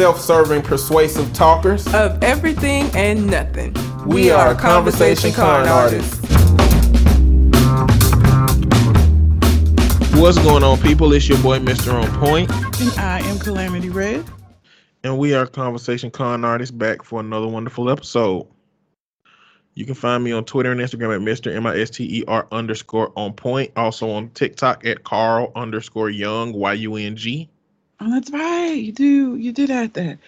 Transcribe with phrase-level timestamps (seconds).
[0.00, 3.74] self serving, persuasive talkers of everything and nothing.
[4.06, 6.18] We, we are, are Conversation, Con, Con artists.
[10.18, 11.12] What's going on, people?
[11.12, 11.92] It's your boy, Mr.
[11.92, 12.50] On Point.
[12.80, 14.24] And I am Calamity Red.
[15.04, 18.46] And we are Conversation Con Artists back for another wonderful episode.
[19.74, 21.54] You can find me on Twitter and Instagram at Mr.
[21.54, 23.70] M I S T E R underscore on point.
[23.76, 27.49] Also on TikTok at Carl underscore Yung Y U N G.
[28.00, 28.72] Oh, that's right.
[28.72, 29.36] You do.
[29.36, 30.18] You did add that.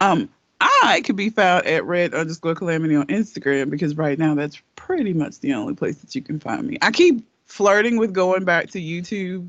[0.00, 0.28] Um,
[0.60, 5.12] I could be found at red underscore calamity on Instagram because right now that's pretty
[5.12, 6.78] much the only place that you can find me.
[6.82, 9.48] I keep flirting with going back to YouTube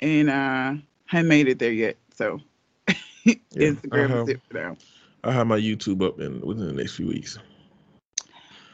[0.00, 0.74] and uh
[1.06, 1.96] haven't made it there yet.
[2.14, 2.40] So
[3.24, 4.76] yeah, Instagram is it for now.
[5.24, 7.38] I'll have my YouTube up in within the next few weeks.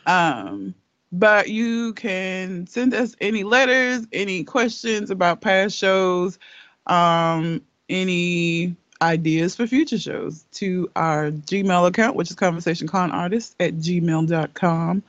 [0.06, 0.74] Um
[1.10, 6.38] but you can send us any letters, any questions about past shows,
[6.86, 15.02] um, any ideas for future shows to our Gmail account, which is conversationconartist at gmail.com.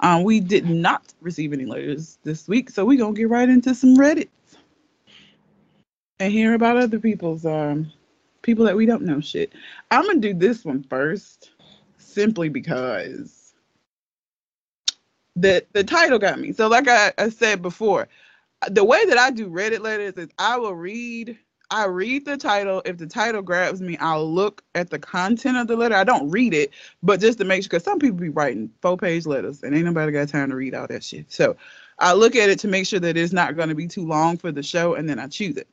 [0.00, 3.48] Um, we did not receive any letters this week, so we're going to get right
[3.48, 4.28] into some Reddit
[6.20, 7.90] and hear about other people's um,
[8.42, 9.52] people that we don't know shit.
[9.90, 11.50] I'm going to do this one first
[11.98, 13.54] simply because
[15.34, 16.52] the, the title got me.
[16.52, 18.08] So, like I, I said before,
[18.70, 21.38] the way that I do Reddit letters is I will read
[21.70, 22.80] I read the title.
[22.84, 25.96] If the title grabs me, I'll look at the content of the letter.
[25.96, 26.70] I don't read it,
[27.02, 29.84] but just to make sure, because some people be writing four page letters and ain't
[29.84, 31.30] nobody got time to read all that shit.
[31.32, 31.56] So
[31.98, 34.36] I look at it to make sure that it's not going to be too long
[34.36, 35.66] for the show, and then I choose it.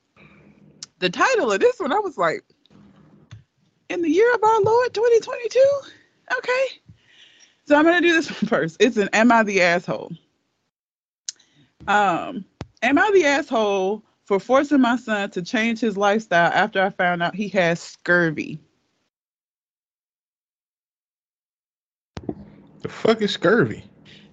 [1.00, 2.44] The title of this one, I was like,
[3.89, 5.81] in the year of our Lord 2022?
[6.38, 6.66] Okay.
[7.66, 8.78] So I'm going to do this one first.
[8.80, 10.11] It's an Am I the Asshole?
[11.88, 12.45] Um,
[12.81, 14.03] Am I the Asshole?
[14.33, 18.59] For forcing my son to change his lifestyle after I found out he has scurvy.
[22.81, 23.83] The fuck is scurvy?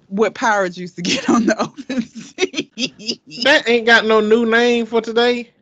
[0.09, 2.73] What Powers used to get on the open sea.
[3.45, 5.53] that ain't got no new name for today.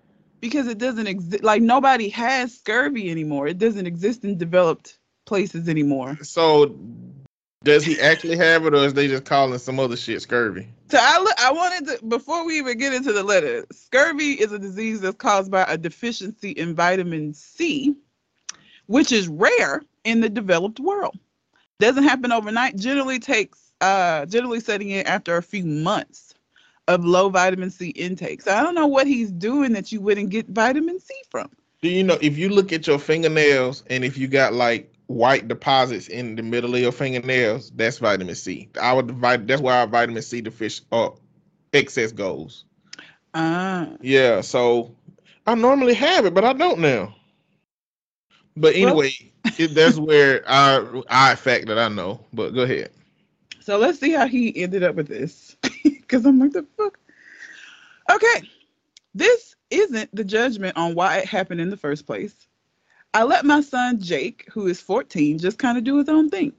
[0.40, 1.42] Because it doesn't exist.
[1.42, 3.48] Like nobody has scurvy anymore.
[3.48, 6.16] It doesn't exist in developed places anymore.
[6.22, 6.78] So
[7.68, 10.66] does he actually have it, or is they just calling some other shit scurvy?
[10.90, 13.66] So I look, I wanted to before we even get into the letter.
[13.70, 17.94] Scurvy is a disease that's caused by a deficiency in vitamin C,
[18.86, 21.18] which is rare in the developed world.
[21.78, 22.76] Doesn't happen overnight.
[22.76, 26.34] Generally takes uh generally setting in after a few months
[26.88, 28.42] of low vitamin C intake.
[28.42, 31.50] So I don't know what he's doing that you wouldn't get vitamin C from.
[31.82, 35.48] Do you know if you look at your fingernails and if you got like white
[35.48, 38.68] deposits in the middle of your fingernails, that's vitamin C.
[38.80, 41.16] Our divide that's where our vitamin C deficient or uh,
[41.72, 42.64] excess goes.
[43.34, 43.86] Ah.
[43.86, 44.94] Uh, yeah, so
[45.46, 47.14] I normally have it, but I don't now.
[48.56, 49.12] But anyway,
[49.44, 52.24] well, it, that's where I I fact that I know.
[52.32, 52.90] But go ahead.
[53.60, 56.98] So let's see how he ended up with this, because I'm like the fuck.
[58.10, 58.48] Okay,
[59.14, 62.47] this isn't the judgment on why it happened in the first place.
[63.14, 66.52] I let my son Jake, who is 14, just kind of do his own thing.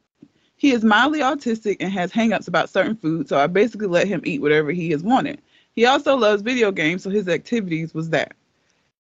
[0.58, 4.22] He is mildly autistic and has hangups about certain foods, so I basically let him
[4.26, 5.42] eat whatever he has wanted.
[5.74, 8.34] He also loves video games, so his activities was that.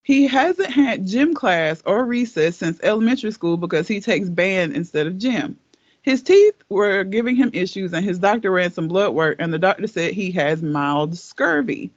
[0.03, 5.07] He hasn't had gym class or recess since elementary school because he takes band instead
[5.07, 5.57] of gym.
[6.01, 9.59] His teeth were giving him issues, and his doctor ran some blood work, and the
[9.59, 11.91] doctor said he has mild scurvy.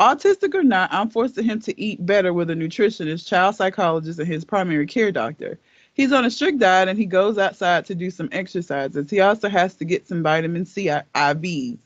[0.00, 4.26] Autistic or not, I'm forcing him to eat better with a nutritionist, child psychologist, and
[4.26, 5.58] his primary care doctor.
[5.92, 9.10] He's on a strict diet and he goes outside to do some exercises.
[9.10, 11.78] He also has to get some vitamin C IVs.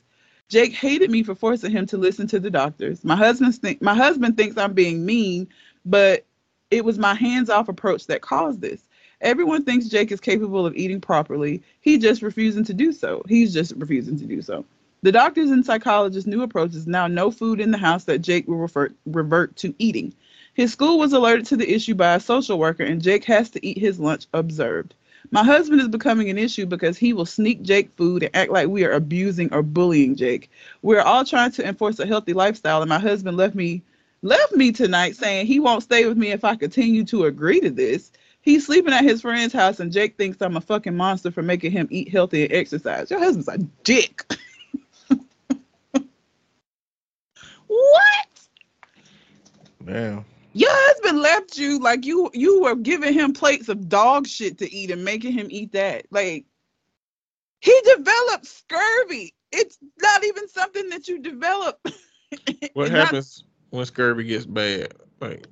[0.47, 3.03] Jake hated me for forcing him to listen to the doctors.
[3.03, 5.49] My husband think my husband thinks I'm being mean,
[5.83, 6.23] but
[6.71, 8.81] it was my hands-off approach that caused this.
[9.19, 11.63] Everyone thinks Jake is capable of eating properly.
[11.81, 13.23] He just refusing to do so.
[13.27, 14.63] He's just refusing to do so.
[15.05, 18.47] The doctors and psychologists' new approach is now no food in the house that Jake
[18.47, 20.15] will refer, revert to eating.
[20.55, 23.63] His school was alerted to the issue by a social worker, and Jake has to
[23.63, 24.95] eat his lunch observed.
[25.29, 28.67] My husband is becoming an issue because he will sneak Jake food and act like
[28.67, 30.49] we are abusing or bullying Jake.
[30.81, 33.83] We're all trying to enforce a healthy lifestyle, and my husband left me
[34.23, 37.69] left me tonight saying he won't stay with me if I continue to agree to
[37.69, 38.11] this.
[38.41, 41.73] He's sleeping at his friend's house, and Jake thinks I'm a fucking monster for making
[41.73, 43.11] him eat healthy and exercise.
[43.11, 44.23] Your husband's a dick.
[47.75, 48.27] What?
[49.83, 50.25] Man.
[50.53, 54.73] Your husband left you like you you were giving him plates of dog shit to
[54.73, 56.05] eat and making him eat that.
[56.11, 56.45] Like
[57.59, 59.33] he developed scurvy.
[59.51, 61.85] It's not even something that you develop.
[62.73, 63.77] what happens not...
[63.77, 64.93] when scurvy gets bad?
[65.19, 65.45] Like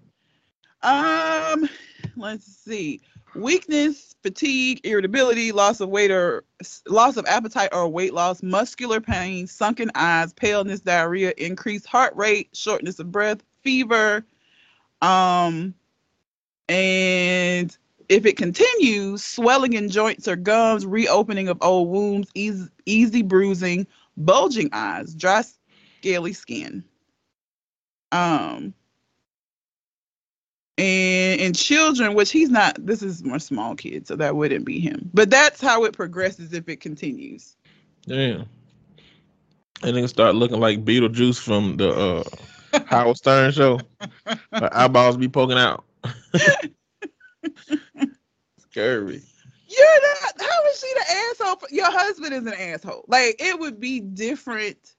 [0.83, 1.67] um
[2.15, 3.01] let's see.
[3.35, 6.43] Weakness, fatigue, irritability, loss of weight or
[6.87, 12.49] loss of appetite or weight loss, muscular pain, sunken eyes, paleness, diarrhea, increased heart rate,
[12.53, 14.25] shortness of breath, fever,
[15.01, 15.73] um,
[16.69, 17.77] and
[18.09, 23.85] if it continues, swelling in joints or gums, reopening of old wounds, easy, easy bruising,
[24.17, 25.43] bulging eyes, dry,
[25.99, 26.83] scaly skin.
[28.11, 28.73] Um,
[30.77, 34.79] and in children, which he's not, this is more small kids, so that wouldn't be
[34.79, 35.09] him.
[35.13, 37.55] But that's how it progresses if it continues.
[38.07, 38.45] Damn.
[39.83, 42.23] And then start looking like Beetlejuice from the uh,
[42.85, 43.79] Howard Stern show.
[44.51, 45.83] My eyeballs be poking out.
[48.57, 49.21] Scary.
[49.67, 50.33] You're not.
[50.39, 51.67] How is she the asshole?
[51.69, 53.05] Your husband is an asshole.
[53.07, 54.95] Like it would be different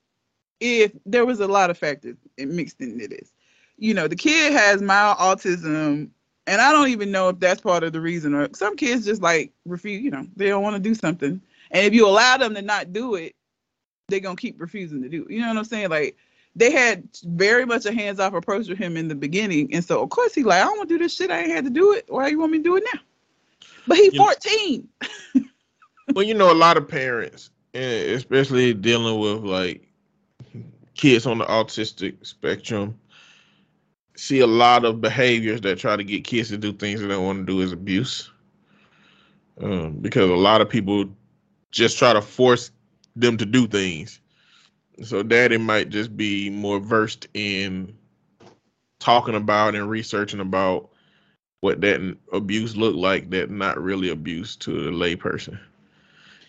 [0.61, 3.33] if there was a lot of factors mixed into this.
[3.79, 6.11] You know, the kid has mild autism,
[6.47, 8.35] and I don't even know if that's part of the reason.
[8.35, 10.03] Or some kids just like refuse.
[10.03, 11.41] You know, they don't want to do something,
[11.71, 13.35] and if you allow them to not do it,
[14.09, 15.25] they're gonna keep refusing to do.
[15.25, 15.33] It.
[15.33, 15.91] You know what I'm saying?
[15.91, 16.17] Like
[16.57, 20.11] they had very much a hands-off approach with him in the beginning, and so of
[20.11, 21.31] course he like, I don't want to do this shit.
[21.31, 22.05] I ain't had to do it.
[22.09, 23.01] Why you want me to do it now?
[23.87, 24.89] But he's 14.
[26.15, 29.87] well, you know, a lot of parents, eh, especially dealing with like
[30.95, 32.99] kids on the autistic spectrum,
[34.17, 37.25] see a lot of behaviors that try to get kids to do things they don't
[37.25, 38.31] want to do is abuse.
[39.61, 41.09] Um, because a lot of people
[41.71, 42.71] just try to force
[43.17, 44.21] them to do things.
[45.03, 47.97] So daddy might just be more versed in
[49.01, 50.91] talking about and researching about
[51.61, 55.59] what that abuse looked like that not really abuse to a layperson.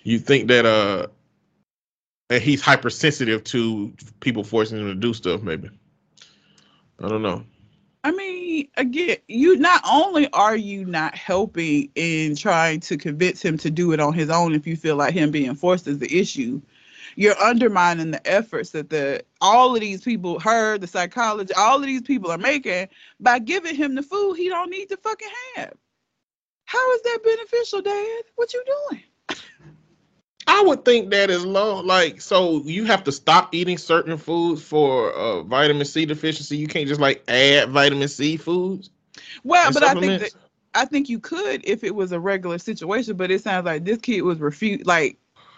[0.04, 1.08] You think that uh
[2.30, 5.70] that he's hypersensitive to people forcing him to do stuff, maybe.
[7.02, 7.44] I don't know.
[8.06, 13.58] I mean, again, you not only are you not helping in trying to convince him
[13.58, 16.16] to do it on his own if you feel like him being forced is the
[16.16, 16.62] issue,
[17.16, 21.86] you're undermining the efforts that the all of these people heard the psychology all of
[21.88, 25.74] these people are making by giving him the food he don't need to fucking have.
[26.66, 28.22] How is that beneficial dad?
[28.36, 29.04] What you doing
[30.48, 31.82] I would think that is low.
[31.82, 36.58] Like, so you have to stop eating certain foods for uh, vitamin C deficiency.
[36.58, 38.90] You can't just like add vitamin C foods.
[39.44, 40.32] Well, but I think that
[40.74, 43.16] I think you could if it was a regular situation.
[43.16, 44.86] But it sounds like this kid was refused.
[44.86, 45.18] Like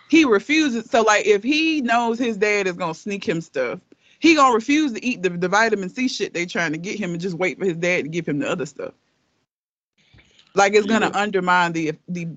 [0.09, 0.89] he refuses.
[0.89, 3.79] So like if he knows his dad is gonna sneak him stuff,
[4.19, 7.11] he gonna refuse to eat the, the vitamin C shit they trying to get him
[7.11, 8.93] and just wait for his dad to give him the other stuff.
[10.55, 11.21] Like it's gonna yeah.
[11.21, 12.29] undermine the the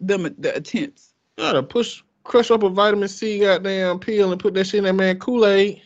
[0.00, 1.13] them the attempts.
[1.36, 4.94] Gotta push crush up a vitamin C goddamn pill and put that shit in that
[4.94, 5.82] man Kool-Aid.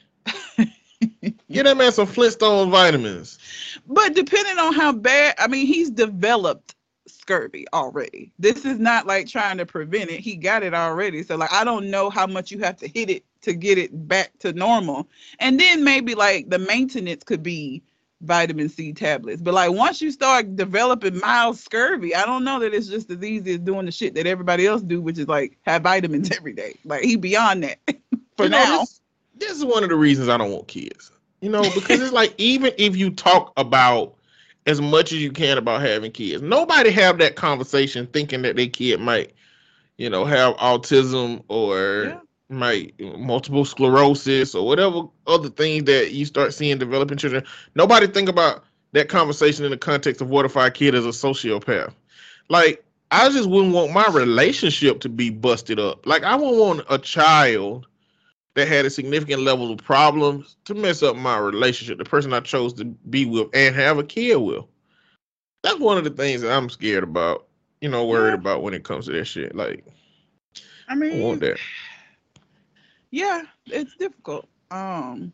[1.50, 3.38] Get that man some Flintstone vitamins.
[3.86, 6.74] But depending on how bad, I mean, he's developed
[7.06, 8.32] scurvy already.
[8.38, 10.20] This is not like trying to prevent it.
[10.20, 11.22] He got it already.
[11.22, 14.08] So like I don't know how much you have to hit it to get it
[14.08, 15.08] back to normal.
[15.40, 17.82] And then maybe like the maintenance could be
[18.20, 19.41] vitamin C tablets.
[19.41, 23.23] But like once you start developing mild scurvy, I don't know that it's just as
[23.23, 26.53] easy as doing the shit that everybody else do, which is like have vitamins every
[26.53, 26.75] day.
[26.85, 27.79] Like he beyond that
[28.37, 28.79] for you know, now.
[28.81, 29.00] This,
[29.37, 31.12] this is one of the reasons I don't want kids.
[31.41, 34.19] You know, because it's like even if you talk about
[34.69, 36.43] as much as you can about having kids.
[36.43, 39.32] Nobody have that conversation thinking that their kid might,
[39.96, 42.20] you know, have autism or yeah.
[42.48, 47.44] Might multiple sclerosis or whatever other things that you start seeing developing children.
[47.74, 51.10] Nobody think about that conversation in the context of what if our kid is a
[51.10, 51.93] sociopath.
[52.48, 56.06] Like I just wouldn't want my relationship to be busted up.
[56.06, 57.86] Like I wouldn't want a child
[58.55, 62.40] that had a significant level of problems to mess up my relationship, the person I
[62.40, 64.64] chose to be with and have a kid with.
[65.62, 67.46] That's one of the things that I'm scared about,
[67.81, 68.34] you know, worried yeah.
[68.34, 69.55] about when it comes to that shit.
[69.55, 69.84] Like,
[70.88, 71.58] I mean, I want that.
[73.10, 74.48] Yeah, it's difficult.
[74.70, 75.32] Um,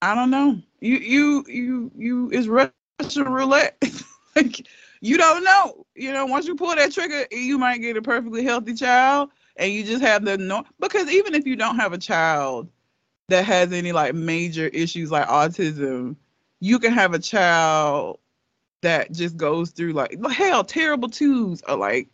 [0.00, 0.60] I don't know.
[0.80, 2.30] You, you, you, you.
[2.32, 3.82] It's Russian roulette.
[4.36, 4.66] like,
[5.00, 5.86] you don't know.
[5.94, 9.72] You know, once you pull that trigger, you might get a perfectly healthy child and
[9.72, 12.68] you just have the no because even if you don't have a child
[13.28, 16.16] that has any like major issues like autism,
[16.60, 18.18] you can have a child
[18.82, 22.08] that just goes through like hell terrible twos or like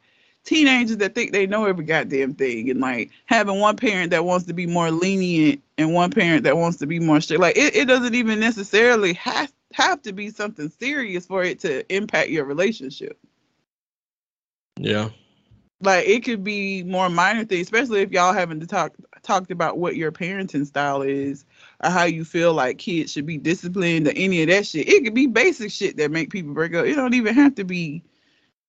[0.44, 4.46] teenagers that think they know every goddamn thing and like having one parent that wants
[4.46, 7.74] to be more lenient and one parent that wants to be more strict like it,
[7.74, 12.44] it doesn't even necessarily have have to be something serious for it to impact your
[12.44, 13.18] relationship
[14.76, 15.08] yeah
[15.84, 19.96] like it could be more minor things, especially if y'all haven't talked talked about what
[19.96, 21.44] your parenting style is.
[21.82, 24.88] or how you feel like kids should be disciplined or any of that shit.
[24.88, 26.86] It could be basic shit that make people break up.
[26.86, 28.02] It don't even have to be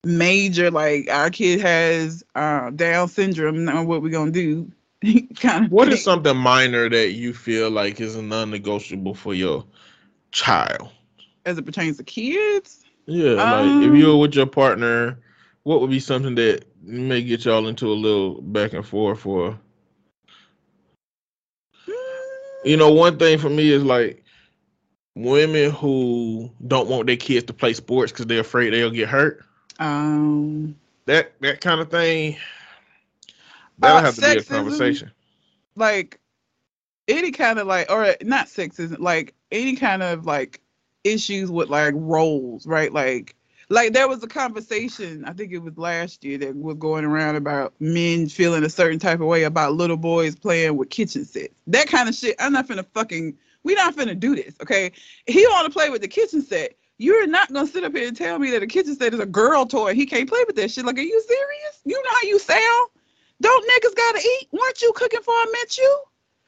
[0.05, 3.65] major like our kid has uh, Down syndrome.
[3.65, 4.71] Now what we gonna do?
[5.39, 5.71] kind of.
[5.71, 9.65] What is something minor that you feel like is non-negotiable for your
[10.31, 10.89] child?
[11.45, 12.85] as it pertains to kids?
[13.05, 15.19] Yeah, like if Um, you were with your partner,
[15.63, 19.59] what would be something that may get y'all into a little back and forth for?
[22.63, 24.23] you know, one thing for me is like
[25.15, 29.44] women who don't want their kids to play sports because they're afraid they'll get hurt.
[29.79, 32.37] Um, That that kind of thing.
[33.79, 35.11] That'll Uh, have to be a conversation.
[35.75, 36.19] like
[37.07, 40.61] any kind of like, or not sexism, like any kind of like
[41.03, 42.91] issues with like roles, right?
[42.91, 43.35] Like,
[43.69, 47.35] like there was a conversation, I think it was last year, that was going around
[47.35, 51.53] about men feeling a certain type of way about little boys playing with kitchen sets.
[51.67, 52.35] That kind of shit.
[52.39, 53.37] I'm not finna fucking.
[53.63, 54.91] We not finna do this, okay?
[55.25, 56.75] He want to play with the kitchen set.
[56.97, 59.25] You're not gonna sit up here and tell me that a kitchen set is a
[59.25, 59.93] girl toy.
[59.93, 60.85] He can't play with that shit.
[60.85, 61.81] Like, are you serious?
[61.83, 62.89] You know how you sound?
[63.41, 64.47] Don't niggas gotta eat?
[64.51, 65.99] Weren't you cooking for I met you?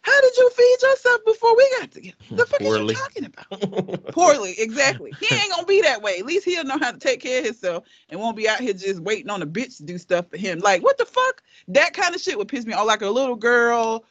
[0.04, 2.16] How did you feed yourself before we got together?
[2.32, 2.94] The fuck Poorly.
[2.94, 4.12] is you talking about?
[4.14, 5.18] Poorly, exactly.
[5.20, 6.20] He ain't gonna be that way.
[6.20, 8.72] At least he'll know how to take care of himself and won't be out here
[8.72, 10.60] just waiting on a bitch to do stuff for him.
[10.60, 11.44] Like, what the fuck?
[11.68, 12.88] That kind of shit would piss me off.
[12.88, 14.06] Like a little girl,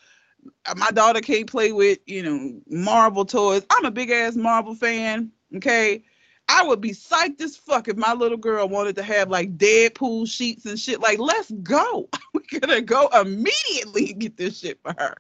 [0.67, 3.65] uh, my daughter can't play with, you know, Marvel toys.
[3.71, 5.33] I'm a big ass Marvel fan.
[5.57, 6.03] Okay.
[6.49, 10.29] I would be psyched as fuck if my little girl wanted to have like Deadpool
[10.29, 11.01] sheets and shit.
[11.01, 12.09] Like, let's go.
[12.35, 15.17] We're gonna go immediately and get this shit for her.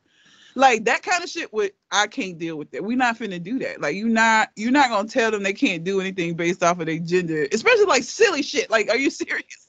[0.54, 2.82] Like that kind of shit would I can't deal with that.
[2.82, 3.80] We're not finna do that.
[3.80, 6.86] Like you not you're not gonna tell them they can't do anything based off of
[6.86, 8.70] their gender, especially like silly shit.
[8.70, 9.68] Like, are you serious?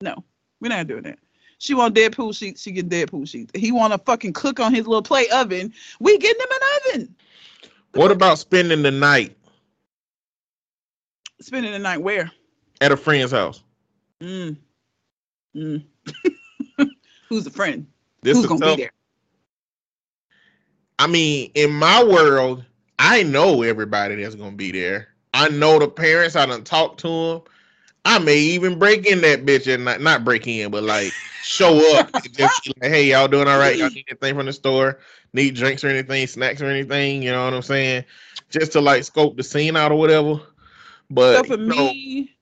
[0.00, 0.22] No,
[0.60, 1.18] we're not doing that.
[1.58, 3.50] She want Deadpool sheets, she get Deadpool sheets.
[3.54, 5.72] He want to fucking cook on his little play oven.
[5.98, 7.14] We getting him an oven.
[7.94, 9.36] what about spending the night
[11.40, 12.30] Spending the night where?
[12.80, 13.62] at a friend's house?
[14.20, 14.56] Mm.
[15.54, 15.84] Mm.
[17.28, 17.86] Who's a friend?
[18.22, 18.76] This Who's is gonna tough.
[18.76, 18.92] be there?
[20.98, 22.64] I mean, in my world,
[22.98, 25.08] I know everybody that's gonna be there.
[25.34, 26.36] I know the parents.
[26.36, 27.42] I done talked to them.
[28.04, 31.12] I may even break in that bitch and not not break in, but like
[31.42, 32.10] show up.
[32.14, 33.76] and just be like, hey, y'all doing all right?
[33.76, 35.00] Y'all need anything from the store?
[35.32, 37.22] Need drinks or anything, snacks or anything?
[37.22, 38.04] You know what I'm saying?
[38.48, 40.40] Just to like scope the scene out or whatever.
[41.10, 42.36] But So for you know, me,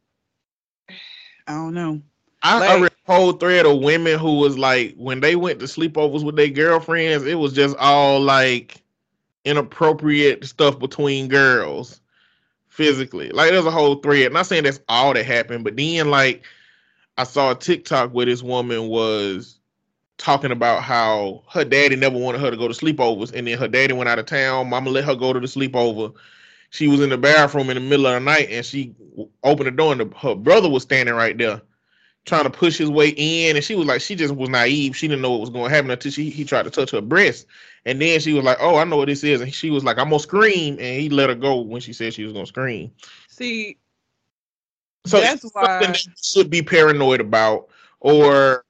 [1.46, 2.00] I don't know.
[2.42, 5.66] I, I read a whole thread of women who was like, when they went to
[5.66, 8.82] sleepovers with their girlfriends, it was just all like
[9.44, 12.00] inappropriate stuff between girls
[12.68, 13.30] physically.
[13.30, 14.32] Like there's a whole thread.
[14.32, 16.44] Not saying that's all that happened, but then like
[17.16, 19.58] I saw a TikTok where this woman was
[20.18, 23.68] talking about how her daddy never wanted her to go to sleepovers, and then her
[23.68, 24.68] daddy went out of town.
[24.68, 26.14] Mama let her go to the sleepover.
[26.74, 28.96] She was in the bathroom in the middle of the night, and she
[29.44, 31.62] opened the door, and the, her brother was standing right there
[32.24, 34.96] trying to push his way in, and she was like, she just was naive.
[34.96, 37.00] She didn't know what was going to happen until she he tried to touch her
[37.00, 37.46] breast,
[37.84, 39.98] and then she was like, "Oh, I know what this is," and she was like,
[39.98, 42.90] "I'm gonna scream," and he let her go when she said she was gonna scream.
[43.28, 43.78] See,
[45.06, 47.68] So That's why- something that should be paranoid about,
[48.02, 48.16] uh-huh.
[48.16, 48.63] or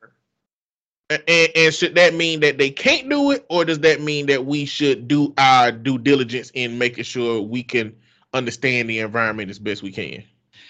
[1.11, 1.23] and,
[1.55, 4.65] and should that mean that they can't do it, or does that mean that we
[4.65, 7.95] should do our due diligence in making sure we can
[8.33, 10.25] understand the environment as best we can?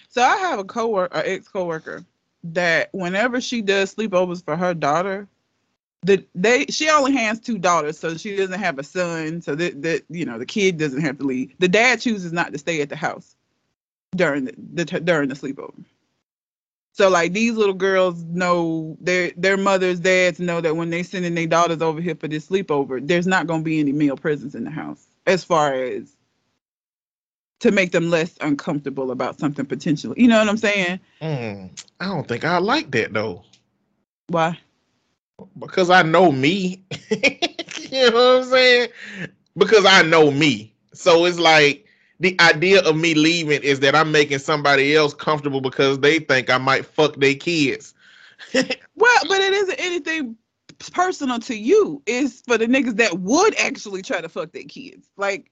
[0.09, 2.05] So I have a coworker, an ex coworker,
[2.45, 5.29] that whenever she does sleepovers for her daughter,
[6.03, 9.41] the they she only has two daughters, so she doesn't have a son.
[9.41, 11.55] So that that you know the kid doesn't have to leave.
[11.59, 13.37] The dad chooses not to stay at the house
[14.14, 15.85] during the, the during the sleepover.
[16.95, 21.35] So like these little girls know their their mothers, dads know that when they sending
[21.35, 24.65] their daughters over here for this sleepover, there's not gonna be any male presence in
[24.65, 26.17] the house as far as
[27.61, 30.15] to make them less uncomfortable about something potentially.
[30.21, 31.01] You know what I'm saying?
[31.21, 33.43] Mm, I don't think I like that though.
[34.29, 34.59] Why?
[35.59, 36.85] because I know me.
[37.11, 38.89] you know what I'm saying?
[39.57, 40.75] Because I know me.
[40.93, 41.84] So it's like
[42.25, 46.49] the idea of me leaving is that I'm making somebody else comfortable because they think
[46.49, 47.95] I might fuck their kids.
[48.97, 50.37] Well, but it isn't anything
[50.93, 52.00] personal to you.
[52.07, 55.11] It's for the niggas that would actually try to fuck their kids.
[55.16, 55.50] Like,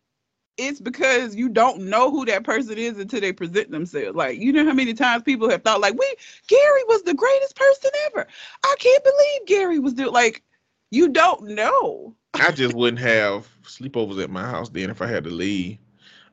[0.57, 4.14] it's because you don't know who that person is until they present themselves.
[4.14, 6.14] Like, you know how many times people have thought, like, we
[6.47, 8.29] Gary was the greatest person ever.
[8.64, 10.45] I can't believe Gary was doing like
[10.91, 12.14] you don't know.
[12.35, 15.79] I just wouldn't have sleepovers at my house then if I had to leave.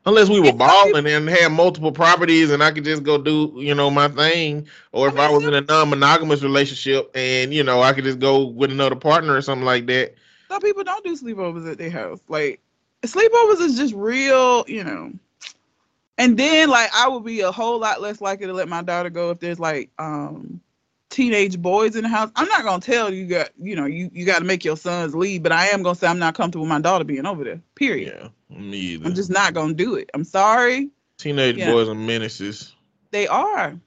[0.06, 3.76] Unless we were balling and had multiple properties and I could just go do, you
[3.76, 4.68] know, my thing.
[4.92, 8.46] Or if I was in a non-monogamous relationship and, you know, I could just go
[8.46, 10.16] with another partner or something like that.
[10.50, 12.20] Some people don't do sleepovers at their house.
[12.28, 12.62] Like
[13.04, 15.12] sleepovers is just real, you know.
[16.18, 19.10] And then like I would be a whole lot less likely to let my daughter
[19.10, 20.60] go if there's like um
[21.10, 22.32] teenage boys in the house.
[22.36, 25.16] I'm not gonna tell you got you know you you got to make your sons
[25.16, 27.62] leave, but I am gonna say I'm not comfortable with my daughter being over there.
[27.76, 28.14] Period.
[28.16, 29.06] Yeah, me either.
[29.06, 30.10] I'm just not gonna do it.
[30.14, 30.90] I'm sorry.
[31.18, 32.74] Teenage boys are menaces.
[33.12, 33.78] They are.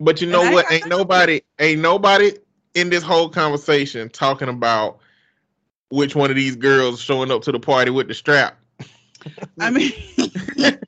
[0.00, 0.72] But you know I what?
[0.72, 2.32] Ain't nobody, ain't nobody
[2.74, 5.00] in this whole conversation talking about
[5.90, 8.58] which one of these girls showing up to the party with the strap.
[9.60, 9.92] I mean,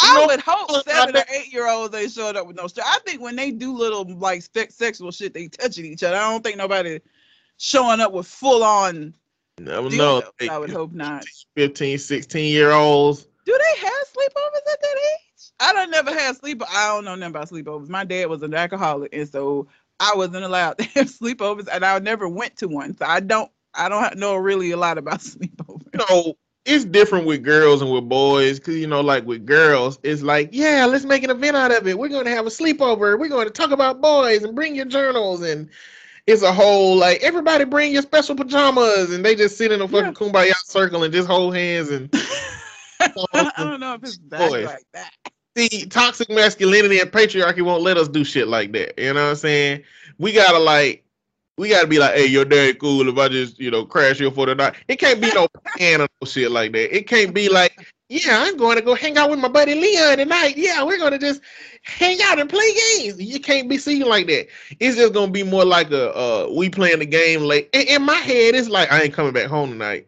[0.00, 2.86] I would hope seven or eight year olds they showed up with no strap.
[2.88, 6.16] I think when they do little like sexual shit, they touching each other.
[6.16, 7.00] I don't think nobody
[7.56, 9.14] showing up with full on.
[9.58, 10.22] Never know.
[10.40, 10.48] dildos.
[10.48, 11.24] I would hope not.
[11.56, 13.26] 15, 16 year olds.
[13.44, 15.50] Do they have sleepovers at that age?
[15.60, 16.62] I don't never had sleep.
[16.68, 17.88] I don't know nothing about sleepovers.
[17.88, 19.66] My dad was an alcoholic, and so
[19.98, 22.96] I wasn't allowed to have sleepovers, and I never went to one.
[22.96, 23.50] So I don't.
[23.74, 25.86] I don't know really a lot about sleepovers.
[25.92, 26.34] You know,
[26.68, 30.50] it's different with girls and with boys because you know, like with girls, it's like,
[30.52, 31.98] yeah, let's make an event out of it.
[31.98, 33.18] We're going to have a sleepover.
[33.18, 35.68] We're going to talk about boys and bring your journals and.
[36.26, 39.88] It's a whole like everybody bring your special pajamas and they just sit in a
[39.88, 42.10] fucking kumbaya circle and just hold hands and
[43.00, 45.10] I don't know if it's that like that.
[45.56, 48.98] see toxic masculinity and patriarchy won't let us do shit like that.
[48.98, 49.84] You know what I'm saying?
[50.18, 51.02] We gotta like
[51.58, 54.30] we gotta be like, hey, your dad cool if I just, you know, crash here
[54.30, 54.76] for the night.
[54.86, 56.96] It can't be no plan or no shit like that.
[56.96, 57.72] It can't be like,
[58.08, 60.56] yeah, I'm going to go hang out with my buddy Leon tonight.
[60.56, 61.42] Yeah, we're gonna just
[61.82, 63.20] hang out and play games.
[63.20, 64.46] You can't be seen like that.
[64.80, 67.68] It's just gonna be more like a uh we playing the game late.
[67.72, 70.06] In, in my head, it's like I ain't coming back home tonight.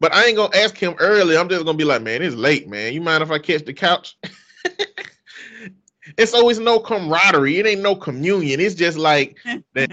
[0.00, 1.36] But I ain't gonna ask him early.
[1.36, 2.92] I'm just gonna be like, man, it's late, man.
[2.92, 4.18] You mind if I catch the couch?
[6.18, 7.58] it's always no camaraderie.
[7.58, 8.58] It ain't no communion.
[8.60, 9.38] It's just like
[9.74, 9.90] that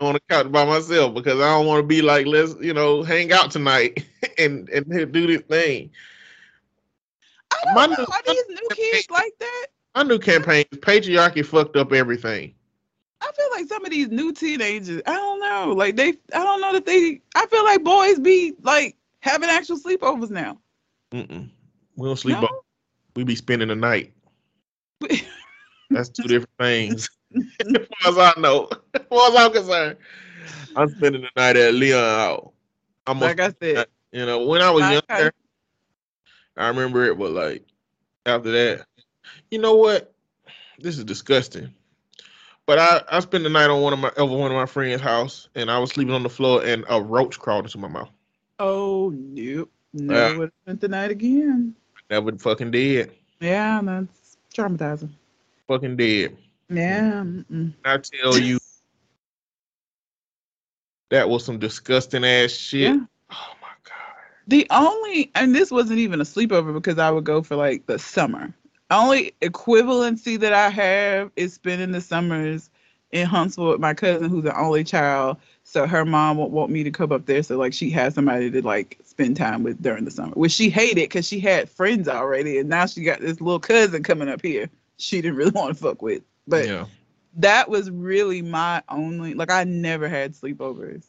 [0.00, 3.02] on the couch by myself because I don't want to be like, let's, you know,
[3.02, 4.06] hang out tonight
[4.38, 5.90] and and do this thing.
[7.52, 7.96] I don't My know.
[7.96, 9.66] new- Are these new kids like that?
[9.94, 12.54] My new campaign, patriarchy fucked up everything.
[13.20, 15.72] I feel like some of these new teenagers, I don't know.
[15.76, 19.78] Like they I don't know that they I feel like boys be like having actual
[19.78, 20.58] sleepovers now.
[21.12, 21.48] Mm-mm.
[21.96, 22.36] We don't sleep.
[22.36, 22.44] No?
[22.44, 22.52] over.
[23.16, 24.12] We be spending the night.
[25.90, 27.08] That's two different things.
[27.60, 29.96] as far as I know, as far as I'm concerned,
[30.76, 32.50] I'm spending the night at Leon house.
[33.06, 33.86] I'm like I said.
[34.12, 35.02] you know, when I was Okay.
[35.18, 35.32] younger,
[36.56, 37.64] I remember it, but like
[38.26, 38.86] after that,
[39.50, 40.12] you know what?
[40.78, 41.72] This is disgusting.
[42.66, 45.00] But I, I spent the night on one of my over one of my friends'
[45.00, 48.10] house, and I was sleeping on the floor, and a roach crawled into my mouth.
[48.58, 49.70] Oh nope.
[49.94, 50.38] Never Yeah.
[50.38, 51.74] would have spent the night again.
[52.10, 53.12] Never fucking dead.
[53.40, 55.10] Yeah, that's traumatizing.
[55.66, 56.36] Fucking dead.
[56.68, 57.22] Yeah.
[57.22, 57.54] Mm-hmm.
[57.54, 57.74] mm-mm.
[57.84, 58.58] I tell you,
[61.10, 62.94] that was some disgusting ass shit.
[62.94, 63.04] Yeah.
[63.30, 63.94] Oh my god.
[64.46, 67.98] The only, and this wasn't even a sleepover because I would go for like the
[67.98, 68.52] summer.
[68.90, 72.70] Only equivalency that I have is spending the summers
[73.12, 75.38] in Huntsville with my cousin who's the only child.
[75.64, 77.42] So her mom won't want me to come up there.
[77.42, 80.70] So like she has somebody to like spend time with during the summer, which she
[80.70, 84.42] hated because she had friends already, and now she got this little cousin coming up
[84.42, 84.68] here.
[84.98, 86.86] She didn't really want to fuck with, but yeah.
[87.34, 91.04] that was really my only like I never had sleepovers.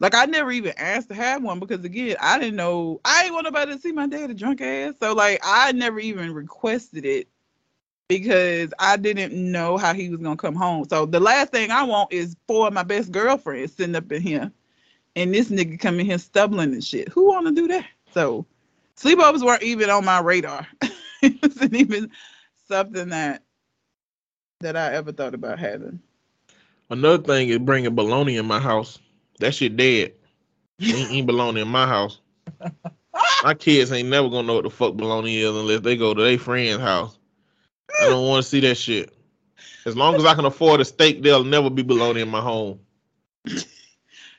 [0.00, 3.34] Like I never even asked to have one because again, I didn't know I didn't
[3.34, 4.94] want nobody to see my dad a drunk ass.
[5.00, 7.28] So like I never even requested it
[8.08, 10.84] because I didn't know how he was gonna come home.
[10.88, 14.22] So the last thing I want is four of my best girlfriends sitting up in
[14.22, 14.52] here
[15.16, 17.08] and this nigga coming here stumbling and shit.
[17.08, 17.86] Who wanna do that?
[18.12, 18.46] So
[18.96, 20.66] sleepovers weren't even on my radar.
[21.22, 22.10] it wasn't even
[22.68, 23.42] something that
[24.60, 26.00] that I ever thought about having.
[26.90, 28.98] Another thing is bringing baloney in my house.
[29.38, 30.14] That shit dead.
[30.80, 32.20] ain't, ain't baloney in my house.
[33.44, 36.22] My kids ain't never gonna know what the fuck baloney is unless they go to
[36.22, 37.18] their friend's house.
[38.00, 39.14] I don't want to see that shit.
[39.86, 42.80] As long as I can afford a steak, there'll never be baloney in my home.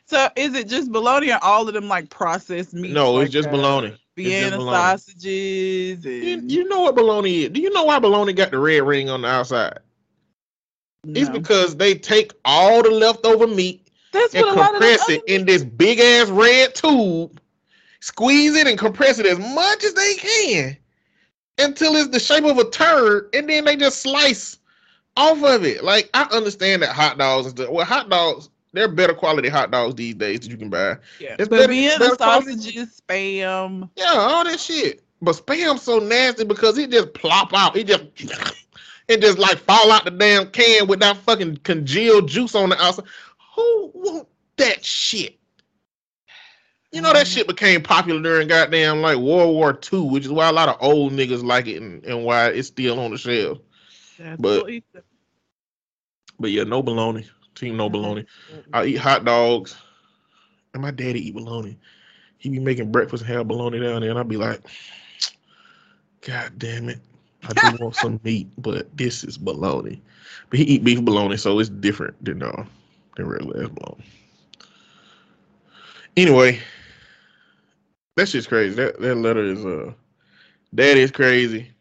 [0.06, 2.92] So is it just bologna or all of them like processed meat?
[2.92, 3.98] No, like, it's just uh, baloney.
[4.18, 4.78] Vienna bologna.
[4.78, 7.50] sausages You, and you know what baloney is?
[7.52, 9.80] Do you know why baloney got the red ring on the outside?
[11.08, 15.10] It's because they take all the leftover meat that's and a lot of them compress
[15.10, 17.40] it in this big ass red tube,
[18.02, 20.78] squeeze it and compress it as much as they can
[21.58, 24.58] until it's the shape of a turd, and then they just slice
[25.16, 25.84] off of it.
[25.84, 27.70] Like I understand that hot dogs and stuff.
[27.70, 30.98] Well, hot dogs, they're better quality hot dogs these days that you can buy.
[31.20, 31.36] Yeah.
[31.40, 32.56] It's but better- Vienna better quality.
[32.56, 33.90] sausages, spam.
[33.96, 35.02] Yeah, all that shit.
[35.22, 37.76] But spam's so nasty because it just plop out.
[37.76, 38.04] It just
[39.10, 42.82] it just like fall out the damn can with that fucking congealed juice on the
[42.82, 43.06] outside.
[43.56, 45.38] Who want that shit?
[46.92, 50.48] You know that shit became popular during goddamn like World War II, which is why
[50.48, 53.60] a lot of old niggas like it and, and why it's still on the shelf.
[54.38, 54.70] But
[56.40, 57.28] but yeah, no bologna.
[57.56, 58.26] Team no bologna.
[58.74, 59.76] I eat hot dogs.
[60.74, 61.78] And my daddy eat bologna.
[62.38, 64.62] He be making breakfast and have bologna down there, and I'd be like,
[66.22, 67.00] God damn it.
[67.48, 70.02] I do want some meat, but this is bologna.
[70.50, 72.66] But he eat beef bologna, so it's different than uh
[73.16, 74.04] than regular ass bologna.
[76.18, 76.60] Anyway,
[78.16, 78.76] that's just crazy.
[78.76, 79.94] That that letter is uh
[80.74, 81.72] daddy is crazy.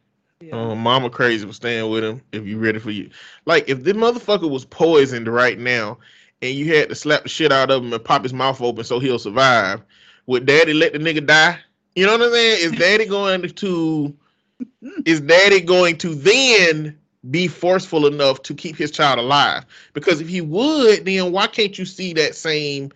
[0.41, 0.55] Yeah.
[0.55, 2.23] Um, mama crazy for staying with him.
[2.31, 3.11] If you ready for you,
[3.45, 5.99] like if this motherfucker was poisoned right now,
[6.43, 8.85] and you had to slap the shit out of him and pop his mouth open
[8.85, 9.83] so he'll survive,
[10.27, 11.59] would Daddy let the nigga die?
[11.97, 12.59] You know what I'm saying?
[12.61, 14.17] Is Daddy going to?
[15.05, 16.99] Is Daddy going to then
[17.31, 19.65] be forceful enough to keep his child alive?
[19.93, 22.91] Because if he would, then why can't you see that same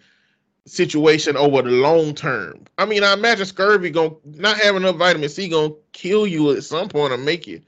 [0.67, 2.65] situation over the long term?
[2.79, 6.65] I mean, I imagine scurvy going not having enough vitamin C gonna kill you at
[6.65, 7.61] some point or make you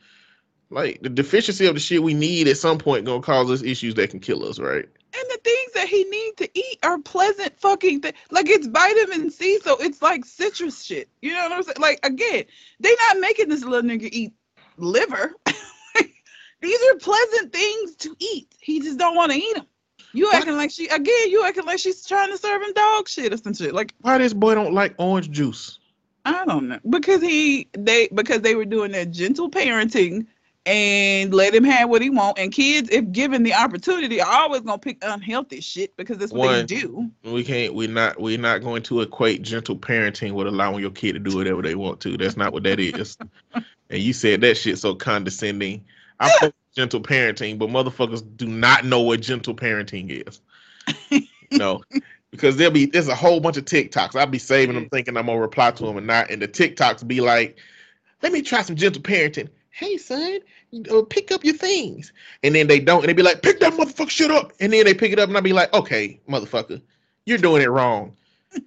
[0.70, 3.94] like the deficiency of the shit we need at some point gonna cause us issues
[3.94, 4.88] that can kill us, right?
[5.16, 9.30] And the things that he need to eat are pleasant fucking th- like it's vitamin
[9.30, 11.08] C, so it's like citrus shit.
[11.22, 11.76] You know what I'm saying?
[11.78, 12.44] Like again,
[12.80, 14.32] they not making this little nigga eat
[14.76, 15.32] liver.
[16.60, 18.54] These are pleasant things to eat.
[18.58, 19.66] He just don't want to eat them.
[20.12, 20.36] You What?
[20.36, 21.30] acting like she again.
[21.30, 23.74] You acting like she's trying to serve him dog shit or some shit.
[23.74, 25.78] Like Why this boy don't like orange juice?
[26.24, 30.26] I don't know because he they because they were doing that gentle parenting
[30.66, 32.38] and let him have what he want.
[32.38, 36.46] And kids, if given the opportunity, are always gonna pick unhealthy shit because that's what
[36.46, 36.66] One.
[36.66, 37.10] they do.
[37.24, 37.74] We can't.
[37.74, 38.20] We're not.
[38.20, 41.74] We're not going to equate gentle parenting with allowing your kid to do whatever they
[41.74, 42.16] want to.
[42.16, 43.18] That's not what that is.
[43.90, 45.84] and you said that shit so condescending.
[46.20, 50.40] I gentle parenting, but motherfuckers do not know what gentle parenting is.
[51.50, 51.82] no,
[52.30, 54.16] because there'll be there's a whole bunch of TikToks.
[54.16, 54.94] I'll be saving them, mm-hmm.
[54.94, 56.30] thinking I'm gonna reply to them and not.
[56.30, 57.58] And the TikToks be like,
[58.22, 60.38] "Let me try some gentle parenting." Hey son,
[60.88, 62.12] uh, pick up your things,
[62.44, 64.84] and then they don't, and they be like, "Pick that motherfucker shit up," and then
[64.84, 66.80] they pick it up, and I be like, "Okay, motherfucker,
[67.26, 68.16] you're doing it wrong."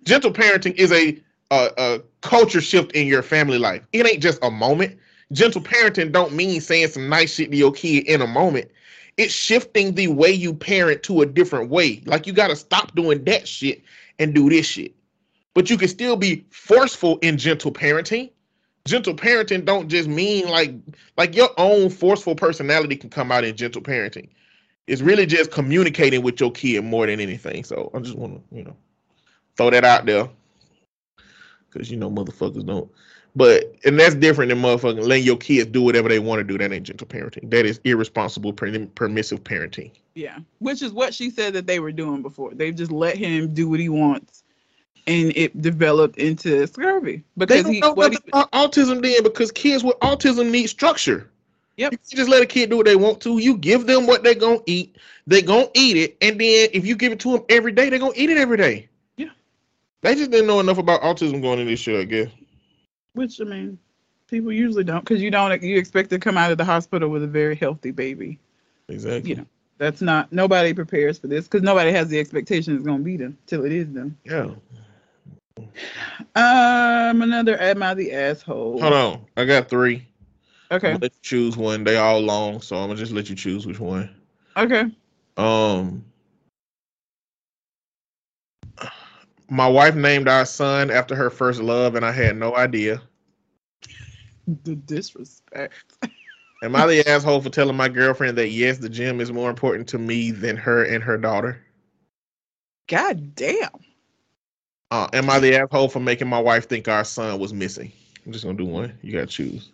[0.03, 1.17] Gentle parenting is a,
[1.49, 3.83] a a culture shift in your family life.
[3.93, 4.97] It ain't just a moment.
[5.31, 8.69] Gentle parenting don't mean saying some nice shit to your kid in a moment.
[9.15, 12.01] It's shifting the way you parent to a different way.
[12.05, 13.81] Like you got to stop doing that shit
[14.19, 14.93] and do this shit.
[15.53, 18.29] But you can still be forceful in gentle parenting.
[18.87, 20.73] Gentle parenting don't just mean like
[21.17, 24.29] like your own forceful personality can come out in gentle parenting.
[24.87, 27.65] It's really just communicating with your kid more than anything.
[27.65, 28.75] So I just want to, you know,
[29.57, 30.29] throw that out there.
[31.71, 32.89] Cause you know motherfuckers don't.
[33.35, 36.57] But and that's different than motherfucking letting your kids do whatever they want to do.
[36.57, 37.51] That ain't gentle parenting.
[37.51, 39.91] That is irresponsible, permissive parenting.
[40.15, 42.55] Yeah, which is what she said that they were doing before.
[42.55, 44.43] They've just let him do what he wants,
[45.07, 49.51] and it developed into scurvy They because don't he know what he, autism then because
[49.51, 51.31] kids with autism need structure.
[51.77, 51.93] Yep.
[51.93, 53.37] You just let a kid do what they want to.
[53.37, 54.97] You give them what they're gonna eat.
[55.27, 57.99] They're gonna eat it, and then if you give it to them every day, they're
[57.99, 58.89] gonna eat it every day.
[59.15, 59.29] Yeah.
[60.01, 62.29] They just didn't know enough about autism going into this shit, I guess.
[63.13, 63.77] which I mean,
[64.27, 67.23] people usually don't because you don't you expect to come out of the hospital with
[67.23, 68.39] a very healthy baby.
[68.89, 69.31] Exactly.
[69.31, 69.45] You know,
[69.77, 73.37] that's not nobody prepares for this because nobody has the expectation it's gonna be them
[73.45, 74.17] till it is them.
[74.23, 74.51] Yeah.
[76.35, 78.81] Um, another am I the asshole?
[78.81, 79.25] Hold on.
[79.35, 80.05] I got three.
[80.71, 81.83] Okay, let you choose one.
[81.83, 84.09] They all long, so I'm gonna just let you choose which one.
[84.55, 84.85] okay.
[85.37, 86.03] Um,
[89.49, 93.01] my wife named our son after her first love, and I had no idea.
[94.63, 95.97] The disrespect.
[96.63, 99.87] Am I the asshole for telling my girlfriend that yes, the gym is more important
[99.89, 101.63] to me than her and her daughter?
[102.87, 103.69] God damn.
[104.89, 107.91] Uh, am I the asshole for making my wife think our son was missing?
[108.25, 108.97] I'm just gonna do one.
[109.01, 109.71] You gotta choose.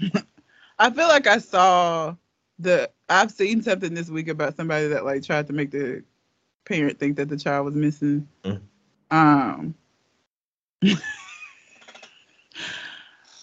[0.78, 2.14] I feel like I saw
[2.58, 2.90] the.
[3.08, 6.04] I've seen something this week about somebody that like tried to make the
[6.64, 8.28] parent think that the child was missing.
[8.44, 8.60] Mm.
[9.10, 9.74] Um.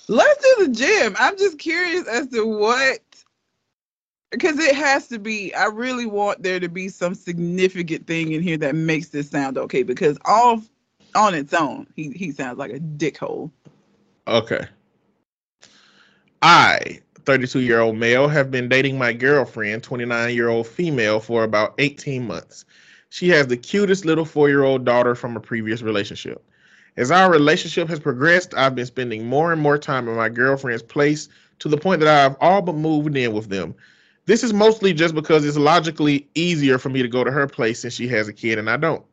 [0.08, 1.16] Let's do the gym.
[1.20, 3.00] I'm just curious as to what,
[4.32, 5.54] because it has to be.
[5.54, 9.58] I really want there to be some significant thing in here that makes this sound
[9.58, 9.84] okay.
[9.84, 10.62] Because all
[11.16, 13.52] on its own, he he sounds like a dickhole.
[14.28, 14.66] Okay.
[16.42, 21.44] I, 32 year old male, have been dating my girlfriend, 29 year old female, for
[21.44, 22.66] about 18 months.
[23.10, 26.44] She has the cutest little four year old daughter from a previous relationship.
[26.98, 30.84] As our relationship has progressed, I've been spending more and more time at my girlfriend's
[30.84, 33.76] place to the point that I've all but moved in with them.
[34.26, 37.82] This is mostly just because it's logically easier for me to go to her place
[37.82, 39.06] since she has a kid and I don't.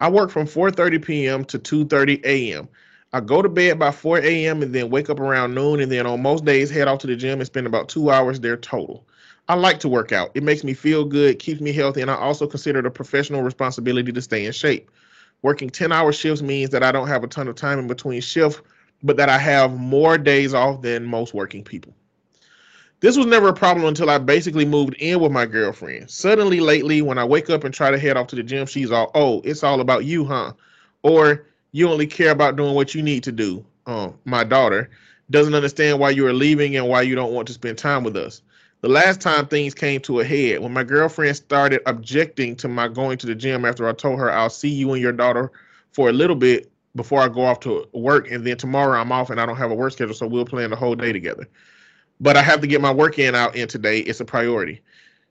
[0.00, 1.44] I work from 4:30 p.m.
[1.46, 2.68] to 2:30 a.m.
[3.12, 4.62] I go to bed by 4 a.m.
[4.62, 7.16] and then wake up around noon, and then on most days head off to the
[7.16, 9.06] gym and spend about two hours there total.
[9.48, 10.30] I like to work out.
[10.34, 13.42] It makes me feel good, keeps me healthy, and I also consider it a professional
[13.42, 14.90] responsibility to stay in shape.
[15.42, 18.20] Working 10 hour shifts means that I don't have a ton of time in between
[18.20, 18.60] shifts,
[19.02, 21.94] but that I have more days off than most working people.
[23.00, 26.10] This was never a problem until I basically moved in with my girlfriend.
[26.10, 28.90] Suddenly, lately, when I wake up and try to head off to the gym, she's
[28.90, 30.52] all, oh, it's all about you, huh?
[31.04, 33.64] Or you only care about doing what you need to do.
[33.86, 34.90] Um, my daughter
[35.30, 38.16] doesn't understand why you are leaving and why you don't want to spend time with
[38.16, 38.42] us.
[38.80, 42.88] The last time things came to a head, when my girlfriend started objecting to my
[42.88, 45.52] going to the gym after I told her I'll see you and your daughter
[45.92, 49.30] for a little bit before I go off to work, and then tomorrow I'm off
[49.30, 51.46] and I don't have a work schedule, so we'll plan the whole day together.
[52.20, 54.00] But I have to get my work in out in today.
[54.00, 54.82] It's a priority.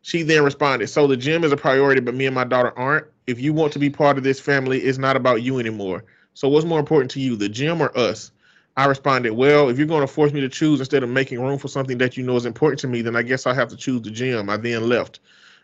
[0.01, 3.07] She then responded, So the gym is a priority, but me and my daughter aren't.
[3.25, 6.05] If you want to be part of this family, it's not about you anymore.
[6.33, 8.31] So what's more important to you, the gym or us?
[8.77, 11.57] I responded, Well, if you're going to force me to choose instead of making room
[11.57, 13.75] for something that you know is important to me, then I guess I have to
[13.75, 14.49] choose the gym.
[14.49, 15.19] I then left.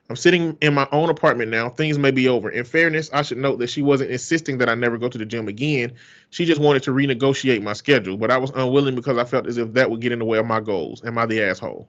[0.10, 1.70] I'm sitting in my own apartment now.
[1.70, 2.50] Things may be over.
[2.50, 5.26] In fairness, I should note that she wasn't insisting that I never go to the
[5.26, 5.94] gym again.
[6.30, 9.58] She just wanted to renegotiate my schedule, but I was unwilling because I felt as
[9.58, 11.04] if that would get in the way of my goals.
[11.06, 11.88] Am I the asshole?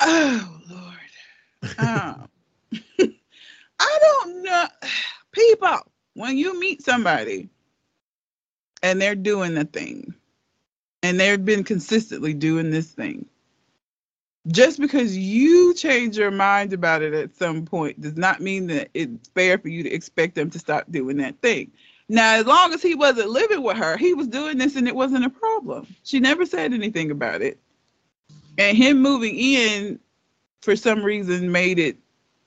[0.00, 1.78] Oh Lord.
[1.78, 2.28] Um,
[3.78, 4.66] I don't know.
[5.32, 5.78] People,
[6.14, 7.50] when you meet somebody
[8.82, 10.14] and they're doing the thing,
[11.02, 13.26] and they've been consistently doing this thing,
[14.48, 18.88] just because you change your mind about it at some point does not mean that
[18.94, 21.70] it's fair for you to expect them to stop doing that thing.
[22.08, 24.96] Now, as long as he wasn't living with her, he was doing this and it
[24.96, 25.86] wasn't a problem.
[26.02, 27.60] She never said anything about it.
[28.58, 30.00] And him moving in
[30.62, 31.98] for some reason made it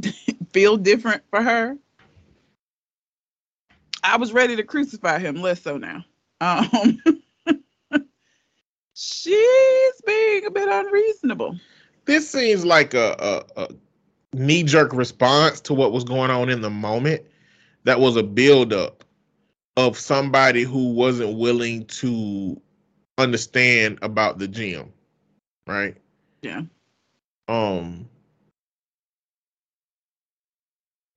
[0.52, 1.78] feel different for her.
[4.04, 6.04] I was ready to crucify him, less so now.
[6.42, 7.00] Um,
[8.94, 11.58] she's being a bit unreasonable
[12.06, 13.68] this seems like a, a, a
[14.34, 17.22] knee jerk response to what was going on in the moment.
[17.86, 19.04] That was a buildup
[19.76, 22.60] of somebody who wasn't willing to
[23.18, 24.92] understand about the gym,
[25.68, 25.98] right?
[26.42, 26.62] Yeah.
[27.48, 28.08] Um.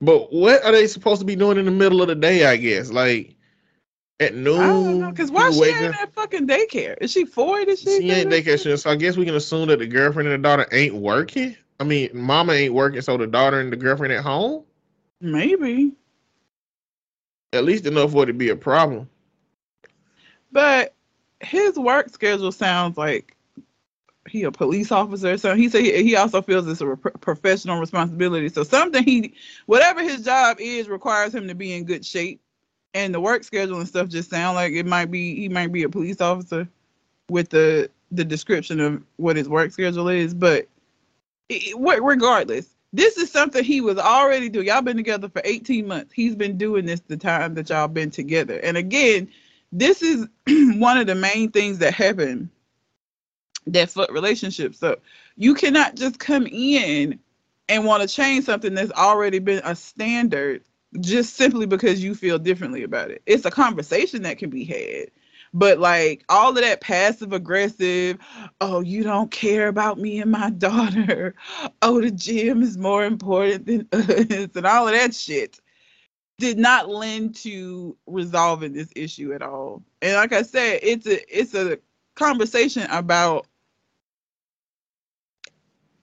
[0.00, 2.46] But what are they supposed to be doing in the middle of the day?
[2.46, 3.35] I guess like
[4.20, 4.58] at noon.
[4.58, 6.96] I don't know, cause why she ain't at fucking daycare?
[7.00, 7.58] Is she four?
[7.60, 8.00] Is she?
[8.00, 8.78] She ain't daycare.
[8.78, 11.56] So I guess we can assume that the girlfriend and the daughter ain't working.
[11.78, 14.64] I mean, mama ain't working, so the daughter and the girlfriend at home.
[15.20, 15.92] Maybe.
[17.52, 19.08] At least enough for it to be a problem.
[20.52, 20.94] But
[21.40, 23.36] his work schedule sounds like
[24.26, 25.36] he a police officer.
[25.36, 28.48] So he said he, he also feels it's a professional responsibility.
[28.48, 29.34] So something he,
[29.66, 32.40] whatever his job is, requires him to be in good shape
[32.96, 35.82] and the work schedule and stuff just sound like it might be he might be
[35.82, 36.66] a police officer
[37.28, 40.66] with the the description of what his work schedule is but
[41.48, 44.68] it, regardless this is something he was already doing.
[44.68, 46.14] Y'all been together for 18 months.
[46.14, 48.58] He's been doing this the time that y'all been together.
[48.60, 49.28] And again
[49.72, 52.50] this is one of the main things that happen
[53.66, 54.96] that foot relationship so
[55.36, 57.18] you cannot just come in
[57.68, 60.62] and want to change something that's already been a standard
[61.00, 63.22] just simply because you feel differently about it.
[63.26, 65.10] It's a conversation that can be had.
[65.54, 68.18] But like all of that passive aggressive,
[68.60, 71.34] oh, you don't care about me and my daughter.
[71.82, 75.60] Oh, the gym is more important than us, and all of that shit
[76.38, 79.82] did not lend to resolving this issue at all.
[80.02, 81.78] And like I said, it's a it's a
[82.14, 83.46] conversation about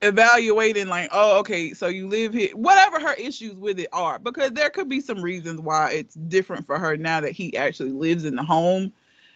[0.04, 4.52] evaluating like oh okay so you live here whatever her issues with it are because
[4.52, 8.26] there could be some reasons why it's different for her now that he actually lives
[8.26, 8.92] in the home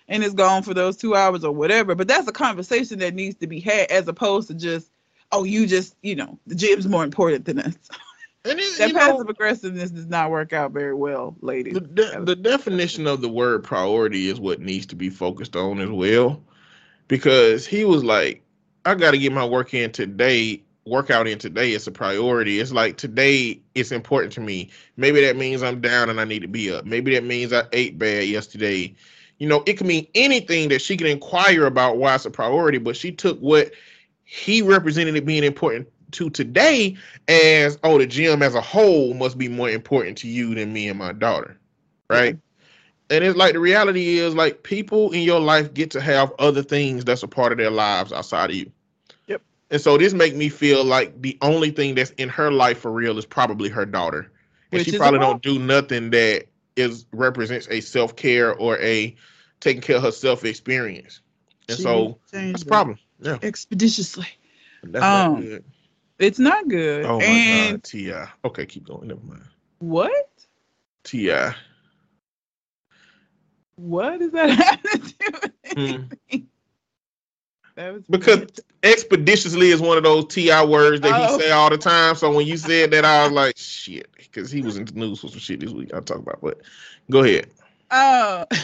[0.07, 1.95] and is gone for those two hours or whatever.
[1.95, 4.91] But that's a conversation that needs to be had as opposed to just
[5.31, 7.75] oh you just you know the gym's more important than us.
[8.45, 11.73] And it, that passive know, aggressiveness does not work out very well ladies.
[11.73, 15.81] The, de- the definition of the word priority is what needs to be focused on
[15.81, 16.41] as well
[17.09, 18.41] because he was like
[18.87, 21.73] I got to get my work in today, workout in today.
[21.73, 22.61] It's a priority.
[22.61, 24.69] It's like today it's important to me.
[24.95, 26.85] Maybe that means I'm down and I need to be up.
[26.85, 28.95] Maybe that means I ate bad yesterday.
[29.39, 32.77] You know, it can mean anything that she can inquire about why it's a priority,
[32.77, 33.73] but she took what
[34.23, 36.95] he represented it being important to today
[37.27, 40.87] as oh the gym as a whole must be more important to you than me
[40.87, 41.59] and my daughter
[42.09, 42.37] right
[43.09, 46.63] and it's like the reality is like people in your life get to have other
[46.63, 48.71] things that's a part of their lives outside of you
[49.69, 52.91] and so this make me feel like the only thing that's in her life for
[52.91, 54.31] real is probably her daughter
[54.71, 59.15] and Which she probably don't do nothing that is represents a self care or a
[59.59, 61.21] taking care of herself experience.
[61.67, 62.99] And She so that's a problem.
[63.19, 64.27] Yeah, expeditiously.
[64.83, 65.63] that's Um, not good.
[66.19, 67.05] It's not good.
[67.05, 68.13] Oh my and god, Ti.
[68.45, 69.07] Okay, keep going.
[69.07, 69.43] Never mind.
[69.79, 70.29] what?
[71.03, 71.31] Ti.
[73.75, 74.49] What is that
[74.83, 76.03] having to do with Hmm.
[76.29, 76.47] anything?
[77.77, 78.41] That was Because
[78.81, 80.65] expeditiously is one of those T.I.
[80.65, 81.37] words that Oh.
[81.37, 82.15] he say all the time.
[82.15, 85.19] So when you said that, I was like, shit, because he was in the news
[85.21, 85.93] for some shit this week.
[85.93, 86.39] I'll talk about.
[86.41, 86.61] But
[87.09, 87.47] go ahead.
[87.91, 88.45] oh.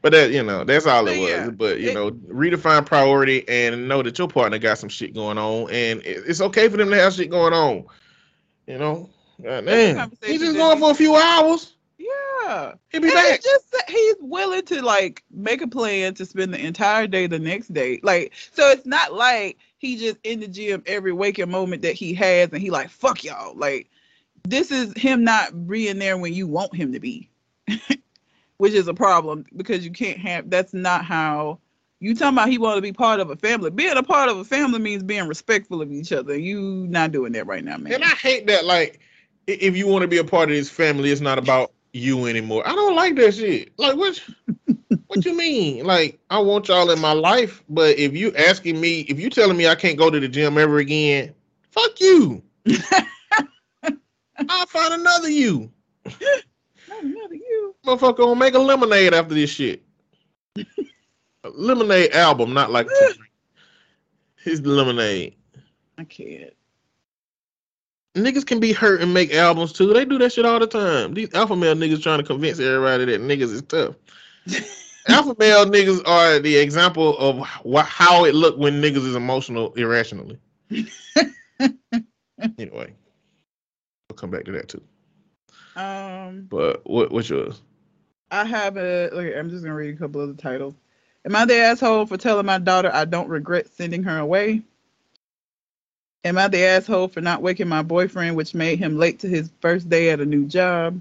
[0.00, 1.28] But that you know, that's all it was.
[1.28, 5.12] yeah, but you it- know, redefine priority and know that your partner got some shit
[5.12, 7.84] going on, and it's okay for them to have shit going on.
[8.68, 9.10] You know,
[9.42, 11.74] God damn, he's just going for a few hours.
[12.48, 12.74] Yeah.
[12.90, 13.42] He'll be And back.
[13.42, 17.72] just he's willing to like make a plan to spend the entire day the next
[17.72, 18.00] day.
[18.02, 22.14] Like, so it's not like he just in the gym every waking moment that he
[22.14, 23.54] has and he like, fuck y'all.
[23.56, 23.90] Like,
[24.46, 27.30] this is him not being there when you want him to be.
[28.58, 31.60] Which is a problem because you can't have that's not how
[32.00, 33.70] you talking about he want to be part of a family.
[33.70, 36.36] Being a part of a family means being respectful of each other.
[36.36, 37.92] You not doing that right now, man.
[37.92, 38.64] And I hate that.
[38.64, 39.00] Like,
[39.46, 42.66] if you want to be a part of this family, it's not about you anymore.
[42.66, 43.72] I don't like that shit.
[43.78, 44.22] Like, what?
[45.06, 45.84] what you mean?
[45.84, 49.56] Like, I want y'all in my life, but if you asking me, if you telling
[49.56, 51.34] me I can't go to the gym ever again,
[51.70, 52.42] fuck you.
[54.48, 55.70] I'll find another you.
[56.04, 57.74] Not another you.
[57.84, 59.82] Motherfucker gonna make a lemonade after this shit.
[60.56, 60.64] a
[61.52, 62.86] lemonade album, not like
[64.36, 65.34] his lemonade.
[65.96, 66.52] I can't.
[68.14, 69.92] Niggas can be hurt and make albums too.
[69.92, 71.14] They do that shit all the time.
[71.14, 73.94] These alpha male niggas trying to convince everybody that niggas is tough.
[75.08, 79.72] alpha male niggas are the example of wh- how it look when niggas is emotional
[79.74, 80.38] irrationally.
[82.58, 82.94] anyway,
[84.08, 84.82] we'll come back to that too.
[85.76, 87.62] Um, But what what's yours?
[88.30, 89.10] I have a.
[89.12, 90.74] Look, I'm just gonna read a couple of the titles.
[91.24, 94.62] Am I the asshole for telling my daughter I don't regret sending her away?
[96.24, 99.50] Am I the asshole for not waking my boyfriend, which made him late to his
[99.60, 101.00] first day at a new job?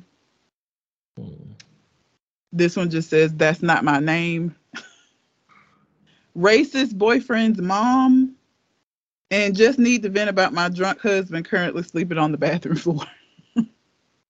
[2.53, 4.55] This one just says that's not my name.
[6.37, 8.35] Racist boyfriend's mom,
[9.31, 13.05] and just need to vent about my drunk husband currently sleeping on the bathroom floor.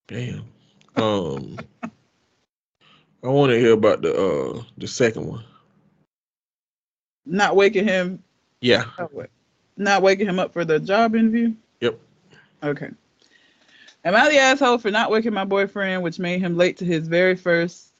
[0.07, 0.45] Damn.
[0.95, 1.57] Um,
[3.23, 5.43] I want to hear about the uh the second one.
[7.25, 8.23] Not waking him
[8.61, 8.85] Yeah.
[8.99, 9.25] Oh.
[9.77, 11.53] Not waking him up for the job interview?
[11.81, 11.99] Yep.
[12.63, 12.89] Okay.
[14.03, 17.07] Am I the asshole for not waking my boyfriend, which made him late to his
[17.07, 17.93] very first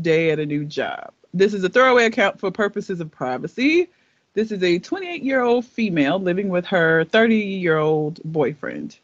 [0.00, 1.12] day at a new job?
[1.32, 3.88] This is a throwaway account for purposes of privacy.
[4.34, 8.96] This is a 28 year old female living with her 30 year old boyfriend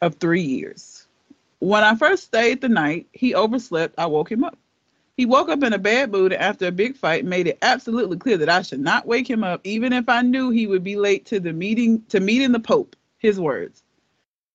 [0.00, 1.06] of three years.
[1.60, 3.94] When I first stayed the night, he overslept.
[3.96, 4.58] I woke him up.
[5.16, 8.38] He woke up in a bad mood after a big fight, made it absolutely clear
[8.38, 11.26] that I should not wake him up, even if I knew he would be late
[11.26, 12.96] to the meeting to meeting the Pope.
[13.18, 13.84] His words.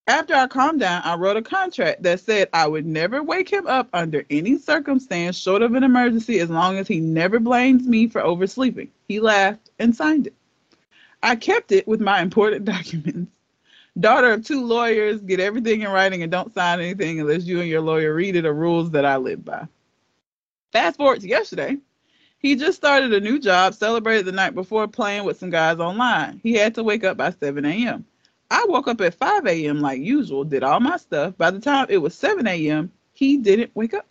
[0.07, 3.67] After I calmed down, I wrote a contract that said I would never wake him
[3.67, 8.07] up under any circumstance short of an emergency as long as he never blames me
[8.07, 8.89] for oversleeping.
[9.07, 10.33] He laughed and signed it.
[11.21, 13.31] I kept it with my important documents.
[13.99, 17.69] Daughter of two lawyers, get everything in writing and don't sign anything unless you and
[17.69, 19.67] your lawyer read it are rules that I live by.
[20.71, 21.77] Fast forward to yesterday.
[22.39, 26.39] He just started a new job, celebrated the night before playing with some guys online.
[26.43, 28.05] He had to wake up by 7 a.m.
[28.51, 29.81] I woke up at 5 a.m.
[29.81, 31.37] like usual, did all my stuff.
[31.37, 34.05] By the time it was 7 a.m., he didn't wake up.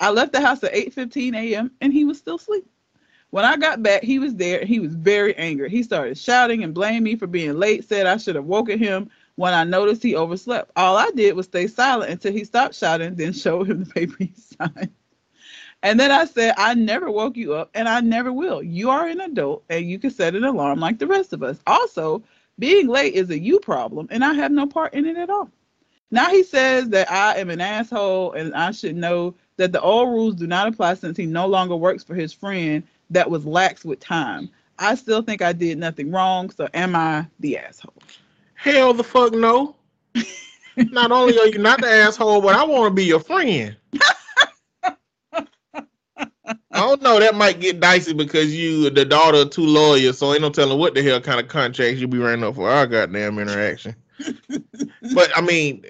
[0.00, 1.70] I left the house at 8:15 a.m.
[1.80, 2.66] and he was still asleep.
[3.30, 5.70] When I got back, he was there and he was very angry.
[5.70, 9.10] He started shouting and blamed me for being late, said I should have woken him
[9.36, 10.70] when I noticed he overslept.
[10.76, 14.16] All I did was stay silent until he stopped shouting, then showed him the paper
[14.18, 14.90] he signed.
[15.84, 18.62] And then I said, I never woke you up and I never will.
[18.62, 21.60] You are an adult and you can set an alarm like the rest of us.
[21.66, 22.22] Also,
[22.58, 25.50] being late is a you problem and I have no part in it at all.
[26.10, 30.08] Now he says that I am an asshole and I should know that the old
[30.08, 33.84] rules do not apply since he no longer works for his friend that was lax
[33.84, 34.48] with time.
[34.78, 37.92] I still think I did nothing wrong, so am I the asshole?
[38.54, 39.76] Hell the fuck no.
[40.76, 43.76] not only are you not the asshole, but I want to be your friend.
[46.84, 47.18] I don't know.
[47.18, 50.78] That might get dicey because you the daughter of two lawyers, so ain't no telling
[50.78, 53.96] what the hell kind of contracts you be running up for our goddamn interaction.
[55.14, 55.82] but I mean,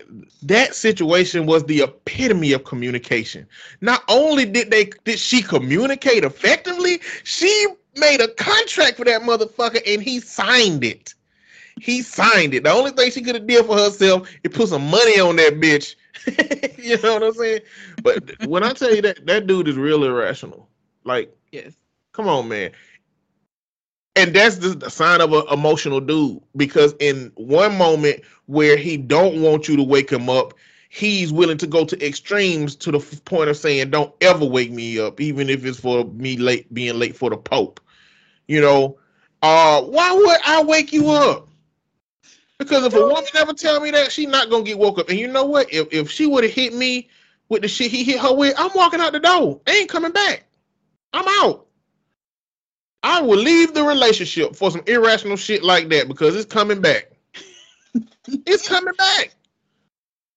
[0.42, 3.44] that situation was the epitome of communication.
[3.80, 7.66] Not only did they did she communicate effectively, she
[7.96, 11.12] made a contract for that motherfucker and he signed it.
[11.80, 12.62] He signed it.
[12.62, 15.54] The only thing she could have did for herself is put some money on that
[15.54, 15.96] bitch
[16.78, 17.60] you know what I'm saying?
[18.02, 20.68] But when I tell you that that dude is real irrational,
[21.04, 21.76] like Yes.
[22.12, 22.72] come on, man.
[24.16, 28.96] And that's the, the sign of an emotional dude because in one moment where he
[28.96, 30.54] don't want you to wake him up,
[30.88, 34.70] he's willing to go to extremes to the f- point of saying, "Don't ever wake
[34.70, 37.80] me up, even if it's for me late being late for the Pope."
[38.46, 38.98] You know,
[39.42, 41.48] uh, why would I wake you up?
[42.58, 45.08] Because if a woman never tell me that, she not gonna get woke up.
[45.08, 45.72] And you know what?
[45.72, 47.08] If if she would have hit me
[47.48, 49.60] with the shit he hit her with, I'm walking out the door.
[49.66, 50.46] I ain't coming back.
[51.14, 51.66] I'm out.
[53.04, 57.10] I will leave the relationship for some irrational shit like that because it's coming back.
[58.26, 59.34] it's coming back.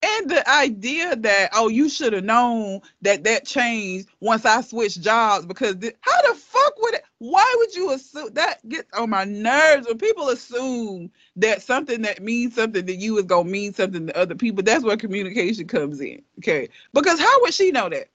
[0.04, 5.02] And the idea that oh you should have known that that changed once I switched
[5.02, 7.04] jobs because thi- how the fuck would it?
[7.18, 12.22] Why would you assume that gets on my nerves when people assume that something that
[12.22, 14.62] means something to you is gonna mean something to other people?
[14.62, 16.22] That's where communication comes in.
[16.38, 18.10] Okay, because how would she know that?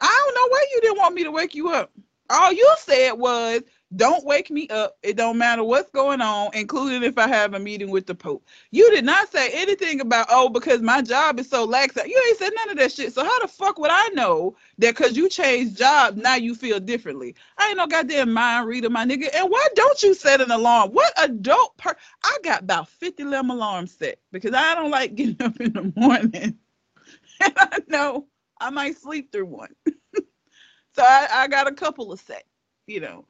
[0.00, 1.92] I don't know why you didn't want me to wake you up.
[2.30, 3.62] All you said was,
[3.96, 4.98] "Don't wake me up.
[5.02, 8.44] It don't matter what's going on, including if I have a meeting with the Pope."
[8.70, 12.38] You did not say anything about, "Oh, because my job is so lax." You ain't
[12.38, 13.14] said none of that shit.
[13.14, 14.94] So how the fuck would I know that?
[14.96, 17.34] Because you changed job, now you feel differently.
[17.56, 19.30] I ain't no goddamn mind reader, my nigga.
[19.34, 20.90] And why don't you set an alarm?
[20.92, 21.96] What adult per?
[22.22, 25.72] I got about fifty of them alarms set because I don't like getting up in
[25.72, 26.58] the morning,
[27.40, 28.26] and I know
[28.60, 29.74] I might sleep through one.
[30.14, 32.44] so I, I got a couple of set,
[32.86, 33.24] you know.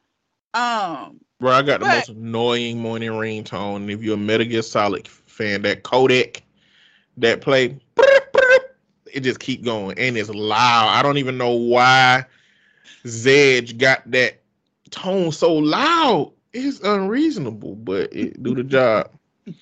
[0.55, 3.77] Um, Bro, I got the most annoying morning ringtone.
[3.77, 6.43] And if you're a Metal Gear Solid fan, that Codec
[7.19, 7.79] that play,
[9.07, 10.89] it just keep going and it's loud.
[10.89, 12.25] I don't even know why
[13.05, 14.41] Zedge got that
[14.91, 16.33] tone so loud.
[16.53, 19.11] It's unreasonable, but it do the job.
[19.45, 19.57] but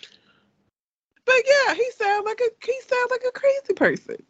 [1.27, 4.23] yeah, he sounds like a he sounds like a crazy person.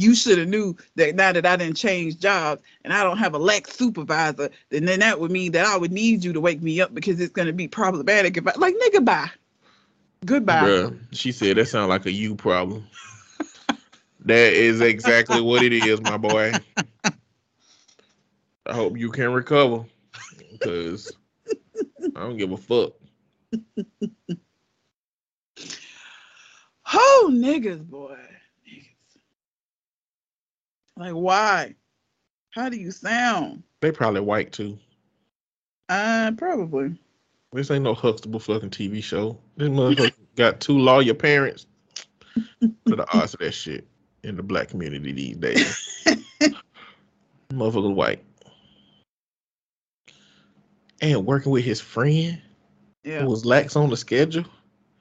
[0.00, 3.34] You should have knew that now that I didn't change jobs and I don't have
[3.34, 6.62] a lax supervisor, then, then that would mean that I would need you to wake
[6.62, 9.30] me up because it's gonna be problematic if I like nigga bye.
[10.24, 10.54] Goodbye.
[10.54, 12.86] Bruh, she said that sounds like a you problem.
[14.24, 16.54] that is exactly what it is, my boy.
[18.64, 19.84] I hope you can recover.
[20.52, 21.12] Because
[22.16, 22.92] I don't give a fuck.
[26.92, 28.18] Oh niggas, boy.
[31.00, 31.74] Like why?
[32.50, 33.62] How do you sound?
[33.80, 34.78] They probably white too.
[35.88, 36.94] Uh probably.
[37.52, 39.38] This ain't no Huxtable fucking TV show.
[39.56, 41.66] This motherfucker got two lawyer parents.
[42.62, 43.86] Are the odds of that shit
[44.24, 46.04] in the black community these days?
[47.50, 48.22] Motherfucker white.
[51.00, 52.40] And working with his friend
[53.04, 53.22] Yeah.
[53.22, 54.44] who was lax on the schedule.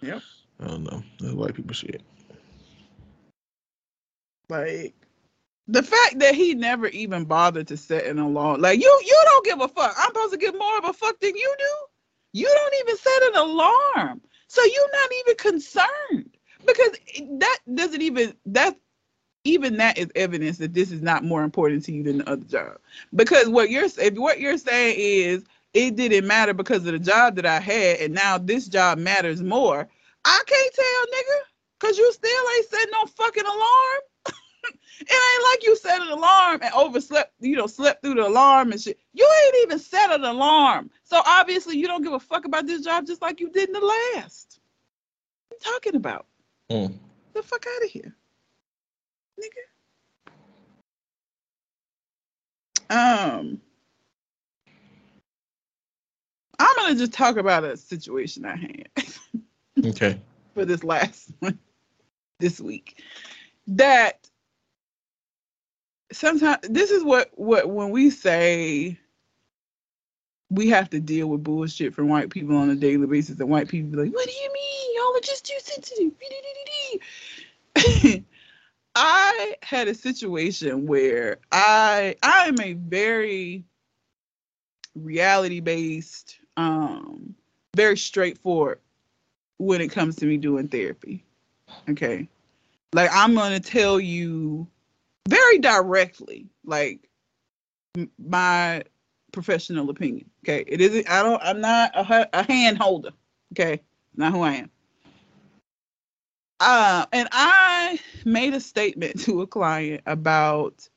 [0.01, 0.21] Yep.
[0.61, 1.03] I don't know.
[1.19, 2.01] That's white people shit.
[4.49, 4.95] Like
[5.71, 8.61] the fact that he never even bothered to set an alarm.
[8.61, 9.95] Like you you don't give a fuck.
[9.97, 11.75] I'm supposed to give more of a fuck than you do.
[12.33, 14.21] You don't even set an alarm.
[14.47, 16.37] So you're not even concerned.
[16.65, 16.97] Because
[17.39, 18.75] that doesn't even that
[19.43, 22.45] even that is evidence that this is not more important to you than the other
[22.45, 22.77] job.
[23.15, 25.43] Because what you're if what you're saying is
[25.73, 29.41] it didn't matter because of the job that I had, and now this job matters
[29.43, 29.87] more.
[30.25, 31.41] I can't tell, nigga,
[31.79, 34.01] cause you still ain't setting no fucking alarm.
[34.99, 38.71] It ain't like you set an alarm and overslept, you know, slept through the alarm
[38.71, 38.99] and shit.
[39.13, 40.89] You ain't even set an alarm.
[41.03, 43.73] So obviously you don't give a fuck about this job just like you did in
[43.73, 43.79] the
[44.15, 44.59] last.
[45.49, 46.25] What you talking about?
[46.69, 46.97] Mm.
[47.33, 48.15] The fuck out of here.
[49.39, 49.63] Nigga.
[53.39, 53.61] Um
[56.59, 58.89] I'm gonna just talk about a situation I had
[59.85, 60.19] Okay.
[60.53, 61.57] for this last one
[62.39, 63.01] this week.
[63.67, 64.28] That
[66.11, 68.97] sometimes this is what what when we say
[70.49, 73.67] we have to deal with bullshit from white people on a daily basis, and white
[73.67, 74.95] people be like, "What do you mean?
[74.95, 76.11] Y'all are just too sensitive."
[78.95, 83.63] I had a situation where I I am a very
[84.95, 87.35] reality based, um,
[87.75, 88.79] very straightforward
[89.57, 91.23] when it comes to me doing therapy.
[91.87, 92.27] Okay.
[92.93, 94.67] Like I'm gonna tell you
[95.29, 97.07] very directly, like
[98.17, 98.83] my
[99.31, 100.29] professional opinion.
[100.43, 100.63] Okay.
[100.67, 103.11] It isn't I don't I'm not a, a hand holder.
[103.53, 103.81] Okay.
[104.15, 104.71] Not who I am.
[106.59, 110.89] Uh, and I made a statement to a client about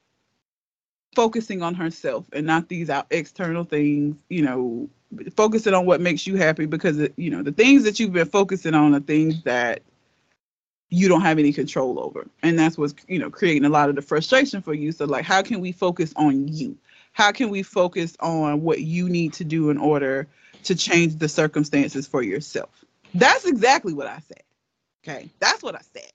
[1.14, 4.88] focusing on herself and not these out external things, you know,
[5.36, 8.74] focusing on what makes you happy because you know the things that you've been focusing
[8.74, 9.82] on are things that
[10.92, 12.28] you don't have any control over.
[12.42, 14.92] And that's what's, you know, creating a lot of the frustration for you.
[14.92, 16.76] So like how can we focus on you?
[17.12, 20.28] How can we focus on what you need to do in order
[20.64, 22.84] to change the circumstances for yourself?
[23.14, 24.42] That's exactly what I said.
[25.02, 25.30] Okay.
[25.40, 26.12] That's what I said.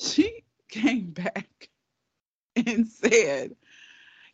[0.00, 1.68] She came back
[2.56, 3.54] and said,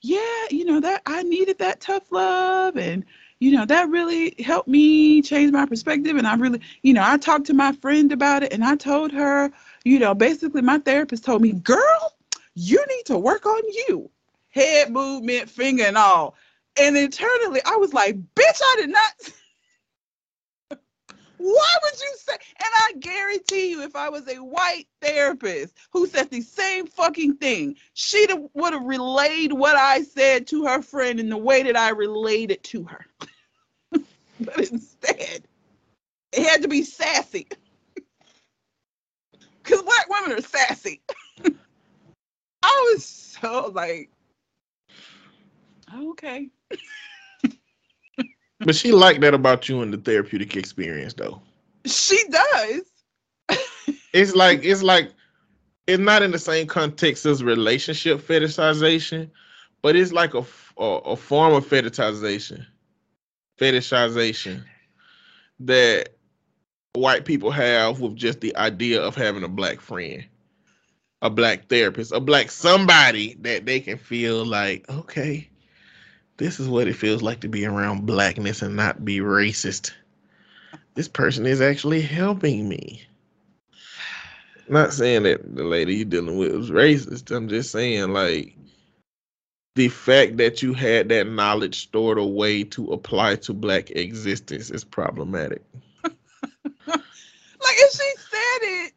[0.00, 3.04] Yeah, you know, that I needed that tough love and
[3.42, 6.16] you know, that really helped me change my perspective.
[6.16, 9.10] And I really, you know, I talked to my friend about it and I told
[9.10, 9.50] her,
[9.82, 12.12] you know, basically my therapist told me, girl,
[12.54, 14.08] you need to work on you.
[14.50, 16.36] Head movement, finger and all.
[16.80, 19.12] And internally, I was like, bitch, I did not.
[21.42, 22.34] Why would you say?
[22.34, 27.38] And I guarantee you, if I was a white therapist who said the same fucking
[27.38, 31.76] thing, she would have relayed what I said to her friend in the way that
[31.76, 33.06] I relayed it to her.
[34.40, 35.42] but instead,
[36.32, 37.48] it had to be sassy.
[39.64, 41.00] Because black women are sassy.
[42.64, 44.10] I was so like,
[45.94, 46.50] okay.
[48.64, 51.40] But she liked that about you in the therapeutic experience, though.
[51.84, 52.82] She does.
[54.12, 55.12] it's like it's like
[55.86, 59.30] it's not in the same context as relationship fetishization,
[59.82, 60.44] but it's like a,
[60.78, 62.64] a, a form of fetishization
[63.58, 64.64] fetishization
[65.60, 66.16] that
[66.94, 70.24] white people have with just the idea of having a black friend,
[71.22, 75.48] a black therapist, a black somebody that they can feel like, okay,
[76.42, 79.92] this is what it feels like to be around blackness and not be racist.
[80.94, 83.02] This person is actually helping me.
[84.68, 87.30] Not saying that the lady you're dealing with was racist.
[87.34, 88.56] I'm just saying, like,
[89.76, 94.82] the fact that you had that knowledge stored away to apply to black existence is
[94.84, 95.62] problematic.
[96.02, 96.14] like
[96.88, 98.92] if she said it,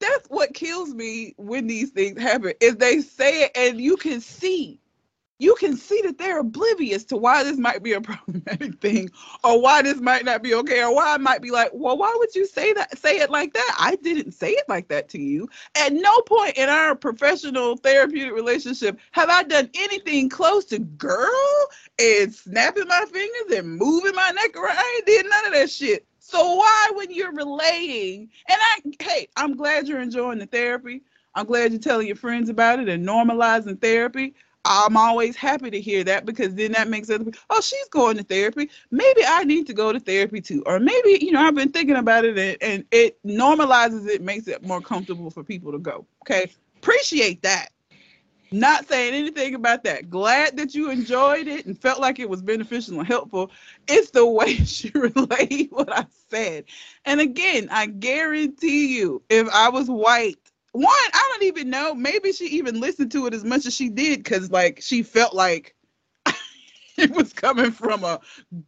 [0.00, 2.52] that's what kills me when these things happen.
[2.60, 4.80] Is they say it and you can see
[5.44, 9.10] you can see that they're oblivious to why this might be a problematic thing
[9.44, 12.14] or why this might not be okay or why I might be like, well, why
[12.18, 13.76] would you say that say it like that?
[13.78, 15.48] I didn't say it like that to you.
[15.76, 21.68] At no point in our professional therapeutic relationship have I done anything close to girl
[21.98, 24.78] and snapping my fingers and moving my neck around.
[24.78, 26.06] I ain't did none of that shit.
[26.18, 31.02] So why when you're relaying and I hey, I'm glad you're enjoying the therapy.
[31.34, 34.34] I'm glad you're telling your friends about it and normalizing therapy.
[34.64, 38.16] I'm always happy to hear that because then that makes other people, oh, she's going
[38.16, 38.70] to therapy.
[38.90, 40.62] Maybe I need to go to therapy too.
[40.66, 44.48] Or maybe, you know, I've been thinking about it and, and it normalizes it, makes
[44.48, 46.06] it more comfortable for people to go.
[46.22, 46.50] Okay.
[46.76, 47.68] Appreciate that.
[48.54, 50.08] Not saying anything about that.
[50.08, 53.50] Glad that you enjoyed it and felt like it was beneficial and helpful.
[53.88, 56.64] It's the way she relayed what I said.
[57.04, 60.38] And again, I guarantee you, if I was white
[60.74, 61.94] one, I don't even know.
[61.94, 65.32] Maybe she even listened to it as much as she did because, like, she felt
[65.32, 65.76] like
[66.96, 68.18] it was coming from a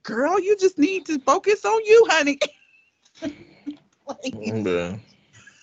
[0.04, 0.38] girl.
[0.38, 2.38] You just need to focus on you, honey.
[4.06, 5.00] like,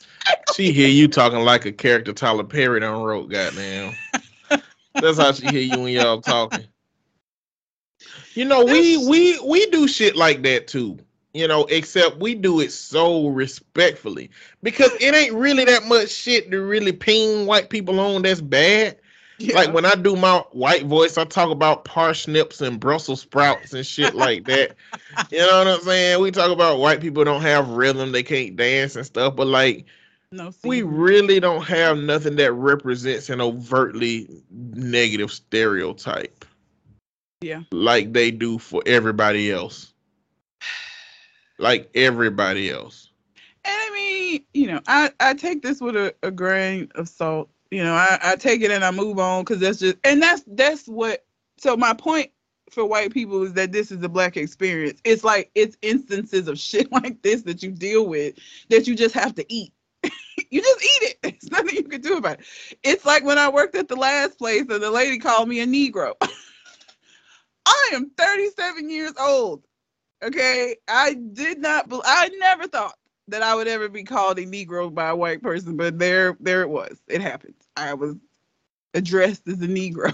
[0.54, 3.32] she hear you talking like a character Tyler Perry done wrote.
[3.32, 3.94] Goddamn,
[4.96, 6.68] that's how she hear you when y'all talking.
[8.34, 11.00] You know, we we we do shit like that too
[11.34, 14.30] you know, except we do it so respectfully
[14.62, 18.98] because it ain't really that much shit to really ping white people on that's bad.
[19.40, 19.56] Yeah.
[19.56, 23.86] Like when I do my white voice, I talk about parsnips and Brussels sprouts and
[23.86, 24.76] shit like that.
[25.32, 26.22] you know what I'm saying?
[26.22, 29.86] We talk about white people don't have rhythm, they can't dance and stuff, but like
[30.32, 36.46] no, we really don't have nothing that represents an overtly negative stereotype.
[37.42, 37.64] Yeah.
[37.72, 39.94] Like they do for everybody else
[41.64, 43.10] like everybody else.
[43.66, 47.50] And I mean, you know, I, I take this with a, a grain of salt.
[47.72, 50.44] You know, I, I take it and I move on because that's just and that's
[50.46, 51.26] that's what
[51.58, 52.30] so my point
[52.70, 55.00] for white people is that this is the black experience.
[55.06, 58.36] It's like it's instances of shit like this that you deal with
[58.70, 59.74] that you just have to eat.
[60.52, 61.18] you just eat it.
[61.24, 62.46] There's nothing you can do about it.
[62.84, 65.66] It's like when I worked at the last place and the lady called me a
[65.66, 66.14] Negro.
[67.66, 69.64] I am 37 years old.
[70.24, 71.88] Okay, I did not.
[72.06, 72.98] I never thought
[73.28, 76.62] that I would ever be called a Negro by a white person, but there, there
[76.62, 77.02] it was.
[77.08, 77.56] It happened.
[77.76, 78.16] I was
[78.94, 80.14] addressed as a Negro.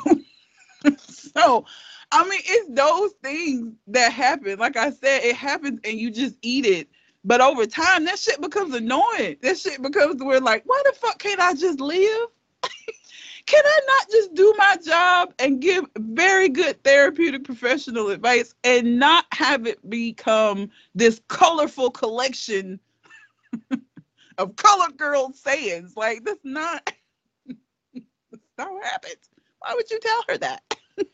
[0.97, 1.65] so,
[2.11, 4.57] I mean, it's those things that happen.
[4.57, 6.87] Like I said, it happens, and you just eat it.
[7.23, 9.37] But over time, that shit becomes annoying.
[9.41, 12.29] That shit becomes where like, why the fuck can't I just live?
[13.49, 18.99] can I not just do my job and give very good therapeutic professional advice and
[18.99, 22.79] not have it become this colorful collection
[24.37, 25.97] of colored girl sayings.
[25.97, 26.93] Like that's not
[27.95, 29.29] that's not what happens.
[29.57, 30.61] Why would you tell her that?
[30.95, 31.05] Why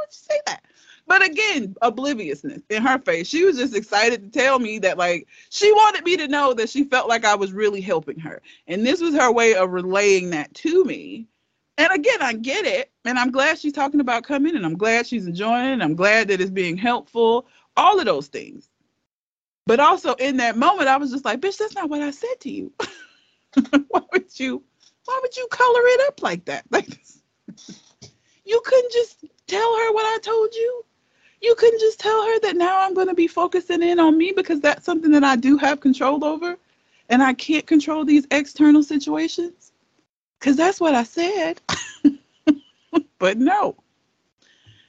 [0.00, 0.64] would you say that?
[1.08, 3.26] But again, obliviousness in her face.
[3.26, 6.68] She was just excited to tell me that, like, she wanted me to know that
[6.68, 8.42] she felt like I was really helping her.
[8.66, 11.26] And this was her way of relaying that to me.
[11.78, 12.92] And again, I get it.
[13.06, 15.82] And I'm glad she's talking about coming and I'm glad she's enjoying it.
[15.82, 17.46] I'm glad that it's being helpful.
[17.74, 18.68] All of those things.
[19.66, 22.40] But also in that moment, I was just like, bitch, that's not what I said
[22.40, 22.72] to you.
[23.88, 24.62] why would you
[25.06, 26.64] why would you color it up like that?
[26.70, 26.88] Like
[28.44, 30.84] you couldn't just tell her what I told you
[31.40, 34.32] you couldn't just tell her that now I'm going to be focusing in on me
[34.34, 36.56] because that's something that I do have control over
[37.08, 39.72] and I can't control these external situations?
[40.38, 41.60] Because that's what I said.
[43.18, 43.76] but no.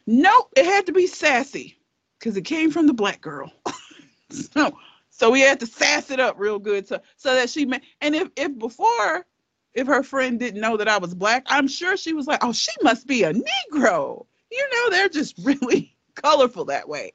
[0.05, 1.77] Nope, it had to be sassy
[2.17, 3.51] because it came from the black girl.
[4.29, 4.77] so,
[5.09, 7.79] so we had to sass it up real good so, so that she may.
[8.01, 9.25] And if, if before,
[9.73, 12.53] if her friend didn't know that I was black, I'm sure she was like, oh,
[12.53, 14.25] she must be a Negro.
[14.51, 17.13] You know, they're just really colorful that way.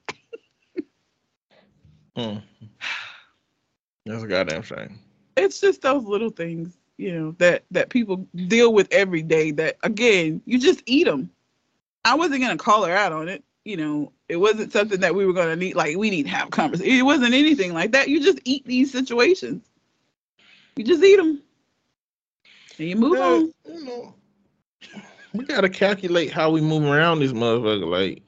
[2.16, 2.38] hmm.
[4.06, 4.98] That's a goddamn shame.
[5.36, 9.50] It's just those little things, you know, that that people deal with every day.
[9.50, 11.30] That again, you just eat them.
[12.04, 13.42] I wasn't gonna call her out on it.
[13.64, 15.74] You know, it wasn't something that we were gonna need.
[15.74, 16.92] Like we need to have conversation.
[16.92, 18.08] It wasn't anything like that.
[18.08, 19.64] You just eat these situations.
[20.76, 21.40] You just eat them,
[22.78, 23.52] and you move yeah, on.
[23.64, 24.14] You know,
[25.32, 27.88] we gotta calculate how we move around this motherfucker.
[27.88, 28.22] Like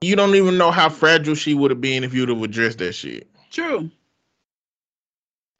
[0.00, 2.92] you don't even know how fragile she would have been if you'd have addressed that
[2.92, 3.28] shit.
[3.50, 3.90] True.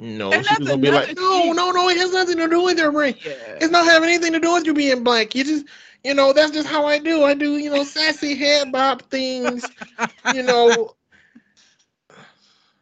[0.01, 2.78] No, and she's gonna be like, no, no, no, it has nothing to do with
[2.78, 3.16] your brain.
[3.24, 3.32] Yeah.
[3.61, 5.34] It's not having anything to do with you being black.
[5.34, 5.66] You just,
[6.05, 7.24] you know, that's just how I do.
[7.24, 9.66] I do, you know, sassy head bob things,
[10.34, 10.95] you know.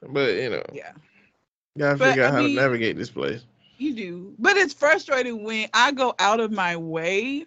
[0.03, 0.93] But you know, yeah,
[1.79, 3.45] gotta but, figure out I how mean, to navigate this place.
[3.79, 7.47] You do, but it's frustrating when I go out of my way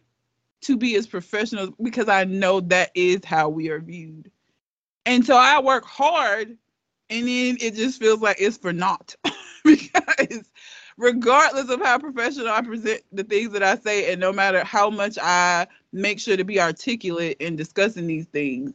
[0.62, 4.32] to be as professional because I know that is how we are viewed.
[5.06, 6.58] And so I work hard
[7.10, 9.16] and then it just feels like it's for naught
[9.64, 10.52] because
[10.98, 14.90] regardless of how professional I present the things that I say and no matter how
[14.90, 18.74] much I make sure to be articulate in discussing these things,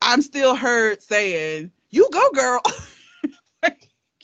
[0.00, 2.62] I'm still heard saying, "You go, girl."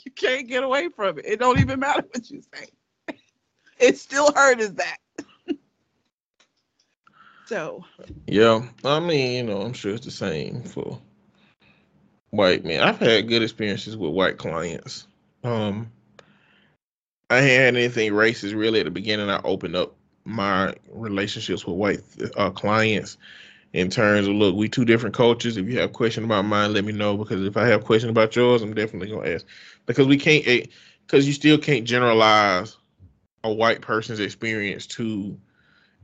[0.05, 1.25] you can't get away from it.
[1.27, 2.69] It don't even matter what you say.
[3.77, 4.99] It's still heard as that.
[7.47, 7.85] So
[8.27, 10.99] yeah, I mean, you know, I'm sure it's the same for
[12.31, 12.83] white men.
[12.83, 15.07] I've had good experiences with white clients.
[15.43, 15.91] Um,
[17.31, 19.29] I hadn't anything racist really at the beginning.
[19.29, 22.01] I opened up my relationships with white
[22.37, 23.19] uh, clients
[23.75, 25.57] in terms of look, we two different cultures.
[25.57, 28.35] If you have question about mine, let me know because if I have question about
[28.35, 29.45] yours, I'm definitely gonna ask
[29.85, 32.77] because we can't because eh, you still can't generalize
[33.43, 35.39] a white person's experience to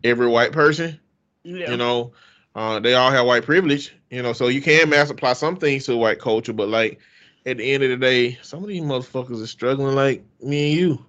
[0.05, 1.01] every white person
[1.43, 1.71] yeah.
[1.71, 2.13] You know,
[2.55, 3.95] uh, they all have white privilege.
[4.11, 7.01] You know, so you can mass apply some things to white culture, but like
[7.47, 10.81] at the end of the day, some of these motherfuckers are struggling like me and
[10.81, 11.07] you.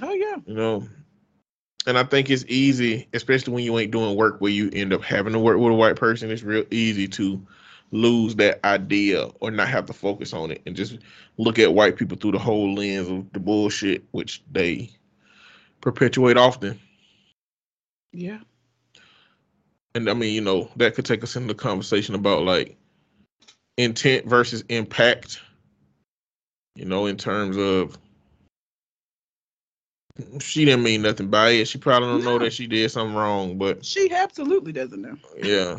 [0.00, 0.36] Oh yeah.
[0.46, 0.88] You know,
[1.86, 5.02] and I think it's easy, especially when you ain't doing work where you end up
[5.02, 6.30] having to work with a white person.
[6.30, 7.44] It's real easy to
[7.90, 10.98] lose that idea or not have to focus on it and just
[11.36, 14.90] look at white people through the whole lens of the bullshit which they
[15.82, 16.80] perpetuate often.
[18.12, 18.38] Yeah
[19.94, 22.76] and I mean, you know, that could take us into the conversation about like
[23.76, 25.40] intent versus impact.
[26.74, 27.98] You know, in terms of
[30.40, 31.68] she didn't mean nothing by it.
[31.68, 32.32] She probably don't no.
[32.32, 35.16] know that she did something wrong, but she absolutely doesn't know.
[35.42, 35.78] Yeah.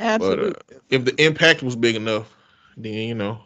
[0.00, 0.54] Absolutely.
[0.68, 2.28] But, uh, if the impact was big enough,
[2.76, 3.40] then you know,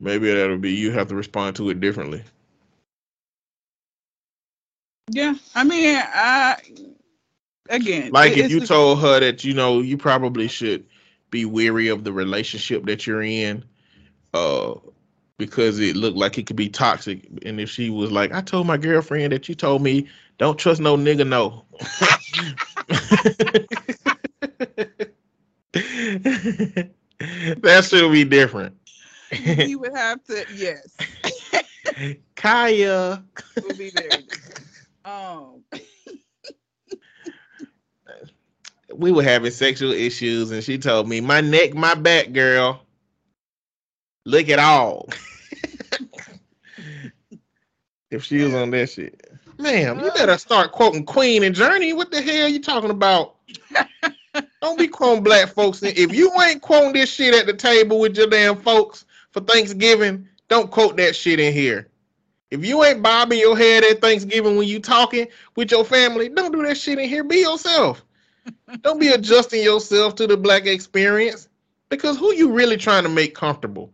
[0.00, 2.22] maybe that'll be you have to respond to it differently.
[5.10, 6.58] Yeah, I mean, I
[7.68, 10.84] again, like if you told her that you know you probably should
[11.30, 13.64] be weary of the relationship that you're in,
[14.34, 14.74] uh,
[15.38, 17.28] because it looked like it could be toxic.
[17.44, 20.08] And if she was like, I told my girlfriend that you told me
[20.38, 21.64] don't trust no nigga, no.
[27.60, 28.76] that should be different.
[29.30, 30.96] you would have to, yes.
[32.36, 33.22] Kaya.
[33.62, 34.24] Would be very
[35.04, 35.62] Um
[38.98, 42.80] we were having sexual issues, and she told me, "My neck, my back, girl.
[44.24, 45.08] Look at all."
[48.10, 49.28] if she was on that shit,
[49.58, 51.92] ma'am, you better start quoting Queen and Journey.
[51.92, 53.36] What the hell are you talking about?
[54.60, 55.82] Don't be quoting black folks.
[55.82, 60.26] If you ain't quoting this shit at the table with your damn folks, for Thanksgiving,
[60.48, 61.88] don't quote that shit in here.
[62.50, 65.26] If you ain't bobbing your head at Thanksgiving when you talking
[65.56, 67.22] with your family, don't do that shit in here.
[67.22, 68.02] Be yourself.
[68.82, 71.48] Don't be adjusting yourself to the black experience
[71.88, 73.92] because who you really trying to make comfortable?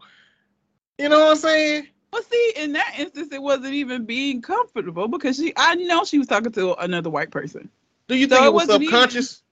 [0.98, 1.88] You know what I'm saying?
[2.12, 6.18] Well, see, in that instance, it wasn't even being comfortable because she, I know she
[6.18, 7.70] was talking to another white person.
[8.08, 9.42] Do you So think it was wasn't even- subconscious?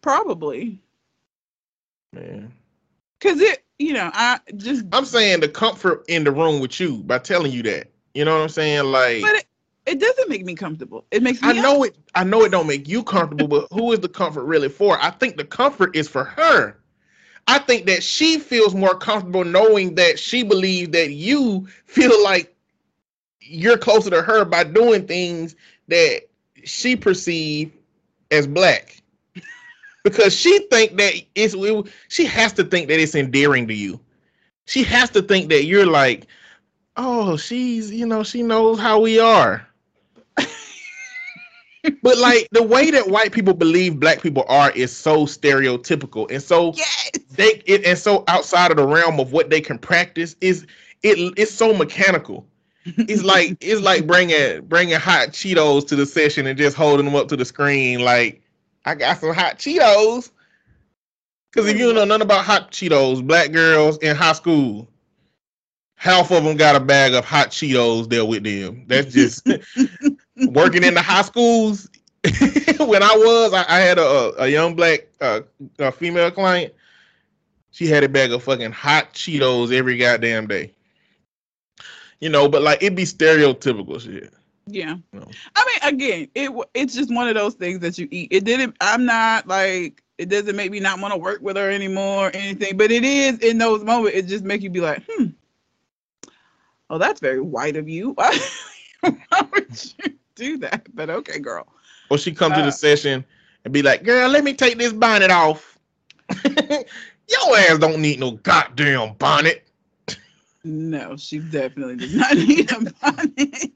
[0.00, 0.80] Probably.
[2.12, 2.52] Man.
[3.20, 6.98] Cause it, you know, I just, I'm saying the comfort in the room with you
[6.98, 7.88] by telling you that.
[8.14, 8.84] You know what I'm saying?
[8.84, 9.41] Like but
[9.86, 11.04] it, doesn't make me comfortable.
[11.10, 11.48] It makes me.
[11.50, 14.44] I know it I know it don't make you comfortable, but who is the comfort
[14.44, 14.98] really for?
[15.00, 16.78] I think the comfort is for her.
[17.48, 22.54] I think that she feels more comfortable knowing that she believes that you feel like
[23.40, 25.56] you're closer to her by doing things
[25.88, 26.22] that
[26.64, 27.72] she perceive
[28.30, 29.02] as black.
[30.04, 34.00] because she think that it's it- she has to think that it's endearing to you.
[34.66, 36.26] She has to think that you're like,
[36.96, 39.66] oh, she's you know she knows how we are.
[42.02, 46.42] But like the way that white people believe black people are is so stereotypical and
[46.42, 47.10] so Yes.
[47.32, 50.66] they it, and so outside of the realm of what they can practice is
[51.02, 52.46] it it's so mechanical.
[52.84, 57.14] It's like it's like bringing bringing hot Cheetos to the session and just holding them
[57.16, 58.40] up to the screen like
[58.84, 60.30] I got some hot Cheetos.
[61.52, 64.88] Because if you don't know nothing about hot Cheetos, black girls in high school,
[66.02, 68.84] half of them got a bag of hot Cheetos there with them.
[68.88, 69.46] That's just
[70.48, 71.88] working in the high schools.
[72.80, 75.42] when I was, I, I had a, a young black uh,
[75.78, 76.74] a female client.
[77.70, 80.72] She had a bag of fucking hot Cheetos every goddamn day.
[82.18, 84.34] You know, but like it'd be stereotypical shit.
[84.66, 84.96] Yeah.
[85.12, 85.28] No.
[85.54, 88.28] I mean, again, it it's just one of those things that you eat.
[88.32, 88.76] It didn't.
[88.80, 92.30] I'm not like it doesn't make me not want to work with her anymore or
[92.30, 92.76] anything.
[92.76, 94.18] But it is in those moments.
[94.18, 95.26] It just make you be like, hmm.
[96.92, 98.12] Oh, that's very white of you.
[98.12, 98.38] Why,
[99.02, 100.86] why would you do that?
[100.94, 101.68] But okay, girl.
[102.10, 102.66] Or she come to Uh.
[102.66, 103.24] the session
[103.64, 105.78] and be like, "Girl, let me take this bonnet off."
[106.44, 109.64] Your ass don't need no goddamn bonnet.
[110.64, 113.72] No, she definitely does not need a bonnet.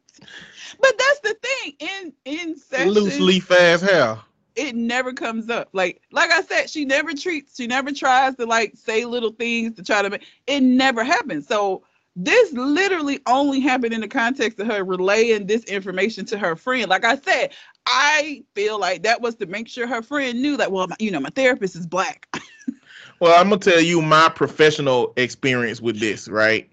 [0.80, 1.74] But that's the thing.
[1.80, 4.18] In in session, Loose leaf ass hair.
[4.56, 5.68] it never comes up.
[5.72, 9.74] Like like I said, she never treats, she never tries to like say little things
[9.76, 11.46] to try to make it never happens.
[11.46, 11.84] So
[12.16, 16.88] this literally only happened in the context of her relaying this information to her friend.
[16.88, 17.52] Like I said,
[17.86, 21.10] I feel like that was to make sure her friend knew that, well, my- you
[21.10, 22.26] know, my therapist is black.
[23.18, 26.70] Well, I'm gonna tell you my professional experience with this, right?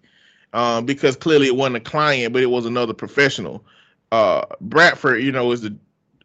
[0.52, 3.64] Um, because clearly it wasn't a client, but it was another professional.
[4.12, 5.76] Uh, Bradford, you know, is the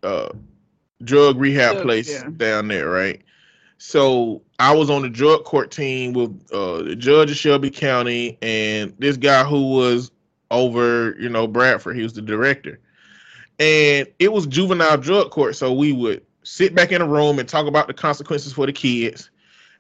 [0.03, 0.31] uh,
[1.05, 2.29] drug rehab place yeah.
[2.37, 3.23] down there, right?
[3.79, 8.37] So I was on the drug court team with uh, the judge of Shelby County
[8.43, 10.11] and this guy who was
[10.51, 11.97] over, you know, Bradford.
[11.97, 12.81] He was the director,
[13.59, 15.57] and it was juvenile drug court.
[15.57, 18.73] So we would sit back in a room and talk about the consequences for the
[18.73, 19.31] kids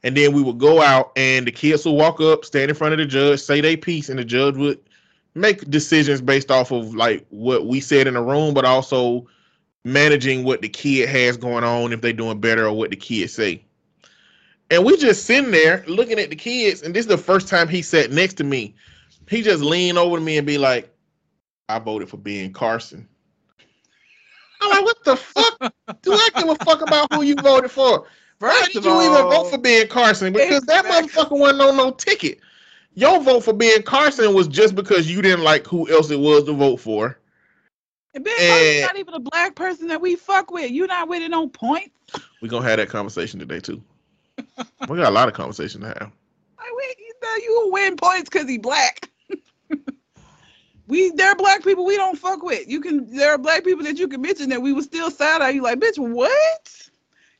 [0.02, 2.92] and then we would go out and the kids would walk up stand in front
[2.92, 4.78] of the judge say their piece and the judge would
[5.34, 9.26] make decisions based off of like what we said in the room but also
[9.84, 13.32] managing what the kid has going on if they're doing better or what the kids
[13.32, 13.64] say
[14.70, 17.68] and we just sitting there looking at the kids and this is the first time
[17.68, 18.74] he sat next to me
[19.28, 20.92] he just leaned over to me and be like
[21.68, 23.08] i voted for ben carson
[24.60, 28.06] i'm like what the fuck do i give a fuck about who you voted for
[28.38, 30.32] why did you even vote for Ben Carson?
[30.32, 32.38] Because that motherfucker wasn't on no ticket.
[32.94, 36.44] Your vote for Ben Carson was just because you didn't like who else it was
[36.44, 37.18] to vote for.
[38.14, 40.70] And Ben Carson's not even a black person that we fuck with.
[40.70, 41.92] You're not with it on point.
[42.40, 43.82] We're gonna have that conversation today too.
[44.88, 46.10] We got a lot of conversation to have.
[46.58, 49.10] I we, you know, you win points because he black.
[50.86, 52.68] we there are black people we don't fuck with.
[52.68, 55.42] You can there are black people that you can mention that we would still side
[55.42, 56.88] eye you like, bitch, what?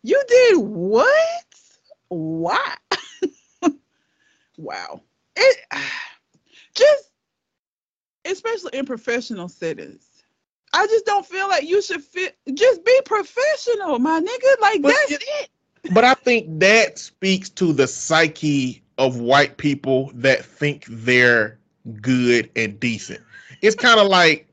[0.03, 1.47] You did what?
[2.09, 2.75] Why?
[4.57, 5.03] wow.
[5.37, 5.57] It
[6.75, 7.11] just
[8.25, 10.05] especially in professional settings.
[10.73, 14.61] I just don't feel like you should fit just be professional, my nigga.
[14.61, 15.49] Like But that's it- it.
[15.93, 21.59] But I think that speaks to the psyche of white people that think they're
[22.01, 23.20] good and decent.
[23.62, 24.47] It's kind of like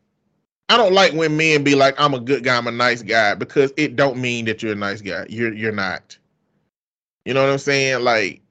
[0.69, 3.36] I don't like when men be like, "I'm a good guy, I'm a nice guy,"
[3.36, 5.26] because it don't mean that you're a nice guy.
[5.30, 6.17] You're you're not.
[7.26, 8.03] You know what I'm saying?
[8.03, 8.41] Like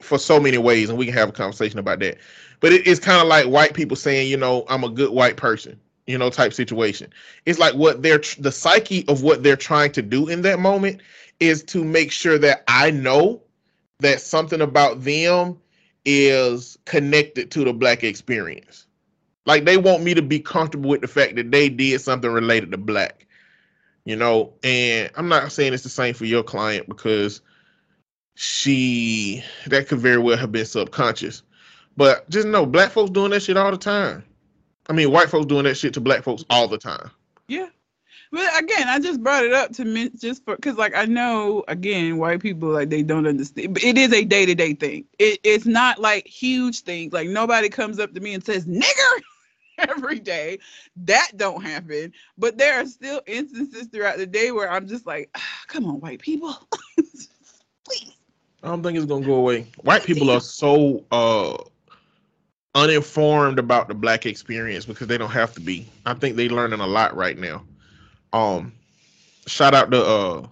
[0.00, 2.18] for so many ways, and we can have a conversation about that.
[2.60, 5.36] But it, it's kind of like white people saying, you know, I'm a good white
[5.36, 7.12] person, you know, type situation.
[7.44, 11.00] It's like what they're the psyche of what they're trying to do in that moment
[11.40, 13.42] is to make sure that I know
[14.00, 15.58] that something about them
[16.04, 18.86] is connected to the black experience.
[19.44, 22.72] Like they want me to be comfortable with the fact that they did something related
[22.72, 23.26] to black.
[24.04, 27.40] You know, and I'm not saying it's the same for your client because
[28.34, 31.42] she that could very well have been subconscious.
[31.96, 34.24] But just know black folks doing that shit all the time.
[34.88, 37.10] I mean, white folks doing that shit to black folks all the time.
[37.48, 37.68] Yeah.
[38.32, 41.64] But again, I just brought it up to me just for because like I know
[41.68, 43.74] again white people like they don't understand.
[43.74, 45.04] But it is a day to day thing.
[45.18, 47.12] It, it's not like huge things.
[47.12, 49.22] Like nobody comes up to me and says nigger
[49.78, 50.58] every day.
[50.96, 52.12] That don't happen.
[52.36, 56.00] But there are still instances throughout the day where I'm just like, ah, come on,
[56.00, 56.56] white people,
[56.96, 57.28] please.
[58.62, 59.66] I don't think it's gonna go away.
[59.82, 61.56] White people are so uh
[62.74, 65.88] uninformed about the black experience because they don't have to be.
[66.04, 67.62] I think they're learning a lot right now.
[68.32, 68.72] Um,
[69.46, 70.46] shout out to uh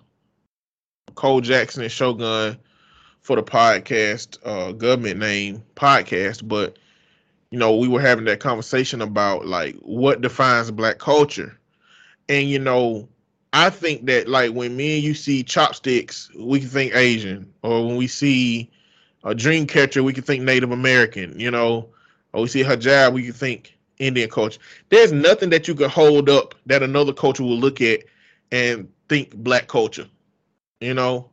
[1.14, 2.58] Cole Jackson and Shogun
[3.20, 6.46] for the podcast, uh, government name podcast.
[6.46, 6.78] But
[7.50, 11.58] you know, we were having that conversation about like what defines black culture,
[12.28, 13.08] and you know,
[13.52, 17.86] I think that like when me and you see chopsticks, we can think Asian, or
[17.86, 18.70] when we see
[19.24, 21.38] a dream catcher, we can think Native American.
[21.38, 21.88] You know,
[22.32, 24.60] or we see hijab, we can think Indian culture.
[24.88, 28.00] There's nothing that you could hold up that another culture will look at
[28.52, 30.06] and think black culture.
[30.80, 31.30] You know?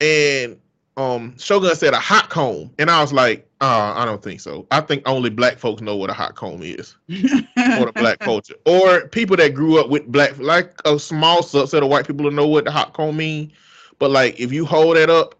[0.00, 0.60] And
[0.96, 2.70] um Shogun said a hot comb.
[2.78, 4.66] And I was like, uh, I don't think so.
[4.70, 8.54] I think only black folks know what a hot comb is for the black culture.
[8.66, 12.34] Or people that grew up with black like a small subset of white people to
[12.34, 13.52] know what the hot comb mean.
[13.98, 15.34] But like if you hold that up,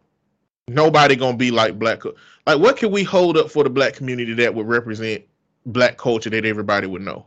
[0.68, 2.02] nobody gonna be like black.
[2.46, 5.24] Like what can we hold up for the black community that would represent
[5.66, 7.26] black culture that everybody would know?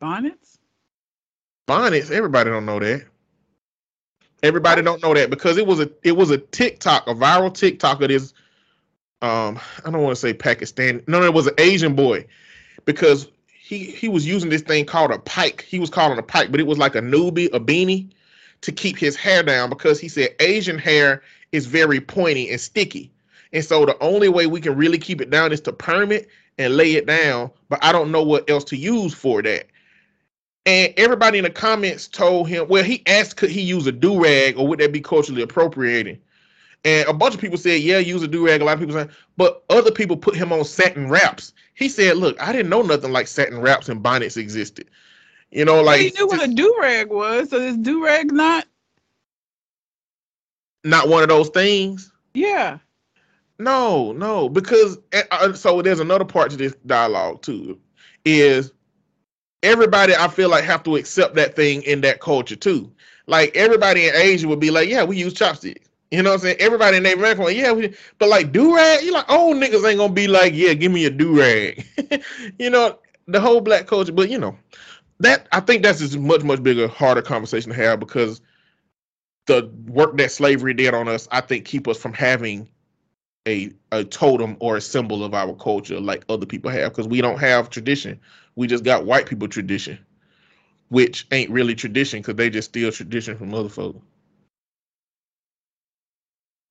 [0.00, 0.58] Bonnets?
[1.66, 3.04] Bonnets, everybody don't know that.
[4.42, 8.02] Everybody don't know that because it was a it was a TikTok, a viral TikTok
[8.02, 8.34] of this
[9.22, 11.02] um I don't want to say Pakistan.
[11.06, 12.26] No, no, it was an Asian boy
[12.84, 15.62] because he he was using this thing called a pike.
[15.62, 18.10] He was calling a pike, but it was like a newbie, a beanie
[18.62, 21.22] to keep his hair down because he said Asian hair
[21.52, 23.12] is very pointy and sticky.
[23.52, 26.28] And so the only way we can really keep it down is to perm it
[26.58, 27.50] and lay it down.
[27.68, 29.66] But I don't know what else to use for that.
[30.64, 34.22] And everybody in the comments told him, well, he asked, could he use a do
[34.22, 36.18] rag or would that be culturally appropriating?
[36.84, 38.60] And a bunch of people said, yeah, use a do rag.
[38.60, 41.52] A lot of people said, but other people put him on satin wraps.
[41.74, 44.88] He said, look, I didn't know nothing like satin wraps and bonnets existed.
[45.50, 47.50] You know, like he knew what a do rag was.
[47.50, 48.66] So this do rag not
[50.84, 52.10] not one of those things.
[52.34, 52.78] Yeah.
[53.58, 54.98] No, no, because
[55.30, 57.78] uh, so there's another part to this dialogue too.
[58.24, 58.72] Is
[59.62, 62.92] everybody I feel like have to accept that thing in that culture too.
[63.26, 65.88] Like everybody in Asia would be like, yeah, we use chopsticks.
[66.10, 66.56] You know what I'm saying?
[66.60, 69.88] Everybody in Native American, like, yeah, we, but like do rag, you like old niggas
[69.88, 71.86] ain't gonna be like, yeah, give me a do rag.
[72.58, 72.98] you know,
[73.28, 74.56] the whole black culture, but you know,
[75.20, 78.42] that I think that's just much much bigger, harder conversation to have because
[79.46, 82.68] the work that slavery did on us, I think, keep us from having
[83.46, 87.20] a a totem or a symbol of our culture like other people have because we
[87.20, 88.20] don't have tradition.
[88.54, 89.98] We just got white people tradition,
[90.88, 93.98] which ain't really tradition because they just steal tradition from other folks.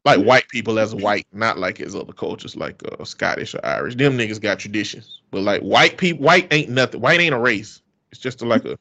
[0.03, 3.95] Like white people as white, not like as other cultures like uh, Scottish or Irish.
[3.95, 7.01] Them niggas got traditions, but like white people, white ain't nothing.
[7.01, 7.81] White ain't a race.
[8.11, 8.79] It's just a, like a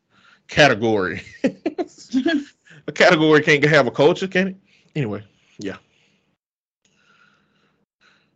[0.48, 1.22] category.
[2.86, 4.56] a category can't have a culture, can it?
[4.96, 5.22] Anyway,
[5.58, 5.76] yeah.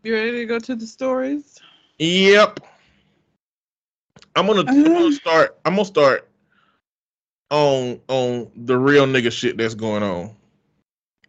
[0.05, 1.59] You ready to go to the stories?
[1.99, 2.61] Yep.
[4.37, 5.59] I'm gonna, I'm gonna start.
[5.65, 6.29] I'm gonna start
[7.51, 10.37] on on the real nigga shit that's going on,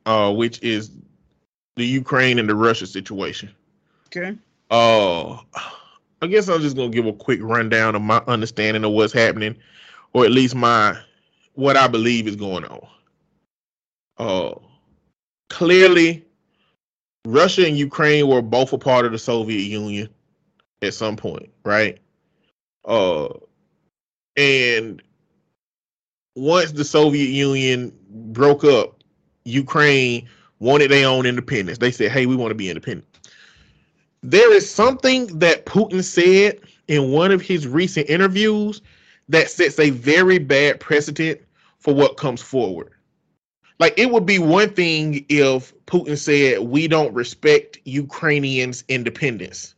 [0.05, 0.91] uh, which is
[1.77, 3.49] the Ukraine and the Russia situation.
[4.07, 4.35] Okay.
[4.69, 5.37] Uh,
[6.21, 9.55] I guess I'm just gonna give a quick rundown of my understanding of what's happening,
[10.11, 10.97] or at least my
[11.53, 12.87] what I believe is going on.
[14.17, 14.55] Uh,
[15.49, 16.24] clearly,
[17.25, 20.09] Russia and Ukraine were both a part of the Soviet Union
[20.81, 21.99] at some point, right?
[22.85, 23.29] Uh,
[24.37, 25.01] and
[26.35, 29.03] once the Soviet Union broke up,
[29.43, 30.27] Ukraine
[30.59, 31.77] wanted their own independence.
[31.77, 33.07] They said, "Hey, we want to be independent."
[34.21, 38.81] There is something that Putin said in one of his recent interviews
[39.29, 41.41] that sets a very bad precedent
[41.79, 42.94] for what comes forward
[43.79, 49.75] like it would be one thing if Putin said we don't respect Ukrainians' independence,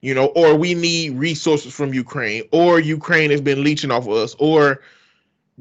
[0.00, 4.12] you know, or we need resources from Ukraine, or Ukraine has been leeching off of
[4.12, 4.82] us, or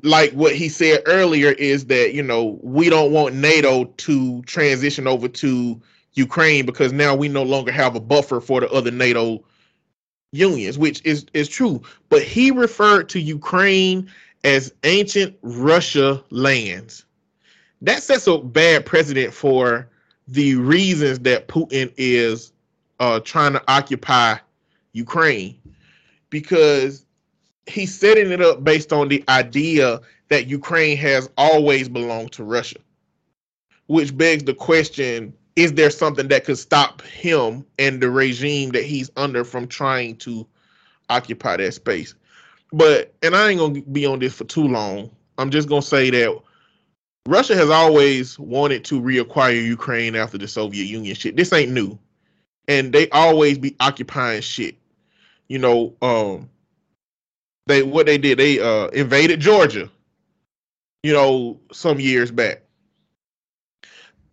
[0.03, 5.07] like what he said earlier is that you know we don't want NATO to transition
[5.07, 5.81] over to
[6.13, 9.43] Ukraine because now we no longer have a buffer for the other NATO
[10.31, 11.81] unions, which is is true.
[12.09, 14.09] But he referred to Ukraine
[14.43, 17.05] as ancient Russia lands.
[17.81, 19.87] That sets a bad precedent for
[20.27, 22.51] the reasons that Putin is
[22.99, 24.37] uh, trying to occupy
[24.93, 25.57] Ukraine
[26.29, 27.05] because
[27.67, 32.79] he's setting it up based on the idea that Ukraine has always belonged to Russia,
[33.87, 38.83] which begs the question is there something that could stop him and the regime that
[38.83, 40.45] he's under from trying to
[41.09, 42.13] occupy that space?
[42.71, 45.09] But, and I ain't gonna be on this for too long.
[45.39, 46.39] I'm just gonna say that
[47.27, 51.35] Russia has always wanted to reacquire Ukraine after the Soviet Union shit.
[51.35, 51.99] This ain't new.
[52.69, 54.77] And they always be occupying shit.
[55.49, 56.49] You know, um,
[57.65, 59.89] they what they did, they uh invaded Georgia,
[61.03, 62.61] you know, some years back.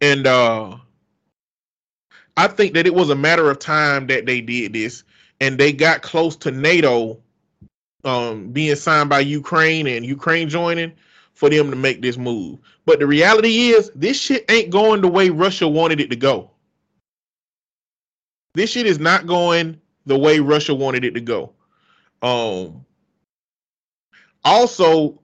[0.00, 0.76] And uh
[2.36, 5.02] I think that it was a matter of time that they did this
[5.40, 7.18] and they got close to NATO
[8.04, 10.92] um being signed by Ukraine and Ukraine joining
[11.34, 12.58] for them to make this move.
[12.86, 16.50] But the reality is this shit ain't going the way Russia wanted it to go.
[18.54, 21.52] This shit is not going the way Russia wanted it to go.
[22.22, 22.84] Um
[24.44, 25.20] also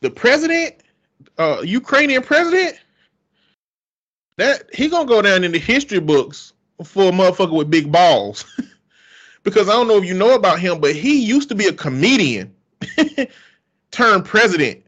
[0.00, 0.76] the president,
[1.38, 2.76] uh Ukrainian president,
[4.36, 6.52] that he gonna go down in the history books
[6.84, 8.44] for a motherfucker with big balls.
[9.42, 11.72] because I don't know if you know about him, but he used to be a
[11.72, 12.54] comedian
[13.90, 14.83] turned president.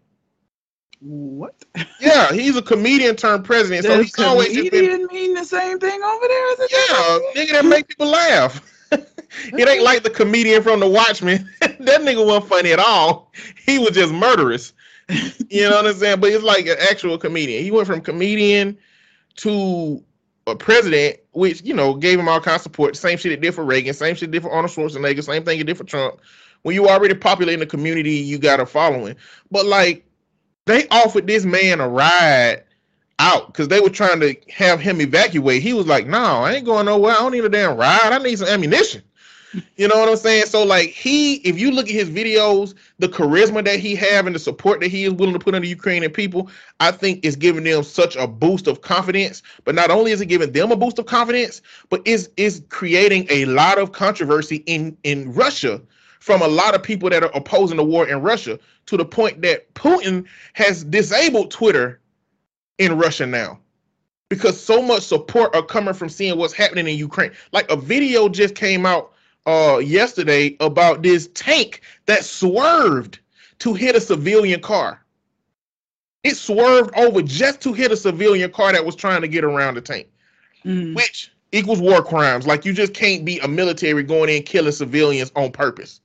[1.01, 1.55] What?
[2.01, 3.85] Yeah, he's a comedian turned president.
[3.85, 6.71] Does so he's always just comedian been, mean the same thing over there as it
[6.73, 8.61] yeah, nigga that make people laugh.
[8.91, 11.49] it ain't like the comedian from The Watchmen.
[11.61, 13.33] that nigga wasn't funny at all.
[13.67, 14.73] He was just murderous.
[15.49, 16.21] You know what I'm saying?
[16.21, 17.63] But it's like an actual comedian.
[17.63, 18.77] He went from comedian
[19.37, 20.03] to
[20.47, 22.97] a president, which you know gave him all kinds of support.
[22.97, 23.95] Same shit it did for Reagan.
[23.95, 25.23] Same shit it did for Arnold Schwarzenegger.
[25.23, 26.21] Same thing it did for Trump.
[26.63, 29.17] When you already populating the community, you got a following.
[29.51, 30.06] But like
[30.67, 32.63] they offered this man a ride
[33.19, 35.63] out because they were trying to have him evacuate.
[35.63, 37.13] He was like, "No, I ain't going nowhere.
[37.13, 38.13] I don't need a damn ride.
[38.13, 39.03] I need some ammunition."
[39.77, 40.47] You know what I'm saying?
[40.47, 44.35] So like he, if you look at his videos, the charisma that he have and
[44.35, 46.51] the support that he is willing to put on the Ukrainian people,
[46.81, 49.43] I think is giving them such a boost of confidence.
[49.65, 53.27] But not only is it giving them a boost of confidence, but is is creating
[53.31, 55.81] a lot of controversy in in Russia
[56.27, 59.41] from a lot of people that are opposing the war in Russia to the point
[59.43, 62.01] that Putin has disabled Twitter
[62.79, 63.61] in Russia now
[64.29, 67.31] because so much support are coming from seeing what's happening in Ukraine.
[67.53, 69.13] Like a video just came out
[69.47, 73.21] uh yesterday about this tank that swerved
[73.61, 75.01] to hit a civilian car.
[76.25, 79.75] It swerved over just to hit a civilian car that was trying to get around
[79.75, 80.09] the tank,
[80.65, 80.97] Mm.
[80.97, 82.49] which equals war crimes.
[82.49, 86.01] Like you just can't be a military going in killing civilians on purpose.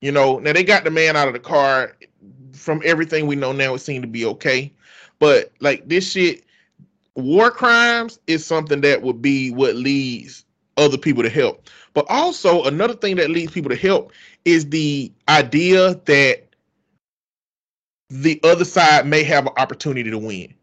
[0.00, 1.96] You know, now they got the man out of the car.
[2.52, 4.72] From everything we know now, it seemed to be okay.
[5.18, 6.44] But like this shit,
[7.14, 10.44] war crimes is something that would be what leads
[10.76, 11.68] other people to help.
[11.94, 14.12] But also another thing that leads people to help
[14.44, 16.46] is the idea that
[18.10, 20.54] the other side may have an opportunity to win.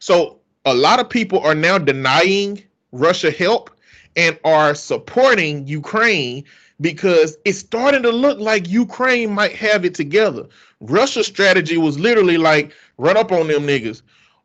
[0.00, 2.62] So a lot of people are now denying
[2.92, 3.70] Russia help
[4.16, 6.44] and are supporting Ukraine
[6.80, 10.46] because it's starting to look like Ukraine might have it together.
[10.80, 14.02] Russia's strategy was literally like run up on them niggas.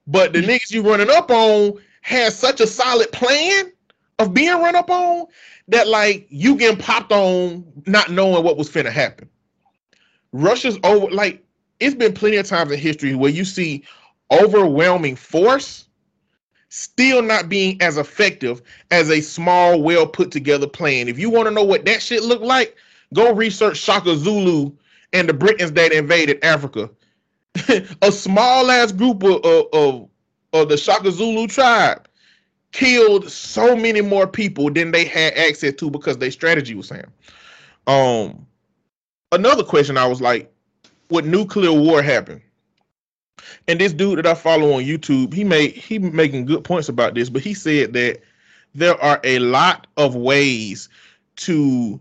[0.08, 3.72] But the niggas you running up on has such a solid plan
[4.20, 5.26] of being run up on
[5.68, 9.30] that like you getting popped on not knowing what was finna happen.
[10.32, 11.44] Russia's over like
[11.80, 13.84] it's been plenty of times in history where you see
[14.32, 15.88] overwhelming force
[16.74, 18.60] still not being as effective
[18.90, 21.08] as a small, well put together plan.
[21.08, 22.76] If you want to know what that shit looked like,
[23.14, 24.72] go research Shaka Zulu
[25.14, 26.90] and the Britons that invaded Africa.
[28.02, 30.10] a small ass group of, of,
[30.54, 32.08] of, the Shaka Zulu tribe
[32.72, 37.12] killed so many more people than they had access to because their strategy was sound.
[37.86, 38.48] Um,
[39.32, 40.52] another question I was like,
[41.12, 42.42] would nuclear war happen?
[43.68, 47.14] And this dude that I follow on YouTube, he made he making good points about
[47.14, 48.20] this, but he said that
[48.76, 50.90] there are a lot of ways
[51.38, 52.00] to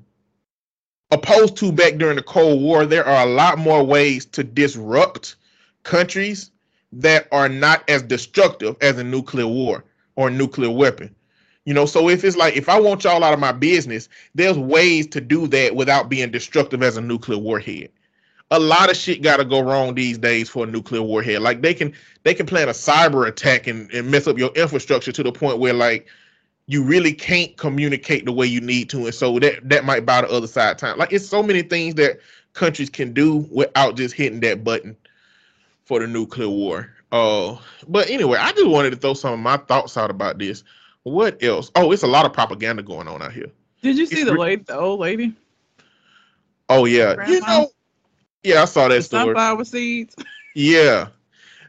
[1.11, 5.37] opposed to back during the Cold War, there are a lot more ways to disrupt
[5.83, 6.51] countries
[6.93, 9.85] that are not as destructive as a nuclear war
[10.17, 11.15] or nuclear weapon.
[11.65, 14.59] You know, so if it's like if I want y'all out of my business, there's
[14.59, 17.91] ways to do that without being destructive as a nuclear warhead.
[18.53, 21.41] A lot of shit got to go wrong these days for a nuclear warhead.
[21.41, 25.11] Like they can they can plan a cyber attack and, and mess up your infrastructure
[25.11, 26.07] to the point where like
[26.67, 30.21] you really can't communicate the way you need to, and so that that might buy
[30.21, 30.99] the other side time.
[30.99, 32.21] Like it's so many things that
[32.53, 34.97] countries can do without just hitting that button
[35.85, 36.93] for the nuclear war.
[37.11, 37.57] Uh,
[37.89, 40.63] but anyway, I just wanted to throw some of my thoughts out about this.
[41.05, 41.71] What else?
[41.75, 43.51] Oh, it's a lot of propaganda going on out here.
[43.83, 45.35] Did you see It's the re- lady, the old lady?
[46.69, 47.69] Oh yeah, you know,
[48.43, 49.25] yeah, I saw that story.
[49.27, 50.17] sunflower seeds.
[50.55, 51.09] Yeah.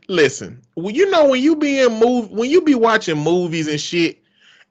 [0.09, 3.79] Listen, well, you know when you be in move when you be watching movies and
[3.79, 4.21] shit,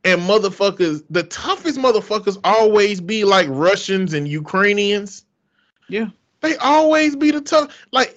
[0.05, 5.25] and motherfuckers, the toughest motherfuckers always be like Russians and Ukrainians.
[5.89, 6.09] Yeah.
[6.43, 7.75] They always be the tough.
[7.93, 8.15] Like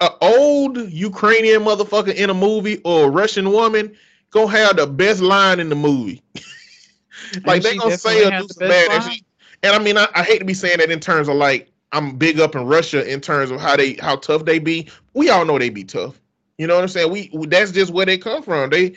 [0.00, 3.94] a old Ukrainian motherfucker in a movie or a Russian woman
[4.30, 6.22] gonna have the best line in the movie.
[7.44, 9.24] like they gonna say or do some bad shit.
[9.62, 12.16] And I mean, I, I hate to be saying that in terms of like I'm
[12.16, 14.88] big up in Russia in terms of how they how tough they be.
[15.14, 16.20] We all know they be tough.
[16.58, 17.10] You know what I'm saying?
[17.12, 18.70] We that's just where they come from.
[18.70, 18.94] They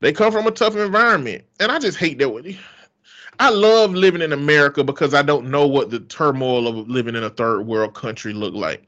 [0.00, 2.30] they come from a tough environment, and I just hate that.
[2.30, 2.56] With
[3.38, 7.24] I love living in America because I don't know what the turmoil of living in
[7.24, 8.84] a third world country look like.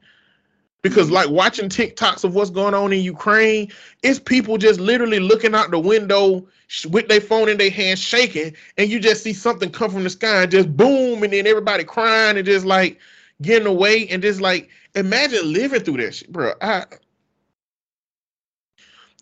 [0.83, 3.71] Because like watching TikToks of what's going on in Ukraine,
[4.03, 6.45] it's people just literally looking out the window
[6.89, 10.09] with their phone in their hand, shaking, and you just see something come from the
[10.09, 12.99] sky just boom, and then everybody crying and just like
[13.41, 16.53] getting away and just like imagine living through that shit, bro.
[16.61, 16.85] I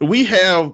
[0.01, 0.74] we have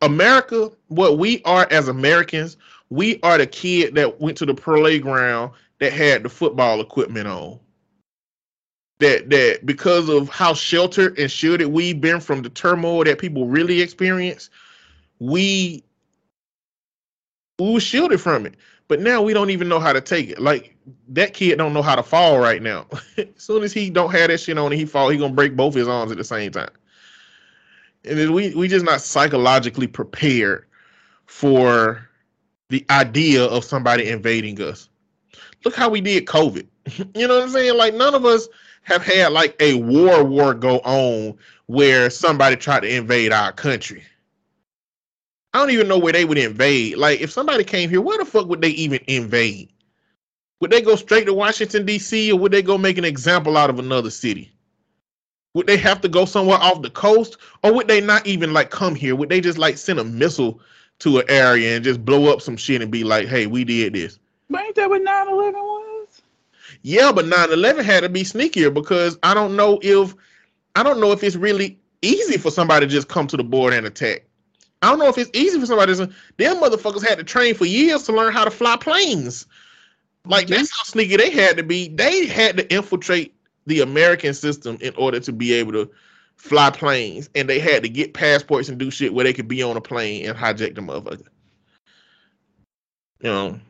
[0.00, 2.56] America, what we are as Americans,
[2.90, 7.58] we are the kid that went to the playground that had the football equipment on.
[9.02, 13.48] That that because of how sheltered and shielded we've been from the turmoil that people
[13.48, 14.48] really experience,
[15.18, 15.82] we
[17.58, 18.54] we were shielded from it.
[18.86, 20.40] But now we don't even know how to take it.
[20.40, 20.76] Like
[21.08, 22.86] that kid don't know how to fall right now.
[23.16, 25.56] as soon as he don't have that shit on and he fall, he gonna break
[25.56, 26.70] both his arms at the same time.
[28.04, 30.66] And then we we just not psychologically prepared
[31.26, 32.08] for
[32.68, 34.88] the idea of somebody invading us.
[35.64, 36.66] Look how we did COVID.
[37.16, 37.76] you know what I'm saying?
[37.76, 38.46] Like none of us
[38.82, 44.02] have had like a war war go on where somebody tried to invade our country.
[45.54, 46.96] I don't even know where they would invade.
[46.96, 49.70] Like if somebody came here, where the fuck would they even invade?
[50.60, 52.32] Would they go straight to Washington D.C.
[52.32, 54.52] or would they go make an example out of another city?
[55.54, 58.70] Would they have to go somewhere off the coast, or would they not even like
[58.70, 59.14] come here?
[59.14, 60.60] Would they just like send a missile
[61.00, 63.92] to an area and just blow up some shit and be like, "Hey, we did
[63.92, 64.18] this"?
[64.48, 65.71] But ain't that what 9/11 was?
[66.82, 70.14] Yeah, but 9/11 had to be sneakier because I don't know if
[70.74, 73.72] I don't know if it's really easy for somebody to just come to the board
[73.72, 74.24] and attack.
[74.82, 76.06] I don't know if it's easy for somebody to.
[76.38, 79.46] Them motherfuckers had to train for years to learn how to fly planes.
[80.24, 81.88] Like that's how sneaky they had to be.
[81.88, 83.34] They had to infiltrate
[83.66, 85.90] the American system in order to be able to
[86.36, 89.62] fly planes, and they had to get passports and do shit where they could be
[89.62, 91.26] on a plane and hijack the motherfucker.
[93.20, 93.60] You know,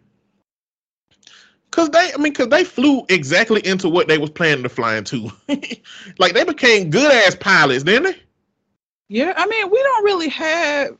[1.72, 4.96] cause they, I mean, cause they flew exactly into what they was planning to fly
[4.96, 5.30] into.
[6.18, 8.22] like they became good ass pilots, didn't they?
[9.08, 10.96] Yeah, I mean, we don't really have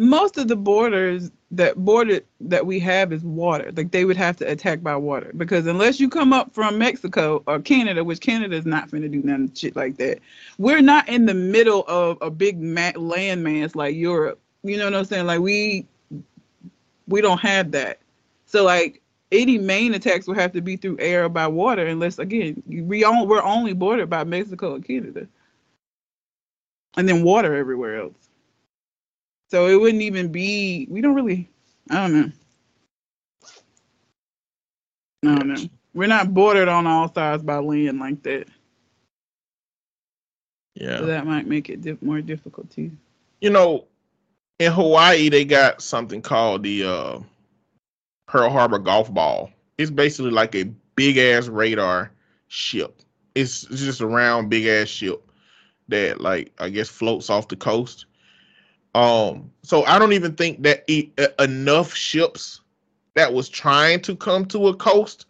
[0.00, 3.70] most of the borders that border that we have is water.
[3.76, 7.42] Like they would have to attack by water because unless you come up from Mexico
[7.46, 10.18] or Canada, which Canada is not finna do none shit like that,
[10.58, 14.40] we're not in the middle of a big ma- landmass like Europe.
[14.62, 15.26] You know what I'm saying?
[15.26, 15.86] Like we
[17.06, 18.00] we don't have that.
[18.46, 19.00] So like
[19.32, 23.04] any main attacks will have to be through air or by water, unless again we
[23.04, 25.26] on, we're only bordered by Mexico and Canada
[26.96, 28.14] and then water everywhere else.
[29.50, 30.86] So it wouldn't even be.
[30.90, 31.48] We don't really.
[31.90, 32.32] I don't know.
[35.32, 35.68] I don't know.
[35.94, 38.48] We're not bordered on all sides by land like that,
[40.74, 40.98] Yeah.
[40.98, 42.92] so that might make it dif- more difficult too.
[43.40, 43.86] you know,
[44.60, 47.20] in Hawaii they got something called the uh,
[48.26, 49.50] Pearl Harbor golf ball.
[49.78, 50.64] It's basically like a
[50.96, 52.12] big ass radar
[52.48, 53.00] ship.
[53.34, 55.22] It's just a round big ass ship
[55.88, 58.06] that like I guess floats off the coast.
[58.94, 62.60] Um, so I don't even think that e- e- enough ships
[63.14, 65.26] that was trying to come to a coast,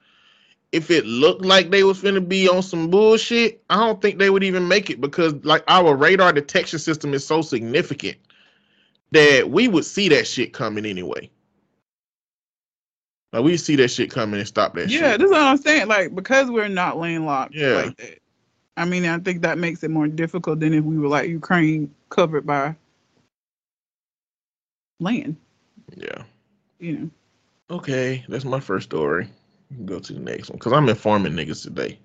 [0.72, 4.28] if it looked like they was gonna be on some bullshit, I don't think they
[4.28, 8.18] would even make it because like our radar detection system is so significant
[9.12, 11.30] that we would see that shit coming anyway.
[13.34, 15.18] Like we see that shit coming and stop that Yeah, shit.
[15.18, 15.88] that's what I'm saying.
[15.88, 17.74] Like because we're not landlocked Yeah.
[17.74, 18.18] like that.
[18.76, 21.92] I mean, I think that makes it more difficult than if we were like Ukraine
[22.10, 22.76] covered by
[25.00, 25.36] land.
[25.96, 26.22] Yeah.
[26.78, 27.10] You know.
[27.70, 29.28] Okay, that's my first story.
[29.84, 31.98] Go to the next one because I'm informing niggas today.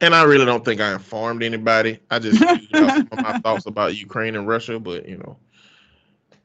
[0.00, 1.98] And I really don't think I informed anybody.
[2.10, 5.36] I just you know, my thoughts about Ukraine and Russia, but you know,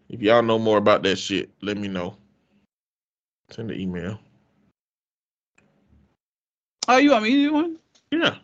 [0.09, 2.15] if y'all know more about that shit, let me know.
[3.51, 4.19] Send an email.
[6.87, 7.77] Oh, you want me to do one?
[8.11, 8.35] Yeah.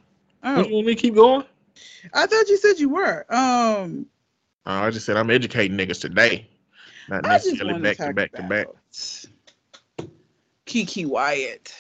[0.44, 1.44] Oh, You want me to keep going?
[2.14, 3.26] I thought you said you were.
[3.30, 4.06] Um,
[4.66, 6.48] Uh, I just said I'm educating niggas today,
[7.10, 8.68] not necessarily want to back to back to back.
[10.66, 11.74] Keke Wyatt.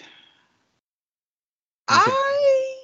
[1.88, 2.84] I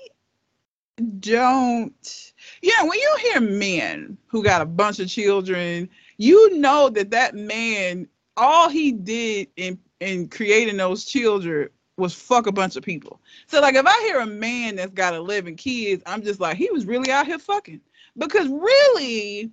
[1.19, 2.31] don't.
[2.61, 5.89] Yeah, when you hear men who got a bunch of children,
[6.21, 8.07] you know that that man,
[8.37, 13.19] all he did in in creating those children was fuck a bunch of people.
[13.47, 16.69] So like, if I hear a man that's got 11 kids, I'm just like, he
[16.69, 17.81] was really out here fucking.
[18.17, 19.51] Because really,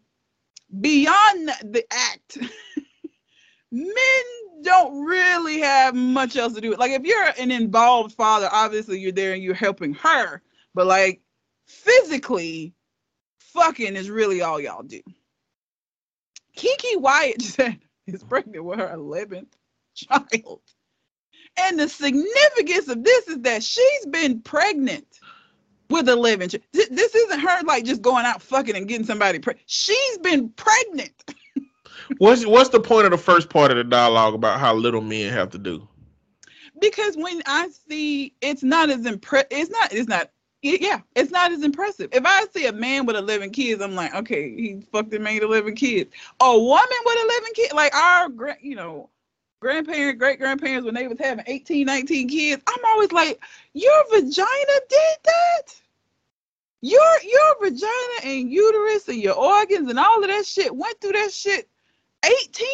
[0.80, 2.38] beyond the act,
[3.72, 4.22] men
[4.62, 6.74] don't really have much else to do.
[6.74, 10.42] Like if you're an involved father, obviously you're there and you're helping her,
[10.74, 11.22] but like
[11.66, 12.74] physically,
[13.38, 15.00] fucking is really all y'all do.
[16.58, 19.52] Keke Wyatt said is pregnant with her 11th
[19.94, 20.60] child.
[21.58, 25.06] And the significance of this is that she's been pregnant
[25.90, 26.68] with 11 children.
[26.72, 29.68] This isn't her like just going out fucking and getting somebody pregnant.
[29.68, 31.24] She's been pregnant.
[32.18, 35.30] What's what's the point of the first part of the dialogue about how little men
[35.30, 35.86] have to do?
[36.80, 40.30] because when I see it's not as impre it's not it's not
[40.62, 42.08] yeah it's not as impressive.
[42.12, 45.42] If I see a man with eleven kids, I'm like, okay, he fucked and made
[45.42, 46.10] eleven kids.
[46.40, 48.28] A woman with eleven kids, like our
[48.60, 49.10] you know
[49.60, 53.40] grandparents, great grandparents when they was having 18, 19 kids, I'm always like,
[53.74, 55.62] your vagina did that.
[56.80, 61.12] Your your vagina and uterus and your organs and all of that shit went through
[61.12, 61.68] that shit
[62.24, 62.66] 18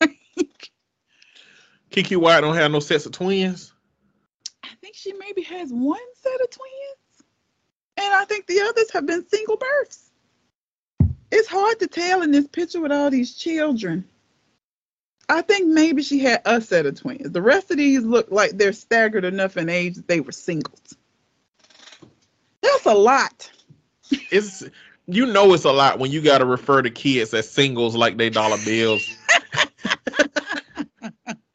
[0.00, 0.16] times.
[1.92, 3.72] Keke Wyatt don't have no sets of twins.
[4.98, 7.28] She maybe has one set of twins.
[7.98, 10.10] And I think the others have been single births.
[11.30, 14.04] It's hard to tell in this picture with all these children.
[15.28, 17.30] I think maybe she had a set of twins.
[17.30, 20.96] The rest of these look like they're staggered enough in age that they were singles.
[22.60, 23.48] That's a lot.
[24.10, 24.64] It's
[25.06, 28.16] you know it's a lot when you got to refer to kids as singles like
[28.16, 29.08] they dollar bills.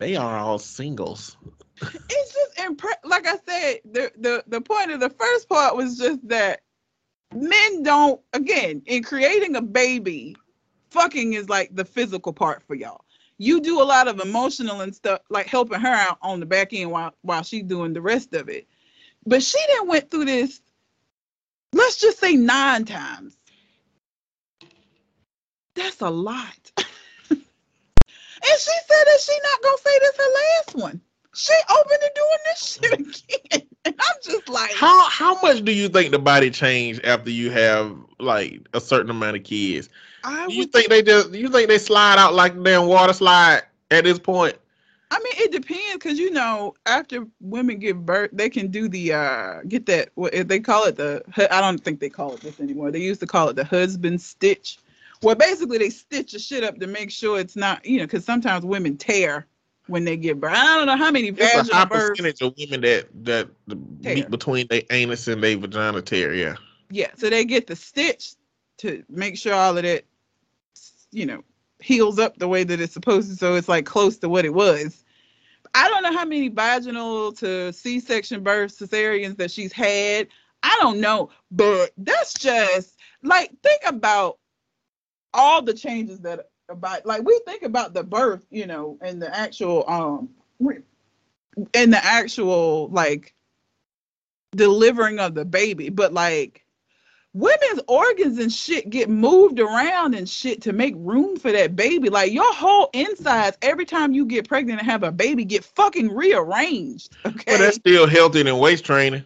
[0.00, 1.36] they are all singles.
[1.80, 5.98] It's just impre- like I said, the, the the point of the first part was
[5.98, 6.60] just that
[7.34, 10.36] men don't again in creating a baby,
[10.90, 13.04] fucking is like the physical part for y'all.
[13.38, 16.72] You do a lot of emotional and stuff, like helping her out on the back
[16.72, 18.68] end while while she's doing the rest of it.
[19.26, 20.60] But she didn't went through this,
[21.72, 23.36] let's just say nine times.
[25.74, 26.72] That's a lot.
[27.30, 27.40] and
[28.42, 31.00] she said that she not gonna say this her last one.
[31.34, 33.68] She open to doing this shit again.
[33.84, 37.50] And I'm just like, How how much do you think the body change after you
[37.50, 39.88] have like a certain amount of kids?
[40.22, 43.62] I you would think they just you think they slide out like damn water slide
[43.90, 44.56] at this point?
[45.10, 49.12] I mean, it depends because you know, after women give birth, they can do the
[49.12, 52.60] uh get that what they call it the I don't think they call it this
[52.60, 52.92] anymore.
[52.92, 54.78] They used to call it the husband stitch,
[55.22, 58.24] where basically they stitch the shit up to make sure it's not you know because
[58.24, 59.46] sometimes women tear
[59.92, 60.52] when they get birth.
[60.54, 62.08] I don't know how many It's a high vaginal births.
[62.20, 63.48] percentage of women that that
[64.02, 64.14] Tear.
[64.14, 66.34] meet between their anus and their vagina tear.
[66.34, 66.56] Yeah.
[66.90, 68.34] Yeah, so they get the stitch
[68.78, 70.04] to make sure all of that,
[71.10, 71.42] you know,
[71.80, 74.52] heals up the way that it's supposed to, so it's like close to what it
[74.54, 75.04] was.
[75.74, 80.28] I don't know how many vaginal to C-section births, cesareans that she's had.
[80.62, 84.38] I don't know, but that's just like think about
[85.34, 89.34] all the changes that about like we think about the birth, you know, and the
[89.34, 90.28] actual um
[91.74, 93.34] and the actual like
[94.54, 96.64] delivering of the baby, but like
[97.34, 102.10] women's organs and shit get moved around and shit to make room for that baby.
[102.10, 106.10] Like your whole insides, every time you get pregnant and have a baby, get fucking
[106.10, 107.16] rearranged.
[107.24, 107.44] Okay.
[107.46, 109.24] But that's still healthier than waist training.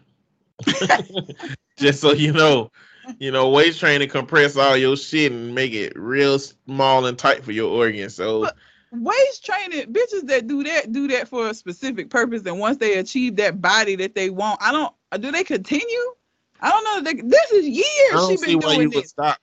[1.76, 2.70] Just so you know,
[3.18, 7.44] you know, waist training compress all your shit and make it real small and tight
[7.44, 8.14] for your organs.
[8.14, 8.56] So But-
[8.92, 12.98] waist training bitches that do that do that for a specific purpose and once they
[12.98, 16.14] achieve that body that they want i don't uh, do they continue
[16.60, 18.88] i don't know they, this is I years don't she see been why you doing
[18.90, 19.38] would this stop.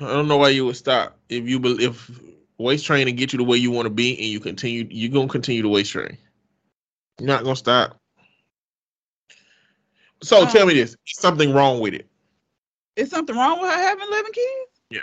[0.00, 2.10] I don't know why you would stop if you if
[2.58, 5.28] waist training get you the way you want to be and you continue you're gonna
[5.28, 6.18] continue to waist train.
[7.18, 8.00] You're not gonna stop.
[10.22, 12.06] So tell me Um, this: is something wrong with it?
[12.96, 15.00] is something wrong with her having 11 kids Yeah.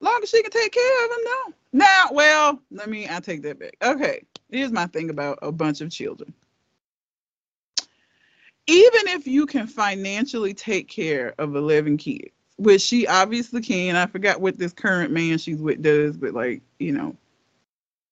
[0.00, 3.42] long as she can take care of them no now well let me i take
[3.42, 6.32] that back okay here's my thing about a bunch of children
[8.66, 13.96] even if you can financially take care of 11 kids, which she obviously can.
[13.96, 17.16] I forgot what this current man she's with does, but like, you know,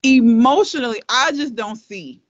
[0.02, 2.20] emotionally, I just don't see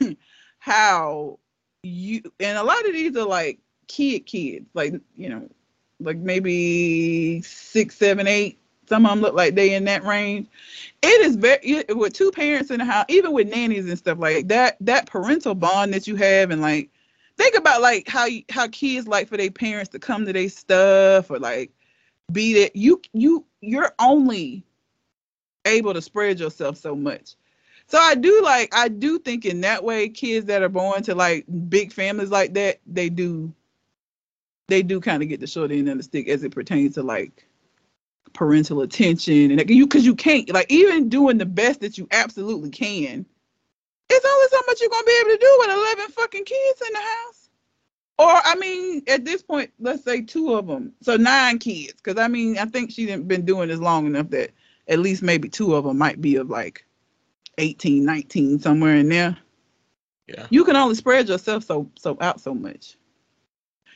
[0.58, 1.38] how
[1.86, 3.58] you and a lot of these are like
[3.88, 5.48] kid kids, like, you know,
[6.00, 8.58] like maybe six, seven, eight.
[8.88, 10.46] Some of them look like they in that range.
[11.02, 14.46] It is very with two parents in the house, even with nannies and stuff like
[14.48, 14.76] that.
[14.80, 16.90] That parental bond that you have, and like
[17.36, 20.48] think about like how you, how kids like for their parents to come to their
[20.48, 21.72] stuff or like
[22.30, 24.64] be that you you you're only
[25.64, 27.34] able to spread yourself so much.
[27.88, 31.14] So I do like I do think in that way kids that are born to
[31.14, 33.52] like big families like that they do
[34.68, 37.02] they do kind of get the short end of the stick as it pertains to
[37.02, 37.46] like
[38.32, 42.70] parental attention and you because you can't like even doing the best that you absolutely
[42.70, 43.24] can
[44.10, 46.92] it's only so much you're gonna be able to do with 11 fucking kids in
[46.92, 47.50] the house.
[48.18, 52.18] Or i mean at this point let's say two of them so nine kids because
[52.18, 54.50] i mean i think she's been doing this long enough that
[54.88, 56.84] at least maybe two of them might be of like
[57.58, 59.36] 18 19 somewhere in there.
[60.26, 60.46] Yeah.
[60.50, 62.96] you can only spread yourself so so out so much.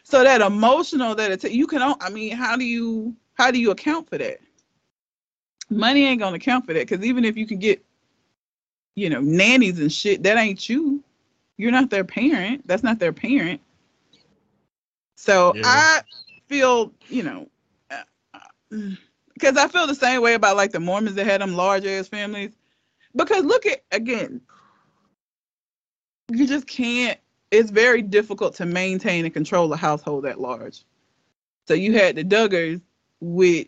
[0.03, 3.71] So that emotional that it you can i mean how do you how do you
[3.71, 4.39] account for that?
[5.71, 7.85] Money ain't gonna account for that because even if you can get
[8.97, 11.03] you know nannies and shit that ain't you.
[11.57, 12.67] You're not their parent.
[12.67, 13.61] That's not their parent.
[15.17, 15.63] So Yeah.
[15.65, 16.01] i
[16.49, 17.49] feel you know
[17.91, 18.03] uh,
[18.35, 18.79] uh,
[19.35, 22.09] because i feel the same way about like the mormons that had them large ass
[22.09, 22.57] families
[23.15, 24.41] because look at again
[26.31, 27.19] you just can't
[27.51, 30.85] it's very difficult to maintain and control a household that large.
[31.67, 32.81] So you had the duggars
[33.21, 33.67] with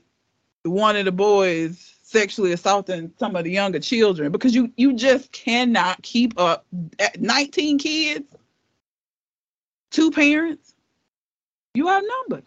[0.63, 5.33] one of the boys sexually assaulting some of the younger children because you you just
[5.33, 6.65] cannot keep up
[6.99, 8.27] at 19 kids
[9.91, 10.75] two parents
[11.75, 12.45] you outnumbered.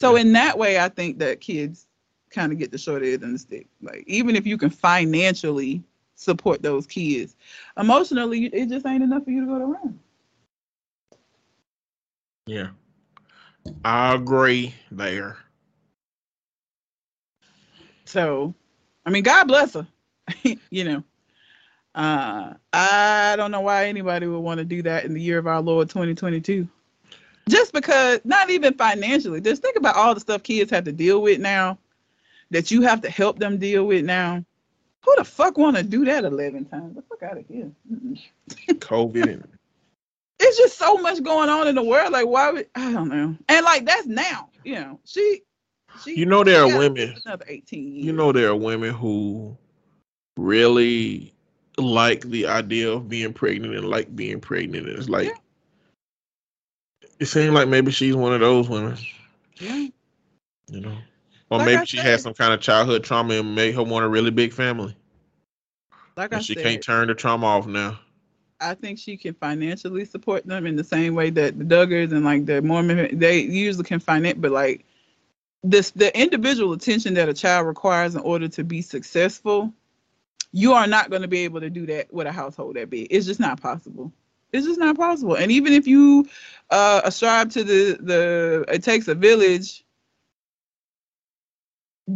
[0.00, 1.86] So in that way i think that kids
[2.32, 5.82] kind of get the short end of the stick like even if you can financially
[6.14, 7.36] support those kids
[7.76, 9.98] emotionally it just ain't enough for you to go to run.
[12.46, 12.68] Yeah.
[13.84, 15.36] I agree there.
[18.04, 18.54] So,
[19.06, 19.86] I mean, God bless her.
[20.70, 21.04] you know,
[21.94, 25.46] uh, I don't know why anybody would want to do that in the year of
[25.46, 26.68] our Lord 2022.
[27.48, 31.22] Just because, not even financially, just think about all the stuff kids have to deal
[31.22, 31.78] with now
[32.52, 34.44] that you have to help them deal with now.
[35.04, 36.94] Who the fuck want to do that 11 times?
[36.94, 37.70] The fuck out of here.
[38.68, 39.42] COVID
[40.44, 42.12] It's just so much going on in the world.
[42.12, 43.36] Like, why would, I don't know.
[43.48, 45.42] And like, that's now, you know, she,
[46.02, 48.06] she, you know there are women Another 18 years.
[48.06, 49.56] you know there are women who
[50.36, 51.32] really
[51.78, 57.08] like the idea of being pregnant and like being pregnant and it's like Yeah.
[57.20, 58.96] it seems like maybe she's one of those women
[59.58, 59.88] Yeah.
[60.70, 60.96] you know
[61.52, 62.10] or Like maybe I she said.
[62.10, 64.96] had some kind of childhood trauma and made her want a really big family
[66.16, 68.00] Like I and she said, can't turn the trauma off now
[68.60, 72.24] I think she can financially support them in the same way that the Duggars and
[72.24, 74.86] like the Mormon they usually can finance, but like
[75.62, 79.72] this the individual attention that a child requires in order to be successful,
[80.52, 83.08] you are not going to be able to do that with a household that big.
[83.10, 84.12] It's just not possible.
[84.52, 85.36] It's just not possible.
[85.36, 86.28] And even if you
[86.70, 89.84] uh ascribe to the the it takes a village,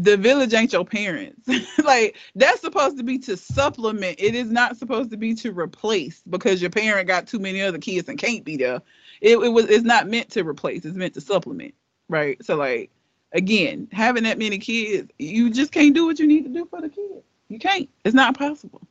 [0.02, 1.48] the village ain't your parents.
[1.84, 4.16] like that's supposed to be to supplement.
[4.18, 7.78] It is not supposed to be to replace because your parent got too many other
[7.78, 8.82] kids and can't be there.
[9.20, 10.84] It, it was it's not meant to replace.
[10.84, 11.74] It's meant to supplement.
[12.08, 12.42] Right.
[12.44, 12.90] So like
[13.32, 16.80] again, having that many kids, you just can't do what you need to do for
[16.80, 17.24] the kids.
[17.48, 17.88] You can't.
[18.04, 18.82] It's not possible.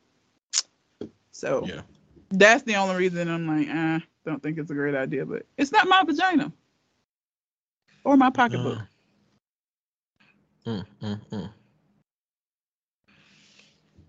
[1.32, 1.82] So yeah
[2.30, 5.72] that's the only reason I'm like, I don't think it's a great idea, but it's
[5.72, 6.52] not my vagina
[8.04, 8.78] or my pocketbook.
[8.78, 8.84] Uh,
[10.66, 11.50] mm, mm, mm.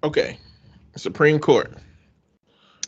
[0.04, 0.40] okay
[0.96, 1.74] supreme court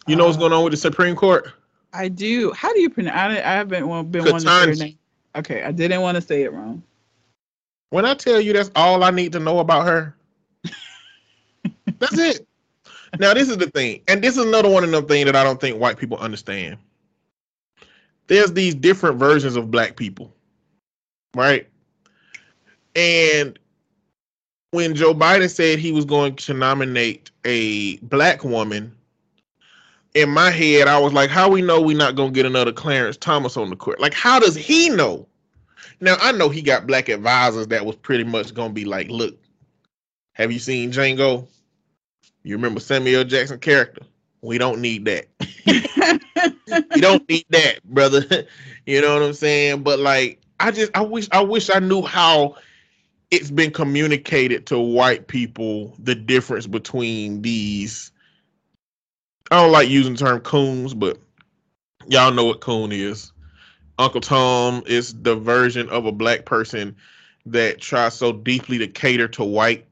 [0.07, 1.53] you know what's Uh, going on with the supreme court
[1.93, 2.51] I do.
[2.53, 3.15] How do you pronounce?
[3.17, 4.99] I, I haven't wa- been wanting to say her name.
[5.35, 6.83] Okay, I didn't want to say it wrong.
[7.91, 10.15] When I tell you that's all I need to know about her,
[11.99, 12.47] that's it.
[13.19, 15.43] Now, this is the thing, and this is another one of them things that I
[15.43, 16.77] don't think white people understand.
[18.27, 20.33] There's these different versions of black people,
[21.35, 21.68] right?
[22.95, 23.57] And
[24.71, 28.95] when Joe Biden said he was going to nominate a black woman,
[30.15, 32.73] in my head, I was like, how we know we're not going to get another
[32.73, 33.99] Clarence Thomas on the court?
[33.99, 35.27] Like, how does he know?
[36.01, 39.37] Now I know he got black advisors that was pretty much gonna be like, look,
[40.33, 41.47] have you seen Django?
[42.43, 44.03] You remember Samuel Jackson character?
[44.41, 45.27] We don't need that.
[46.95, 48.25] you don't need that, brother.
[48.85, 49.83] you know what I'm saying?
[49.83, 52.55] But like, I just, I wish, I wish I knew how
[53.31, 58.11] it's been communicated to white people the difference between these.
[59.51, 61.17] I don't like using the term coons, but
[62.07, 63.31] y'all know what coon is.
[63.99, 66.95] Uncle Tom is the version of a black person
[67.45, 69.85] that tries so deeply to cater to white.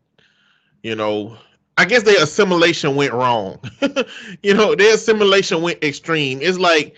[0.84, 1.38] You know,
[1.78, 3.60] I guess their assimilation went wrong.
[4.42, 6.40] you know, their assimilation went extreme.
[6.42, 6.96] It's like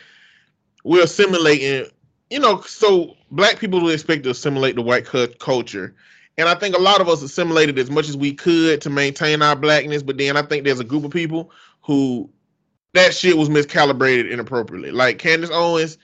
[0.83, 1.89] we're assimilating,
[2.29, 5.05] you know, so black people would expect to assimilate the white
[5.39, 5.95] culture.
[6.39, 9.41] And I think a lot of us assimilated as much as we could to maintain
[9.41, 10.01] our blackness.
[10.01, 11.51] But then I think there's a group of people
[11.81, 12.29] who
[12.93, 14.91] that shit was miscalibrated inappropriately.
[14.91, 15.97] Like Candace Owens,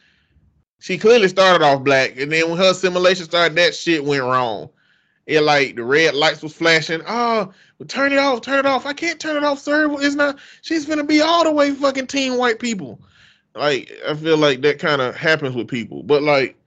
[0.80, 2.20] she clearly started off black.
[2.20, 4.70] And then when her assimilation started, that shit went wrong.
[5.26, 7.02] It like the red lights was flashing.
[7.08, 8.86] Oh, well, turn it off, turn it off.
[8.86, 9.88] I can't turn it off, sir.
[10.02, 10.38] It's not.
[10.62, 13.02] She's gonna be all the way fucking teen white people.
[13.56, 16.04] Like I feel like that kind of happens with people.
[16.04, 16.58] But like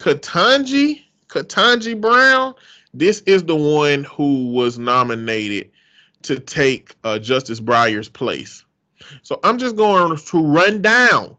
[0.00, 2.54] Ketanji, Ketanji Brown,
[2.94, 5.70] this is the one who was nominated
[6.22, 8.64] to take uh, Justice Breyer's place.
[9.22, 11.36] So I'm just going to run down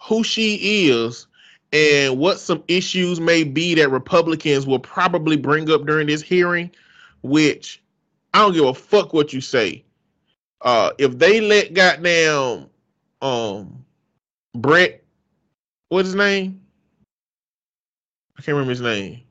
[0.00, 1.26] who she is
[1.72, 6.70] and what some issues may be that Republicans will probably bring up during this hearing,
[7.22, 7.82] which
[8.34, 9.84] I don't give a fuck what you say.
[10.60, 12.68] Uh, if they let goddamn
[13.22, 13.84] um
[14.54, 15.02] Brett,
[15.88, 16.60] what's his name?
[18.36, 19.22] I can't remember his name.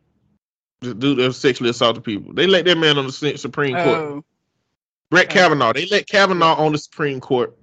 [0.82, 2.34] The dude that sexually assaulted people.
[2.34, 3.88] They let that man on the Supreme Court.
[3.88, 4.24] Oh.
[5.10, 5.30] Brett.
[5.30, 5.74] Kavanaugh.
[5.74, 7.58] They let Kavanaugh on the Supreme Court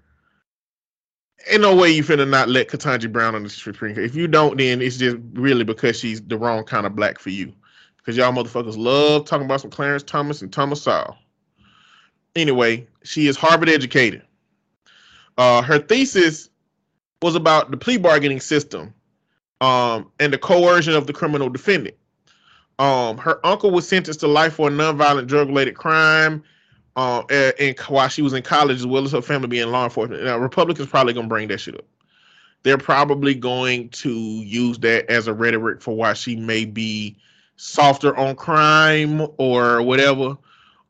[1.51, 4.07] ain't no way you finna not let Ketanji Brown on the Supreme Court.
[4.07, 7.31] If you don't, then it's just really because she's the wrong kind of black for
[7.31, 7.53] you.
[7.97, 11.17] Because y'all motherfuckers love talking about some Clarence Thomas and Thomas Sowell.
[12.37, 14.23] Anyway, she is Harvard educated.
[15.39, 16.51] Uh, her thesis
[17.23, 18.93] was about the plea bargaining system
[19.61, 21.97] um, and the coercion of the criminal defendant.
[22.79, 26.43] Um, her uncle was sentenced to life for a nonviolent drug-related crime
[26.97, 27.23] uh,
[27.59, 30.23] and while she was in college, as well as her family being law enforcement.
[30.25, 31.85] Now, Republicans probably gonna bring that shit up.
[32.63, 37.17] They're probably going to use that as a rhetoric for why she may be
[37.57, 40.37] softer on crime or whatever.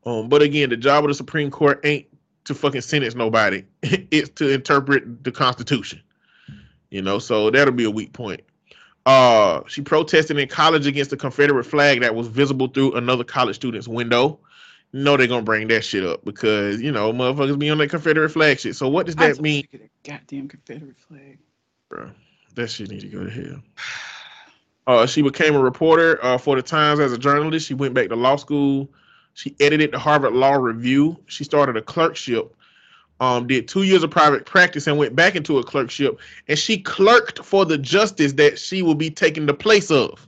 [0.07, 2.07] Um, but again, the job of the Supreme Court ain't
[2.45, 3.65] to fucking sentence nobody.
[3.83, 6.01] it's to interpret the Constitution.
[6.91, 8.43] You know, so that'll be a weak point.
[9.07, 13.57] Uh, she protested in college against the Confederate flag that was visible through another college
[13.57, 14.41] student's window
[14.95, 18.31] know they're gonna bring that shit up because you know motherfuckers be on that Confederate
[18.31, 18.77] flag shit.
[18.77, 19.67] So what does that mean?
[20.05, 21.39] goddamn Confederate flag,
[21.91, 22.11] bro.
[22.55, 23.63] That shit need to go to hell.
[24.87, 27.67] Uh, she became a reporter uh, for the Times as a journalist.
[27.67, 28.91] She went back to law school.
[29.33, 31.17] She edited the Harvard Law Review.
[31.25, 32.55] She started a clerkship.
[33.21, 36.19] Um, did two years of private practice and went back into a clerkship.
[36.49, 40.27] And she clerked for the justice that she will be taking the place of.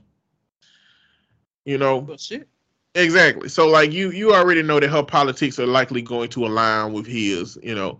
[1.65, 2.47] You know, well, shit.
[2.95, 3.49] Exactly.
[3.49, 7.05] So like you you already know that her politics are likely going to align with
[7.05, 7.57] his.
[7.61, 7.99] You know,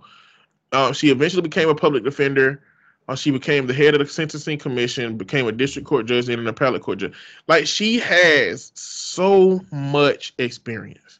[0.71, 2.63] uh, she eventually became a public defender.
[3.07, 6.41] Uh, she became the head of the sentencing commission, became a district court judge and
[6.41, 7.13] an appellate court judge.
[7.47, 11.16] Like she has so much experience.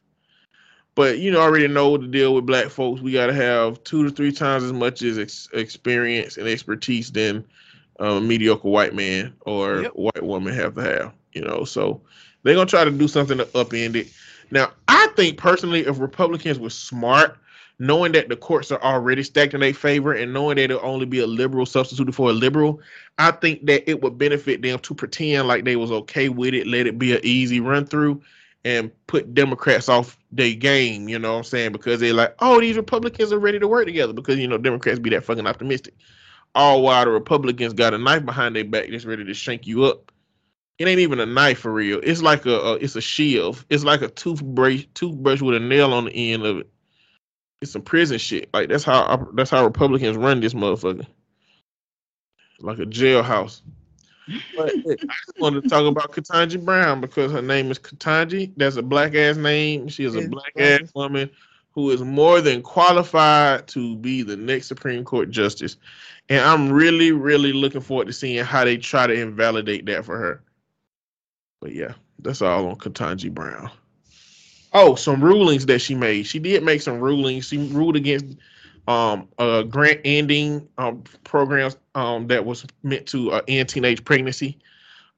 [0.97, 4.03] But you know, already know to deal with black folks, we got to have two
[4.03, 7.45] to three times as much as ex- experience and expertise than
[7.99, 9.91] um, a mediocre white man or yep.
[9.91, 11.13] white woman have to have.
[11.33, 12.01] You know, so
[12.41, 14.07] they're gonna try to do something to upend it.
[14.49, 17.37] Now, I think personally, if Republicans were smart,
[17.77, 21.05] knowing that the courts are already stacked in their favor and knowing that it'll only
[21.05, 22.81] be a liberal substituted for a liberal,
[23.19, 26.65] I think that it would benefit them to pretend like they was okay with it,
[26.65, 28.19] let it be an easy run through,
[28.67, 31.07] and put Democrats off their game.
[31.07, 31.71] You know what I'm saying?
[31.71, 34.99] Because they're like, oh, these Republicans are ready to work together because you know Democrats
[34.99, 35.95] be that fucking optimistic.
[36.53, 39.85] All while the Republicans got a knife behind their back that's ready to shank you
[39.85, 40.11] up
[40.77, 41.99] it ain't even a knife for real.
[42.03, 43.63] It's like a, a, it's a shield.
[43.69, 46.69] It's like a toothbrush toothbrush with a nail on the end of it.
[47.61, 48.49] It's some prison shit.
[48.53, 51.07] Like that's how that's how Republicans run this motherfucker.
[52.59, 53.61] Like a jailhouse.
[54.55, 58.51] But I just wanted to talk about Ketanji Brown because her name is Ketanji.
[58.57, 59.87] That's a black ass name.
[59.87, 61.29] She is a black ass woman
[61.71, 65.77] who is more than qualified to be the next Supreme Court justice.
[66.29, 70.17] And I'm really, really looking forward to seeing how they try to invalidate that for
[70.17, 70.43] her.
[71.61, 73.69] But yeah, that's all on Ketanji Brown.
[74.73, 76.23] Oh, some rulings that she made.
[76.23, 77.47] She did make some rulings.
[77.47, 78.37] She ruled against
[78.87, 84.57] um a grant ending um programs um that was meant to uh, end teenage pregnancy.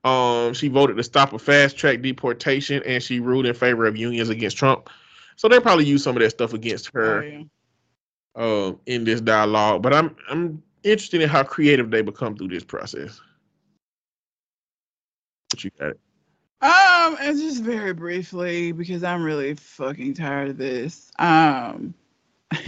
[0.03, 3.97] Um, she voted to stop a fast track deportation, and she ruled in favor of
[3.97, 4.89] unions against Trump.
[5.35, 7.23] So they probably use some of that stuff against her.
[7.23, 7.43] Oh, yeah.
[8.35, 9.81] uh, in this dialogue.
[9.83, 13.19] But I'm I'm interested in how creative they become through this process.
[15.51, 15.89] What you got?
[15.89, 15.99] It.
[16.61, 21.11] Um, and just very briefly because I'm really fucking tired of this.
[21.19, 21.93] Um,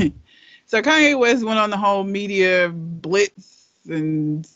[0.72, 4.48] so Kanye West went on the whole media blitz and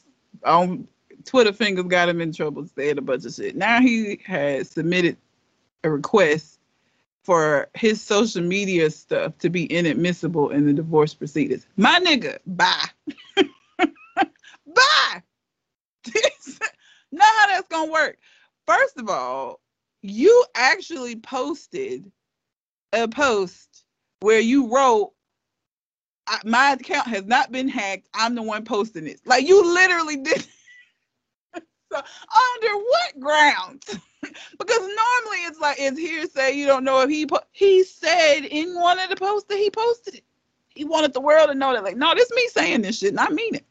[0.45, 0.87] on
[1.25, 3.57] Twitter fingers got him in trouble, said a bunch of shit.
[3.57, 5.17] Now he has submitted
[5.83, 6.57] a request
[7.23, 11.67] for his social media stuff to be inadmissible in the divorce proceedings.
[11.75, 12.87] My nigga, bye.
[14.15, 15.21] bye.
[17.11, 18.17] Not how that's gonna work.
[18.65, 19.59] First of all,
[20.01, 22.09] you actually posted
[22.93, 23.83] a post
[24.21, 25.11] where you wrote
[26.43, 28.07] my account has not been hacked.
[28.13, 29.21] I'm the one posting it.
[29.25, 30.41] Like you literally did.
[31.91, 33.99] so under what grounds?
[34.21, 36.53] because normally it's like it's hearsay.
[36.53, 39.69] You don't know if he po- he said in one of the posts that he
[39.69, 40.23] posted it.
[40.69, 43.19] He wanted the world to know that like no, this me saying this shit, and
[43.19, 43.65] I mean it.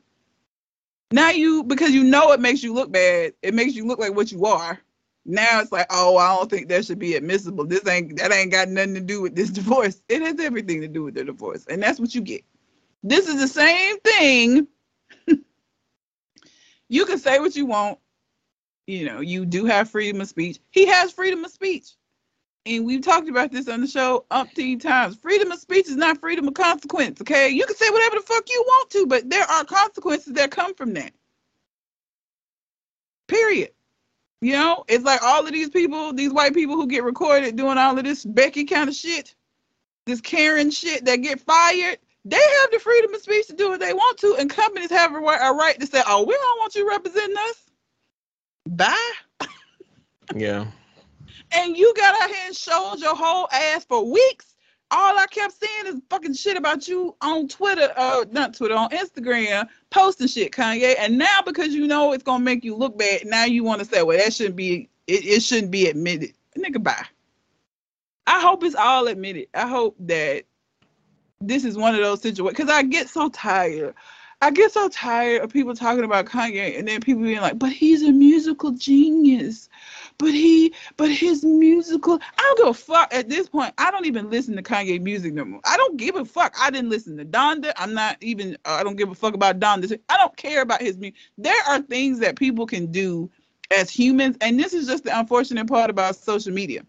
[1.11, 3.35] Now you because you know it makes you look bad.
[3.43, 4.81] It makes you look like what you are.
[5.27, 7.67] Now it's like, oh, I don't think that should be admissible.
[7.67, 10.03] This ain't that ain't got nothing to do with this divorce.
[10.09, 12.43] It has everything to do with the divorce, and that's what you get.
[13.03, 14.67] This is the same thing.
[16.89, 17.99] you can say what you want.
[18.87, 20.59] You know, you do have freedom of speech.
[20.71, 21.93] He has freedom of speech.
[22.67, 25.17] And we've talked about this on the show umpteen times.
[25.17, 27.51] Freedom of speech is not freedom of consequence, okay?
[27.51, 30.75] You can say whatever the fuck you want to, but there are consequences that come
[30.75, 31.13] from that.
[33.29, 33.71] Period.
[34.45, 37.79] You know, it's like all of these people, these white people who get recorded doing
[37.79, 39.35] all of this Becky kind of shit,
[40.05, 41.99] this Karen shit that get fired.
[42.27, 45.15] They have the freedom of speech to do what they want to, and companies have
[45.15, 47.71] a right, a right to say, "Oh, we don't want you representing us."
[48.69, 49.13] Bye.
[50.35, 50.67] yeah.
[51.53, 54.54] And you got out here and showed your whole ass for weeks.
[54.97, 58.91] All I kept seeing is fucking shit about you on Twitter, uh, not Twitter, on
[58.91, 60.95] Instagram, posting shit, Kanye.
[60.99, 63.85] And now because you know it's gonna make you look bad, now you want to
[63.85, 66.33] say, well, that shouldn't be, it, it shouldn't be admitted.
[66.57, 67.05] Nigga, bye.
[68.29, 69.49] I hope it's all admitted.
[69.53, 70.45] I hope that
[71.41, 73.95] this is one of those situations because I get so tired.
[74.43, 77.73] I get so tired of people talking about Kanye and then people being like, but
[77.73, 79.69] he's a musical genius.
[80.19, 83.75] But he, but his musical, I don't give a fuck at this point.
[83.79, 85.61] I don't even listen to Kanye music no more.
[85.65, 86.55] I don't give a fuck.
[86.61, 87.73] I didn't listen to Donda.
[87.77, 89.99] I'm not even, uh, I don't give a fuck about Donda.
[90.09, 91.17] I don't care about his music.
[91.37, 93.31] There are things that people can do
[93.77, 94.37] as humans.
[94.41, 96.87] And this is just the unfortunate part about social media.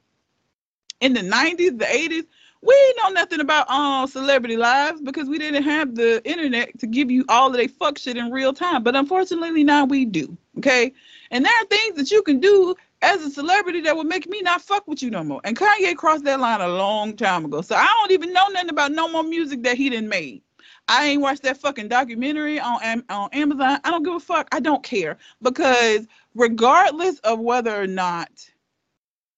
[1.01, 2.25] In the 90s, the 80s,
[2.65, 7.11] we know nothing about um celebrity lives because we didn't have the internet to give
[7.11, 8.83] you all of their fuck shit in real time.
[8.83, 10.35] But unfortunately now we do.
[10.57, 10.91] Okay.
[11.31, 14.41] And there are things that you can do as a celebrity that would make me
[14.41, 15.41] not fuck with you no more.
[15.43, 17.61] And Kanye crossed that line a long time ago.
[17.61, 20.41] So I don't even know nothing about no more music that he didn't made.
[20.87, 23.79] I ain't watched that fucking documentary on on Amazon.
[23.83, 24.47] I don't give a fuck.
[24.51, 28.29] I don't care because regardless of whether or not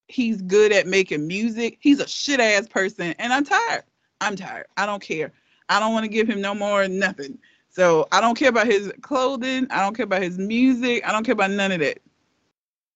[0.07, 1.77] he's good at making music.
[1.79, 3.84] He's a shit ass person, and I'm tired.
[4.21, 4.67] I'm tired.
[4.77, 5.31] I don't care.
[5.69, 7.38] I don't want to give him no more nothing.
[7.69, 9.67] So I don't care about his clothing.
[9.69, 11.07] I don't care about his music.
[11.07, 11.99] I don't care about none of that.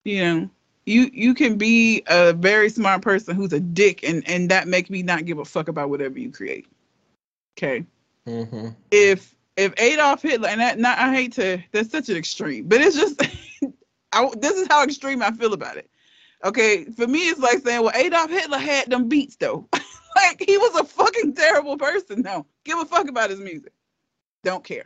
[0.03, 0.49] You know,
[0.85, 4.89] you you can be a very smart person who's a dick, and and that make
[4.89, 6.65] me not give a fuck about whatever you create.
[7.57, 7.85] Okay.
[8.25, 8.69] Mm-hmm.
[8.89, 12.81] If if Adolf Hitler, and that not I hate to, that's such an extreme, but
[12.81, 13.21] it's just,
[14.13, 15.90] I, this is how extreme I feel about it.
[16.43, 19.67] Okay, for me, it's like saying, well, Adolf Hitler had them beats though.
[20.15, 22.21] like he was a fucking terrible person.
[22.21, 23.73] No, give a fuck about his music.
[24.43, 24.85] Don't care.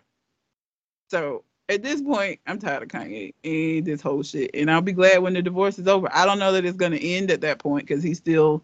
[1.09, 4.51] So at this point, I'm tired of Kanye and this whole shit.
[4.53, 6.09] And I'll be glad when the divorce is over.
[6.11, 8.61] I don't know that it's gonna end at that point because he's still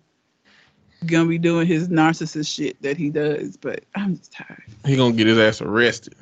[1.06, 3.58] gonna be doing his narcissist shit that he does.
[3.58, 4.64] But I'm just tired.
[4.86, 6.16] He gonna get his ass arrested.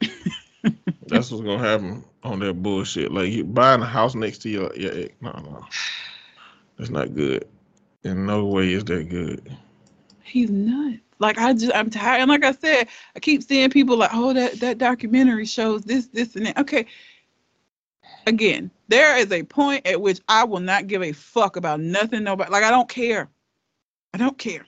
[1.08, 3.12] That's what's gonna happen on that bullshit.
[3.12, 5.14] Like you buying a house next to your your ex.
[5.20, 5.64] No, no.
[6.76, 7.46] That's not good.
[8.04, 9.56] In no way is that good.
[10.22, 11.00] He's nuts.
[11.18, 12.20] Like I just I'm tired.
[12.20, 16.06] And like I said, I keep seeing people like, oh, that, that documentary shows this,
[16.06, 16.58] this, and that.
[16.58, 16.86] Okay.
[18.26, 22.24] Again, there is a point at which I will not give a fuck about nothing,
[22.24, 22.50] nobody.
[22.50, 23.28] Like I don't care.
[24.14, 24.66] I don't care.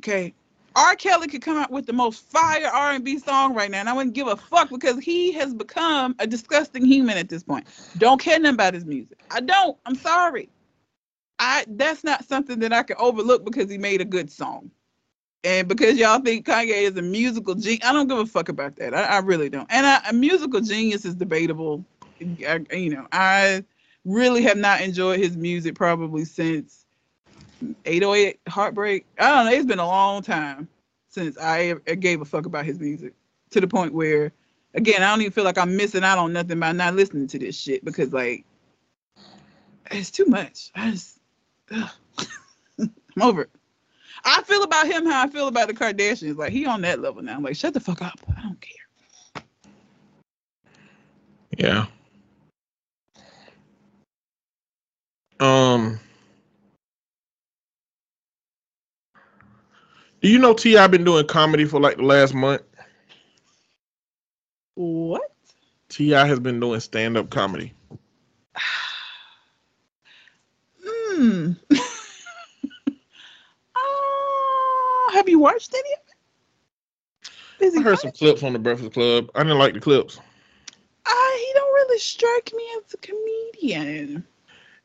[0.00, 0.34] Okay.
[0.76, 0.96] R.
[0.96, 4.14] Kelly could come out with the most fire R&B song right now, and I wouldn't
[4.14, 7.66] give a fuck because he has become a disgusting human at this point.
[7.98, 9.20] Don't care nothing about his music.
[9.30, 9.76] I don't.
[9.86, 10.48] I'm sorry.
[11.38, 14.70] I that's not something that I can overlook because he made a good song.
[15.42, 18.76] And because y'all think Kanye is a musical genius, I don't give a fuck about
[18.76, 18.94] that.
[18.94, 19.66] I, I really don't.
[19.70, 21.84] And I, a musical genius is debatable.
[22.20, 23.62] I, you know, I
[24.04, 26.83] really have not enjoyed his music probably since
[27.84, 29.06] 808 Heartbreak.
[29.18, 29.52] I don't know.
[29.52, 30.68] It's been a long time
[31.08, 33.14] since I gave a fuck about his music
[33.50, 34.32] to the point where,
[34.74, 37.38] again, I don't even feel like I'm missing out on nothing by not listening to
[37.38, 38.44] this shit because like
[39.90, 40.70] it's too much.
[40.74, 41.18] I just.
[43.16, 43.50] I'm over it.
[44.24, 46.36] I feel about him how I feel about the Kardashians.
[46.36, 47.36] Like he on that level now.
[47.36, 48.18] I'm like, shut the fuck up.
[48.36, 49.44] I don't care.
[51.56, 51.86] Yeah.
[55.40, 56.00] Um.
[60.24, 60.78] Do you know T?
[60.78, 62.62] I've been doing comedy for like the last month.
[64.74, 65.30] What?
[65.90, 66.26] T.I.
[66.26, 67.74] has been doing stand up comedy.
[70.86, 71.52] Hmm.
[71.70, 71.76] uh,
[75.12, 77.66] have you watched any of it?
[77.66, 78.18] Is I he heard some funny?
[78.18, 79.30] clips on the Breakfast Club.
[79.34, 80.18] I didn't like the clips.
[81.06, 84.24] Uh, he don't really strike me as a comedian.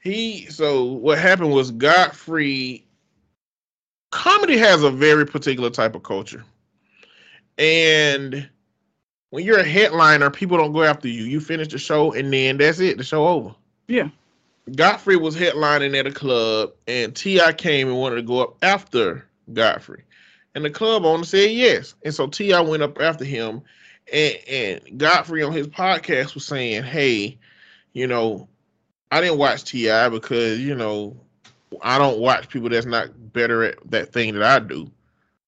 [0.03, 2.85] He so what happened was Godfrey
[4.11, 6.43] comedy has a very particular type of culture.
[7.57, 8.49] And
[9.29, 11.23] when you're a headliner, people don't go after you.
[11.23, 13.53] You finish the show and then that's it, the show over.
[13.87, 14.09] Yeah.
[14.75, 17.53] Godfrey was headlining at a club and T.I.
[17.53, 20.03] came and wanted to go up after Godfrey.
[20.55, 21.95] And the club owner said yes.
[22.03, 22.61] And so T.I.
[22.61, 23.61] went up after him.
[24.11, 27.37] And, and Godfrey on his podcast was saying, Hey,
[27.93, 28.47] you know,
[29.11, 30.09] I didn't watch T.I.
[30.09, 31.17] because, you know,
[31.81, 34.89] I don't watch people that's not better at that thing that I do,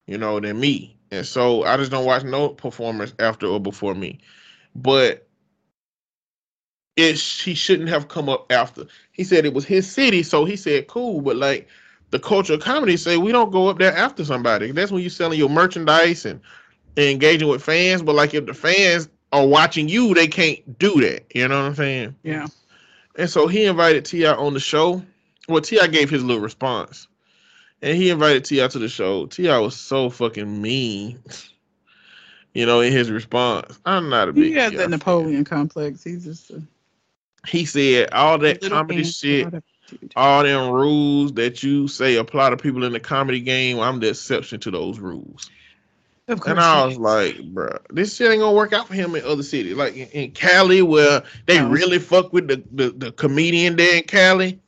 [0.08, 0.96] you know, than me.
[1.12, 4.20] And so I just don't watch no performers after or before me.
[4.76, 5.28] But
[6.96, 8.86] it he shouldn't have come up after.
[9.12, 11.22] He said it was his city, so he said cool.
[11.22, 11.68] But like
[12.12, 14.72] the culture of comedy say we don't go up there after somebody.
[14.72, 16.40] That's when you're selling your merchandise and,
[16.98, 18.02] and engaging with fans.
[18.02, 21.26] But like if the fans are watching you, they can't do that.
[21.34, 22.16] You know what I'm saying?
[22.24, 22.48] Yeah.
[23.18, 24.34] And so he invited T.I.
[24.34, 25.04] on the show.
[25.52, 25.88] Well, T.I.
[25.88, 27.08] gave his little response,
[27.82, 28.68] and he invited T.I.
[28.68, 29.26] to the show.
[29.26, 29.58] T.I.
[29.60, 31.20] was so fucking mean,
[32.54, 33.80] you know, in his response.
[33.86, 34.44] I'm not a big.
[34.46, 34.90] He has that fan.
[34.92, 36.04] Napoleon complex.
[36.04, 36.62] He's just a
[37.48, 39.54] He said all that comedy shit,
[40.16, 43.80] all them rules that you say apply to people in the comedy game.
[43.80, 45.50] I'm the exception to those rules.
[46.46, 49.44] And I was like, bruh, this shit ain't gonna work out for him in other
[49.44, 49.76] cities.
[49.76, 54.04] Like in, in Cali, where they really fuck with the, the, the comedian there in
[54.04, 54.61] Cali.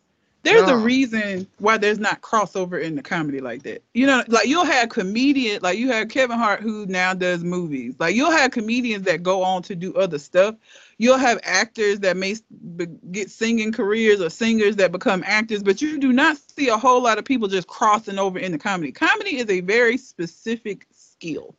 [0.43, 0.73] There's no.
[0.73, 3.81] a reason why there's not crossover in the comedy like that.
[3.93, 7.95] You know, like you'll have comedian, like you have Kevin Hart who now does movies.
[7.97, 10.55] Like you'll have comedians that go on to do other stuff.
[10.97, 12.35] You'll have actors that may
[12.75, 16.77] be- get singing careers or singers that become actors, but you do not see a
[16.77, 18.91] whole lot of people just crossing over into comedy.
[18.91, 21.55] Comedy is a very specific skill,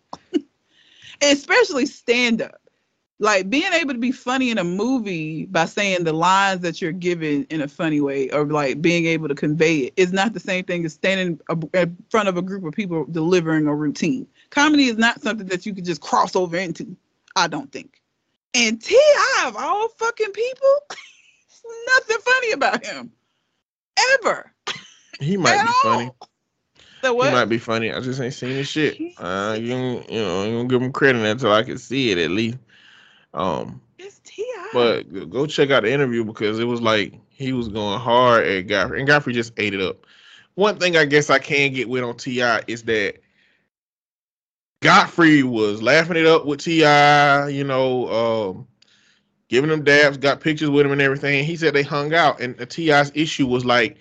[1.23, 2.61] especially stand up.
[3.25, 6.93] Like being able to be funny in a movie by saying the lines that you're
[6.93, 10.41] given in a funny way, or like being able to convey it, is not the
[10.41, 11.41] same thing as standing
[11.73, 14.27] in front of a group of people delivering a routine.
[14.51, 16.95] Comedy is not something that you could just cross over into.
[17.35, 17.99] I don't think.
[18.53, 19.47] And T.I.
[19.49, 20.77] of all fucking people,
[21.95, 23.11] nothing funny about him,
[24.21, 24.53] ever.
[25.19, 26.05] He might be funny.
[26.05, 26.29] all.
[27.01, 27.29] The what?
[27.29, 27.91] He might be funny.
[27.91, 29.01] I just ain't seen his shit.
[29.17, 29.75] Uh, you,
[30.11, 32.59] you know, ain't gonna give him credit until I can see it at least.
[33.35, 34.45] Um, It's Ti.
[34.73, 38.63] but go- check out the interview because it was like he was going hard at
[38.63, 40.07] Godfrey, and Godfrey just ate it up.
[40.55, 42.63] One thing I guess I can get with on T.I.
[42.69, 43.17] is that
[44.83, 48.09] Godfrey was laughing it up with T.I., you know,
[48.55, 48.69] um,
[49.49, 51.45] giving him dabs, got pictures with him and everything.
[51.45, 53.97] He said they hung out, and the T.I.'s issue was like,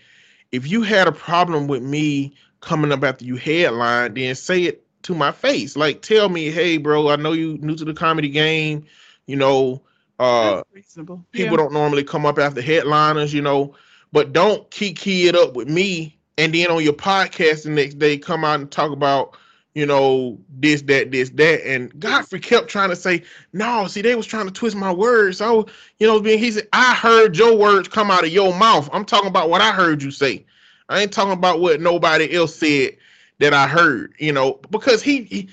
[0.51, 4.85] if you had a problem with me coming up after you headline, then say it
[5.03, 5.75] to my face.
[5.75, 8.85] Like, tell me, hey, bro, I know you new to the comedy game.
[9.27, 9.81] You know,
[10.19, 11.25] uh, reasonable.
[11.31, 11.57] people Yeah.
[11.57, 13.75] don't normally come up after headliners, you know,
[14.11, 18.17] but don't kiki it up with me and then on your podcast the next day
[18.17, 19.37] come out and talk about,
[19.73, 21.67] you know, this, that, this, that.
[21.67, 23.23] And Godfrey kept trying to say,
[23.53, 25.37] no, see, they was trying to twist my words.
[25.37, 25.67] So,
[25.99, 28.89] you know, being he said, I heard your words come out of your mouth.
[28.93, 30.45] I'm talking about what I heard you say.
[30.89, 32.97] I ain't talking about what nobody else said
[33.39, 35.49] that I heard, you know, because he, he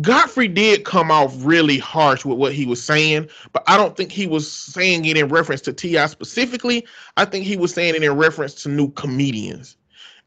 [0.00, 4.10] Godfrey did come off really harsh with what he was saying, but I don't think
[4.10, 6.06] he was saying it in reference to T.I.
[6.06, 6.84] specifically.
[7.16, 9.76] I think he was saying it in reference to new comedians.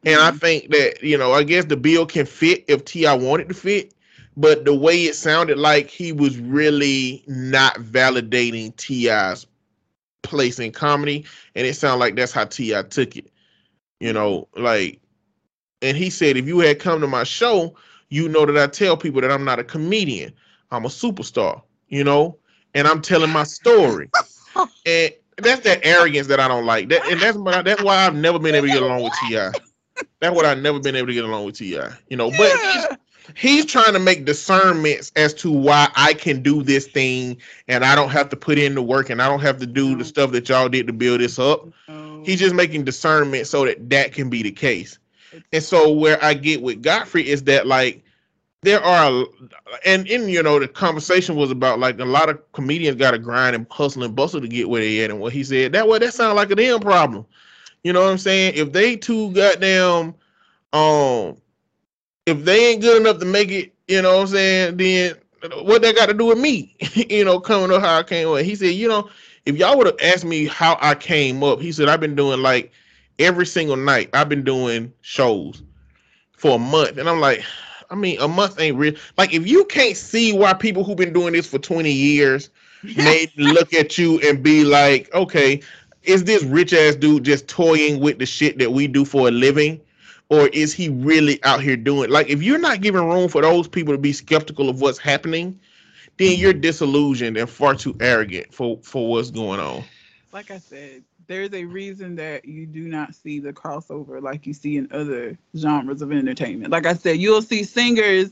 [0.06, 0.38] And I mm-hmm.
[0.38, 3.14] think that, you know, I guess the bill can fit if T.I.
[3.16, 3.94] wanted to fit,
[4.38, 9.46] but the way it sounded like he was really not validating T.I.'s
[10.24, 11.26] place in comedy,
[11.56, 12.84] and it sounded like that's how T.I.
[12.84, 13.30] took it.
[14.00, 15.02] You know, like,
[15.82, 17.76] and he said, if you had come to my show,
[18.10, 20.34] you know that I tell people that I'm not a comedian.
[20.72, 22.38] I'm a superstar, you know,
[22.74, 24.10] and I'm telling my story.
[24.86, 26.90] and that's that arrogance that I don't like.
[26.90, 29.34] That and that's why that's why I've never been able to get along with Ti.
[30.22, 31.80] That's what I've never been able to get along with Ti.
[32.10, 32.88] You know, but he's
[33.36, 37.38] he's trying to make discernments as to why I can do this thing
[37.68, 39.96] and I don't have to put in the work and I don't have to do
[39.96, 41.68] the stuff that y'all did to build this up.
[42.26, 45.00] He's just making discernment so that that can be the case.
[45.52, 48.04] And so where I get with Godfrey is that like
[48.62, 49.26] there are
[49.86, 53.20] and in you know the conversation was about like a lot of comedians got to
[53.20, 55.88] grind and hustle and bustle to get where they at and what he said that
[55.88, 57.26] way that sounds like a damn problem.
[57.84, 58.54] You know what I'm saying?
[58.56, 60.16] If they too goddamn
[60.74, 61.38] um
[62.26, 65.16] if they ain't good enough to make it, you know what I'm saying, then
[65.64, 66.76] what they got to do with me?
[66.94, 68.40] you know, coming up how I came up.
[68.40, 69.10] He said, you know,
[69.46, 72.42] if y'all would have asked me how I came up, he said, I've been doing
[72.42, 72.72] like
[73.20, 75.62] every single night, I've been doing shows
[76.38, 76.98] for a month.
[76.98, 77.44] And I'm like,
[77.90, 78.94] I mean, a month ain't real.
[79.18, 82.50] Like, if you can't see why people who've been doing this for 20 years
[82.84, 85.62] may look at you and be like, okay,
[86.04, 89.32] is this rich ass dude just toying with the shit that we do for a
[89.32, 89.82] living?
[90.30, 93.68] Or is he really out here doing like if you're not giving room for those
[93.68, 95.60] people to be skeptical of what's happening,
[96.18, 99.84] then you're disillusioned and far too arrogant for for what's going on.
[100.32, 104.54] like I said, there's a reason that you do not see the crossover like you
[104.54, 106.72] see in other genres of entertainment.
[106.72, 108.32] Like I said, you'll see singers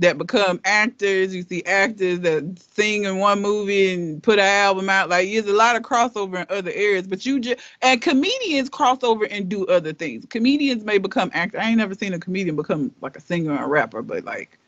[0.00, 1.34] that become actors.
[1.34, 5.08] You see actors that sing in one movie and put an album out.
[5.10, 9.02] Like there's a lot of crossover in other areas, but you just and comedians cross
[9.04, 10.26] over and do other things.
[10.30, 11.60] Comedians may become actors.
[11.64, 14.58] I ain't never seen a comedian become like a singer or a rapper, but like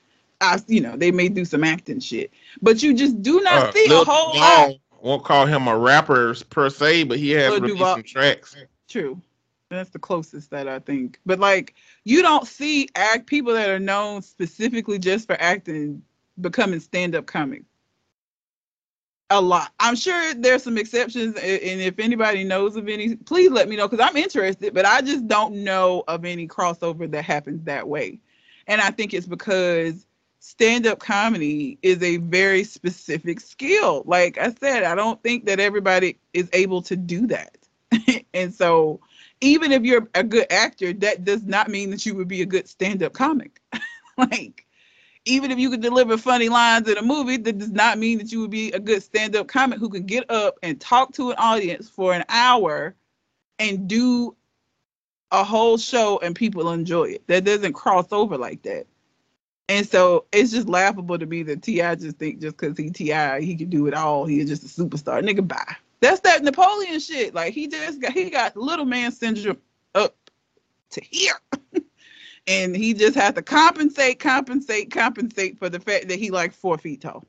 [0.40, 2.32] I, you know, they may do some acting shit.
[2.62, 4.70] But you just do not Uh, see a whole lot.
[5.01, 7.94] Won't call him a rapper per se, but he has Lil released Duval.
[7.94, 8.56] some tracks.
[8.89, 9.20] True.
[9.68, 11.18] That's the closest that I think.
[11.27, 11.74] But like
[12.05, 16.02] you don't see act people that are known specifically just for acting
[16.40, 17.64] becoming stand-up comics.
[19.31, 19.73] A lot.
[19.81, 23.89] I'm sure there's some exceptions and if anybody knows of any, please let me know
[23.89, 28.20] because I'm interested, but I just don't know of any crossover that happens that way.
[28.68, 30.06] And I think it's because
[30.47, 34.05] stand-up comedy is a very specific skill.
[34.06, 37.56] Like I said, I don't think that everybody is able to do that.
[38.35, 39.01] and so
[39.40, 42.47] even if you're a good actor, that does not mean that you would be a
[42.47, 43.60] good stand-up comic.
[44.16, 44.66] like,
[45.24, 48.31] even if you could deliver funny lines in a movie, that does not mean that
[48.31, 51.36] you would be a good stand-up comic who can get up and talk to an
[51.39, 52.94] audience for an hour
[53.59, 54.36] and do
[55.32, 57.27] a whole show and people enjoy it.
[57.27, 58.86] That doesn't cross over like that.
[59.68, 61.97] And so it's just laughable to me that T.I.
[61.97, 63.40] just think just because he T.I.
[63.40, 64.24] he can do it all.
[64.24, 65.22] He is just a superstar.
[65.22, 65.76] Nigga, bye.
[66.01, 67.34] That's that Napoleon shit.
[67.34, 69.59] Like he just got he got little man syndrome
[69.94, 70.14] up
[70.90, 71.34] to here.
[72.47, 76.78] and he just had to compensate, compensate, compensate for the fact that he like four
[76.78, 77.24] feet tall.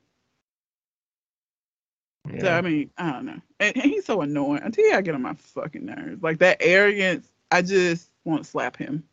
[2.31, 2.41] Yeah.
[2.41, 3.41] So I mean, I don't know.
[3.59, 4.61] And, and he's so annoying.
[4.63, 6.21] Until I get on my fucking nerves.
[6.21, 9.03] Like that arrogance, I just want to slap him.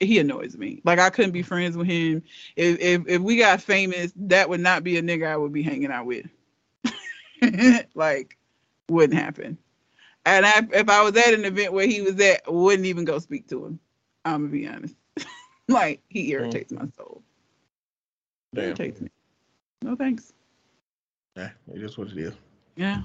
[0.00, 0.80] He annoys me.
[0.84, 2.22] Like I couldn't be friends with him.
[2.56, 5.62] If if if we got famous, that would not be a nigga I would be
[5.62, 6.26] hanging out with.
[7.94, 8.38] like,
[8.88, 9.58] wouldn't happen.
[10.26, 13.18] And I, if I was at an event where he was at, wouldn't even go
[13.18, 13.80] speak to him.
[14.24, 14.94] I'm gonna be honest.
[15.68, 17.22] like he irritates my soul.
[18.54, 18.64] Damn.
[18.64, 19.10] Irritates me.
[19.82, 20.32] No thanks.
[21.36, 22.34] Yeah, it is what it is.
[22.76, 23.02] Yeah.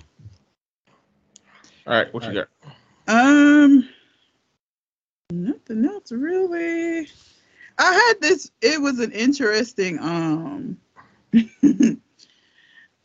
[1.88, 2.48] All right, what you got?
[3.08, 3.88] Um,
[5.44, 7.08] nothing else really.
[7.78, 8.52] I had this.
[8.62, 10.00] It was an interesting.
[10.00, 10.78] Um,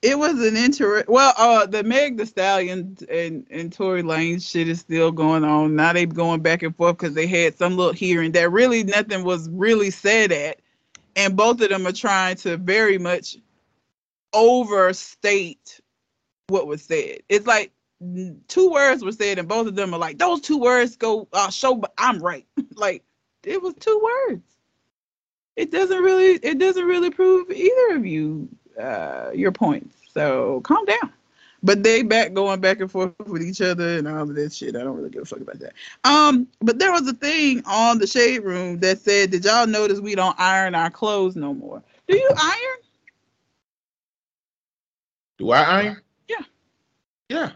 [0.02, 1.05] it was an inter.
[1.09, 5.77] Well, uh, the Megan Thee Stallion and and Tory Lanez shit is still going on.
[5.77, 9.24] Now they going back and forth because they had some little hearing that really nothing
[9.24, 10.61] was really said at,
[11.16, 13.36] and both of them are trying to very much
[14.32, 15.81] overstate
[16.48, 17.19] what was said.
[17.28, 17.73] It's like
[18.48, 21.51] two words were said, and both of them are like, those two words go uh,
[21.51, 22.47] show, but I'm right.
[22.74, 23.05] like
[23.44, 24.43] it was two words.
[25.56, 28.48] It doesn't really, it doesn't really prove either of you
[28.81, 29.97] uh, your points.
[30.12, 31.12] So calm down.
[31.62, 34.77] But they back going back and forth with each other and all of that shit.
[34.77, 35.74] I don't really give a fuck about that.
[36.05, 40.01] Um, but there was a thing on the shade room that said, "Did y'all notice
[40.01, 41.82] we don't iron our clothes no more?
[42.09, 42.78] Do you iron?
[45.36, 46.01] Do I iron?
[46.28, 46.44] Yeah.
[47.28, 47.51] Yeah.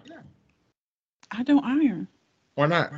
[1.36, 2.08] I don't iron.
[2.54, 2.92] Why not?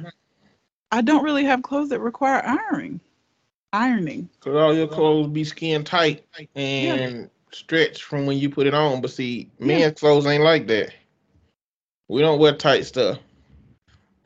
[0.93, 3.01] I don't really have clothes that require ironing.
[3.73, 4.29] Ironing.
[4.41, 9.01] Cause all your clothes be skin tight and stretch from when you put it on.
[9.01, 10.93] But see, men's clothes ain't like that.
[12.09, 13.19] We don't wear tight stuff.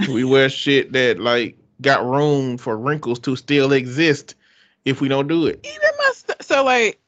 [0.08, 4.34] we wear shit that like got room for wrinkles to still exist
[4.84, 5.60] if we don't do it.
[5.64, 7.00] Even my st- so like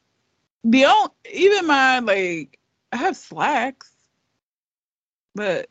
[0.63, 2.59] the only even my like
[2.91, 3.91] I have slacks,
[5.35, 5.69] but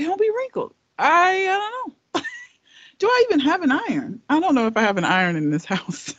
[0.00, 0.74] they don't be wrinkled.
[0.98, 2.22] I I don't know.
[2.98, 4.20] Do I even have an iron?
[4.30, 6.14] I don't know if I have an iron in this house.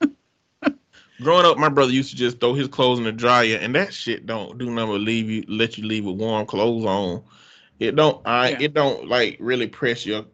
[1.20, 3.92] growing up, my brother used to just throw his clothes in the dryer, and that
[3.92, 7.22] shit don't do nothing but leave you, let you leave with warm clothes on.
[7.78, 8.58] It don't, I, Yeah.
[8.60, 10.24] it don't like really press your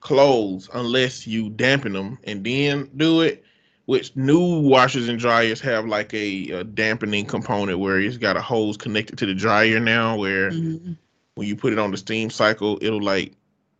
[0.00, 3.44] clothes unless you dampen them and then do it.
[3.86, 8.40] Which new washers and dryers have like a, a dampening component where it's got a
[8.40, 10.96] hose connected to the dryer now, where Mhm.
[11.34, 13.32] When you put it on the steam cycle, it'll like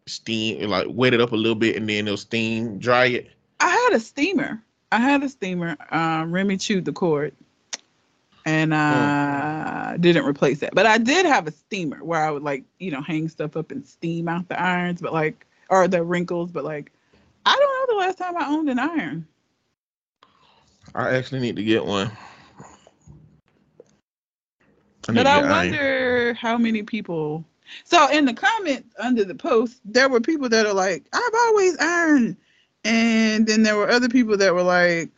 [0.07, 3.31] steam, it'll, like wet it up a little bit, and then it'll steam dry it.
[3.61, 4.63] I had a steamer.
[4.93, 5.77] I had a steamer.
[5.91, 7.33] Um, Remy chewed the cord,
[8.45, 10.75] and uh, didn't replace that.
[10.75, 13.71] But I did have a steamer where I would like you know hang stuff up
[13.71, 16.51] and steam out the irons, but like or the wrinkles.
[16.51, 16.93] But like
[17.47, 19.27] I don't know the last time I owned an iron.
[20.95, 22.11] I actually need to get one.
[25.09, 27.45] I need But I wonder how many people.
[27.85, 31.77] So in the comments under the post, there were people that are like, "I've always
[31.79, 32.37] ironed,"
[32.85, 35.11] and then there were other people that were like,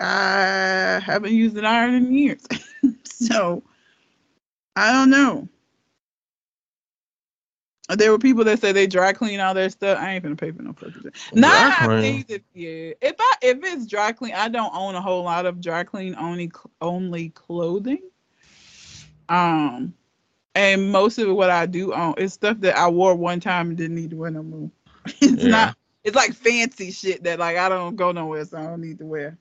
[0.00, 2.46] "I haven't used an iron in years."
[3.04, 3.62] so
[4.76, 5.48] I don't know.
[7.96, 9.98] There were people that said they dry clean all their stuff.
[9.98, 11.10] I ain't gonna pay for no fucking.
[11.34, 12.24] Not clean.
[12.28, 12.92] if yeah.
[13.00, 16.14] If I if it's dry clean, I don't own a whole lot of dry clean
[16.16, 16.52] only
[16.82, 18.02] only clothing.
[19.28, 19.94] Um,
[20.54, 23.76] and most of what I do own is stuff that I wore one time and
[23.76, 24.70] didn't need to wear no more.
[25.06, 25.48] it's Yeah.
[25.48, 25.76] not.
[26.04, 29.06] It's like fancy shit that like I don't go nowhere, so I don't need to
[29.06, 29.36] wear.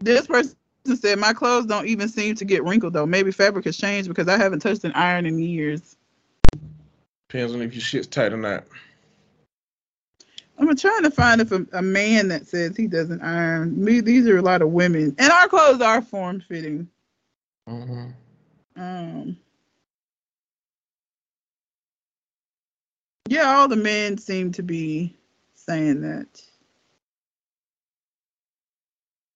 [0.00, 0.56] This person
[0.96, 3.06] said my clothes don't even seem to get wrinkled though.
[3.06, 5.96] Maybe fabric has changed because I haven't touched an iron in years.
[7.28, 8.64] Depends on if your shit's tight or not.
[10.58, 13.82] I'm trying to find if a, a man that says he doesn't iron.
[13.82, 16.88] Me, these are a lot of women, and our clothes are form fitting.
[17.68, 18.10] hmm
[18.76, 19.36] Um,
[23.28, 25.16] yeah, all the men seem to be
[25.54, 26.42] saying that.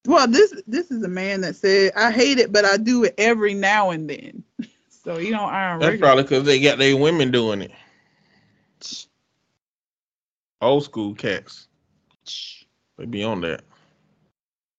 [0.07, 3.15] Well, this this is a man that said, "I hate it, but I do it
[3.17, 4.43] every now and then."
[4.89, 5.99] so you don't iron That's regularly.
[5.99, 7.71] probably because they got their women doing it.
[10.61, 11.67] Old school cats.
[12.97, 13.61] They be on that.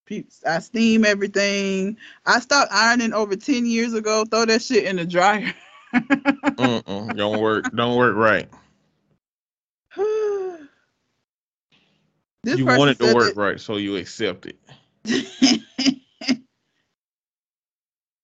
[0.05, 0.45] Peeps.
[0.45, 1.97] I steam everything.
[2.27, 4.25] I stopped ironing over ten years ago.
[4.25, 5.55] Throw that shit in the dryer.
[5.95, 7.17] Mm-mm.
[7.17, 7.75] Don't work.
[7.75, 8.49] Don't work right.
[9.97, 10.69] you
[12.45, 14.59] person want it to work right, so you accept it.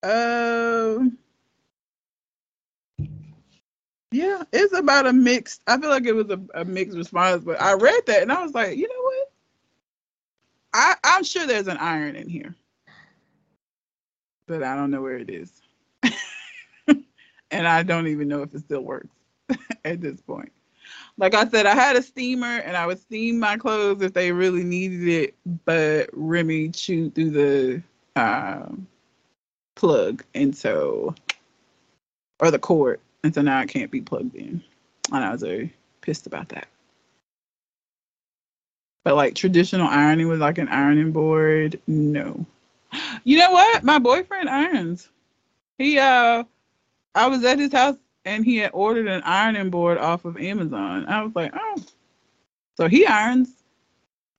[0.03, 1.19] um.
[4.13, 5.63] Yeah, it's about a mixed.
[5.67, 8.43] I feel like it was a, a mixed response, but I read that and I
[8.43, 9.33] was like, you know what?
[10.75, 12.55] I I'm sure there's an iron in here,
[14.47, 15.51] but I don't know where it is,
[17.51, 19.09] and I don't even know if it still works
[19.85, 20.53] at this point.
[21.19, 24.31] Like I said, I had a steamer and I would steam my clothes if they
[24.33, 25.35] really needed it,
[25.65, 27.83] but Remy chewed through the
[28.21, 28.87] um,
[29.75, 31.15] plug, and so
[32.41, 34.63] or the cord, and so now it can't be plugged in.
[35.13, 36.69] And I was very pissed about that.
[39.03, 42.47] But like traditional ironing with like an ironing board, no.
[43.25, 43.83] You know what?
[43.83, 45.09] My boyfriend irons.
[45.77, 46.45] He uh
[47.17, 51.07] I was at his house and he had ordered an ironing board off of Amazon.
[51.09, 51.83] I was like, oh.
[52.77, 53.49] So he irons,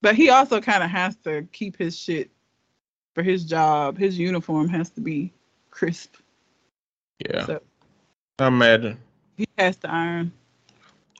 [0.02, 2.32] but he also kind of has to keep his shit
[3.16, 3.98] for his job.
[3.98, 5.34] His uniform has to be
[5.72, 6.16] crisp.
[7.20, 7.46] Yeah.
[7.46, 7.62] So
[8.40, 8.98] I imagine.
[9.38, 10.32] he has to iron.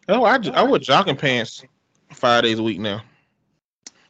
[0.08, 1.64] Oh, I, I wear jogging pants
[2.14, 3.02] five days a week now.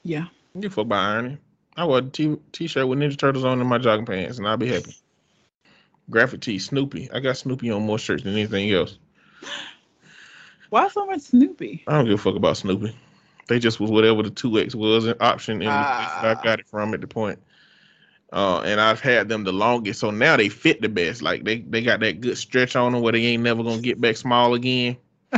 [0.03, 0.25] Yeah.
[0.53, 1.37] You fuck by ironing.
[1.77, 4.57] I wear a t- t-shirt with Ninja Turtles on in my jogging pants, and I'll
[4.57, 4.95] be happy.
[6.09, 7.09] Graphic tee, Snoopy.
[7.13, 8.97] I got Snoopy on more shirts than anything else.
[10.69, 11.83] Why so much Snoopy?
[11.87, 12.95] I don't give a fuck about Snoopy.
[13.47, 16.21] They just was whatever the two X was an option, and Ah.
[16.37, 17.39] I got it from at the point.
[18.33, 21.21] Uh, and I've had them the longest, so now they fit the best.
[21.21, 24.01] Like they they got that good stretch on them where they ain't never gonna get
[24.01, 24.97] back small again.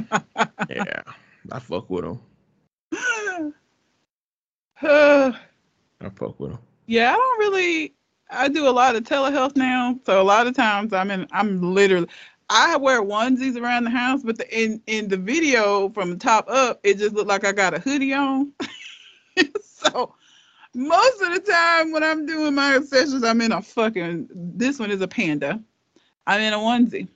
[0.70, 1.04] yeah,
[1.52, 2.20] I fuck with them.
[4.82, 5.32] Uh,
[6.02, 6.60] I fuck with them.
[6.88, 7.94] yeah, I don't really.
[8.32, 11.28] I do a lot of telehealth now, so a lot of times I'm in.
[11.32, 12.08] I'm literally.
[12.50, 16.50] I wear onesies around the house, but the, in in the video from the top
[16.50, 18.52] up, it just looked like I got a hoodie on.
[19.62, 20.16] so
[20.80, 24.30] most of the time when I'm doing my sessions, I'm in a fucking.
[24.34, 25.62] This one is a panda.
[26.26, 27.08] I'm in a onesie.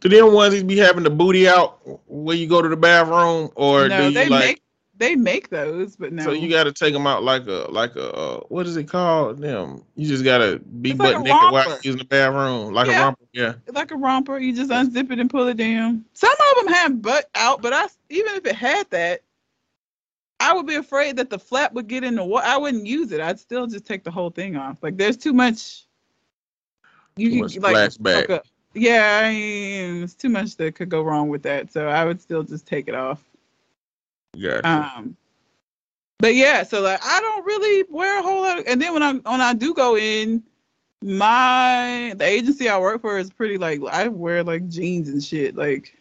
[0.00, 3.88] Do them onesies be having the booty out when you go to the bathroom, or
[3.88, 4.44] no, do you they like?
[4.44, 4.62] make
[4.96, 6.22] they make those, but no.
[6.22, 8.84] So you got to take them out like a like a uh, what is it
[8.84, 9.38] called?
[9.38, 13.24] Them you just gotta be It's butt naked while using the bathroom like a romper.
[13.32, 13.54] Yeah.
[13.72, 14.38] like a romper.
[14.38, 16.06] You just unzip it and pull it down.
[16.14, 19.20] Some of them have butt out, but I even if it had that,
[20.40, 22.46] I would be afraid that the flap would get in the water.
[22.46, 23.20] I wouldn't use it.
[23.20, 24.78] I'd still just take the whole thing off.
[24.82, 25.84] Like there's too much.
[27.16, 28.40] You Too can much like flashback.
[28.72, 31.72] Yeah, I mean, it's too much that could go wrong with that.
[31.72, 33.22] So I would still just take it off.
[34.40, 34.66] Gotcha.
[34.66, 35.16] Um,
[36.18, 38.58] but yeah, so like I don't really wear a whole lot.
[38.58, 40.42] Of, and then when I when I do go in,
[41.02, 45.56] my the agency I work for is pretty like I wear like jeans and shit.
[45.56, 45.98] Like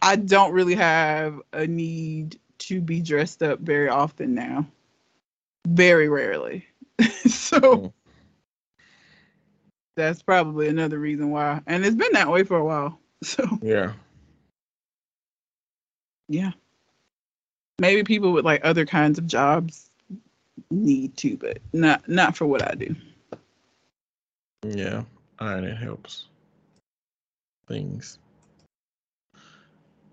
[0.00, 2.38] I don't really have a need
[2.68, 4.66] to be dressed up very often now.
[5.66, 6.66] Very rarely.
[7.26, 7.92] so Mm.
[9.96, 11.60] that's probably another reason why.
[11.66, 12.98] And it's been that way for a while.
[13.24, 13.92] So yeah.
[16.28, 16.52] yeah.
[17.78, 19.90] Maybe people with like other kinds of jobs
[20.70, 22.94] need to, but not not for what I do.
[24.66, 25.04] Yeah.
[25.40, 26.26] and it helps.
[27.66, 28.18] Things.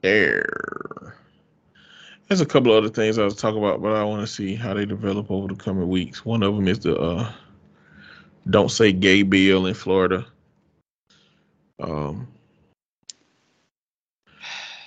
[0.02, 1.15] There.
[2.32, 4.74] There's a couple other things I was talking about, but I want to see how
[4.74, 6.24] they develop over the coming weeks.
[6.24, 7.30] One of them is the uh,
[8.49, 10.26] "Don't Say Gay" bill in Florida.
[11.82, 12.30] Um,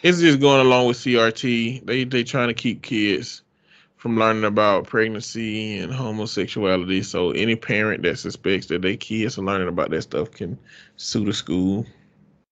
[0.02, 1.84] it's just going along with CRT.
[1.84, 3.42] They they trying to keep kids
[3.98, 7.02] from learning about pregnancy and homosexuality.
[7.02, 10.58] So any parent that suspects that their kids are learning about that stuff can
[10.96, 11.84] sue the school.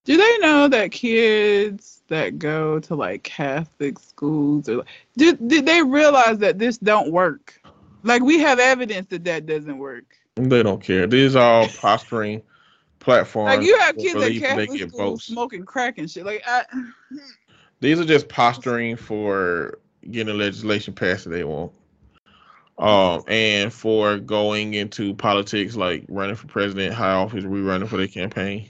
[0.05, 4.85] Do they know that kids that go to like Catholic schools or
[5.17, 7.61] did did they realize that this don't work?
[8.05, 10.05] Like we have evidence that that doesn't work.
[10.37, 11.07] They don't care.
[11.07, 12.43] These are all posturing
[12.99, 13.57] platforms.
[13.57, 15.25] Like you have kids at Catholic schools votes.
[15.25, 16.25] smoking crack and shit.
[16.25, 16.65] Like I,
[17.81, 21.73] These are just posturing for getting legislation passed that they want.
[22.79, 28.07] Um, and for going into politics, like running for president, high office, rerunning for their
[28.07, 28.69] campaign.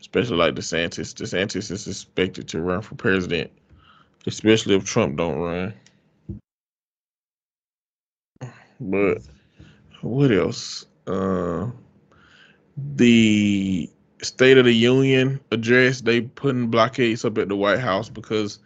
[0.00, 1.14] Especially like DeSantis.
[1.14, 3.50] DeSantis is expected to run for president,
[4.26, 5.74] especially if Trump don't run.
[8.80, 9.18] But
[10.02, 10.86] what else?
[11.06, 11.70] Uh,
[12.76, 13.90] the
[14.22, 18.58] State of the Union address, they putting blockades up at the White House because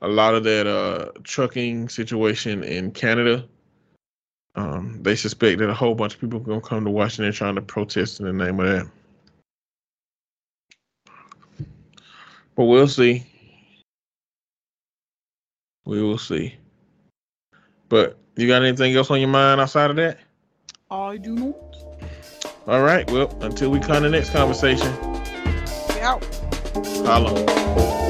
[0.00, 3.46] a lot of that uh trucking situation in Canada.
[4.54, 7.54] Um, they suspect that a whole bunch of people are gonna come to Washington trying
[7.54, 8.90] to protest in the name of that.
[12.54, 13.26] But we'll see.
[15.84, 16.54] We will see.
[17.88, 20.18] But you got anything else on your mind outside of that?
[20.90, 21.76] I do not.
[22.66, 23.10] All right.
[23.10, 24.88] Well, until we come to the next conversation,
[26.00, 26.24] Out.
[27.04, 28.01] holla.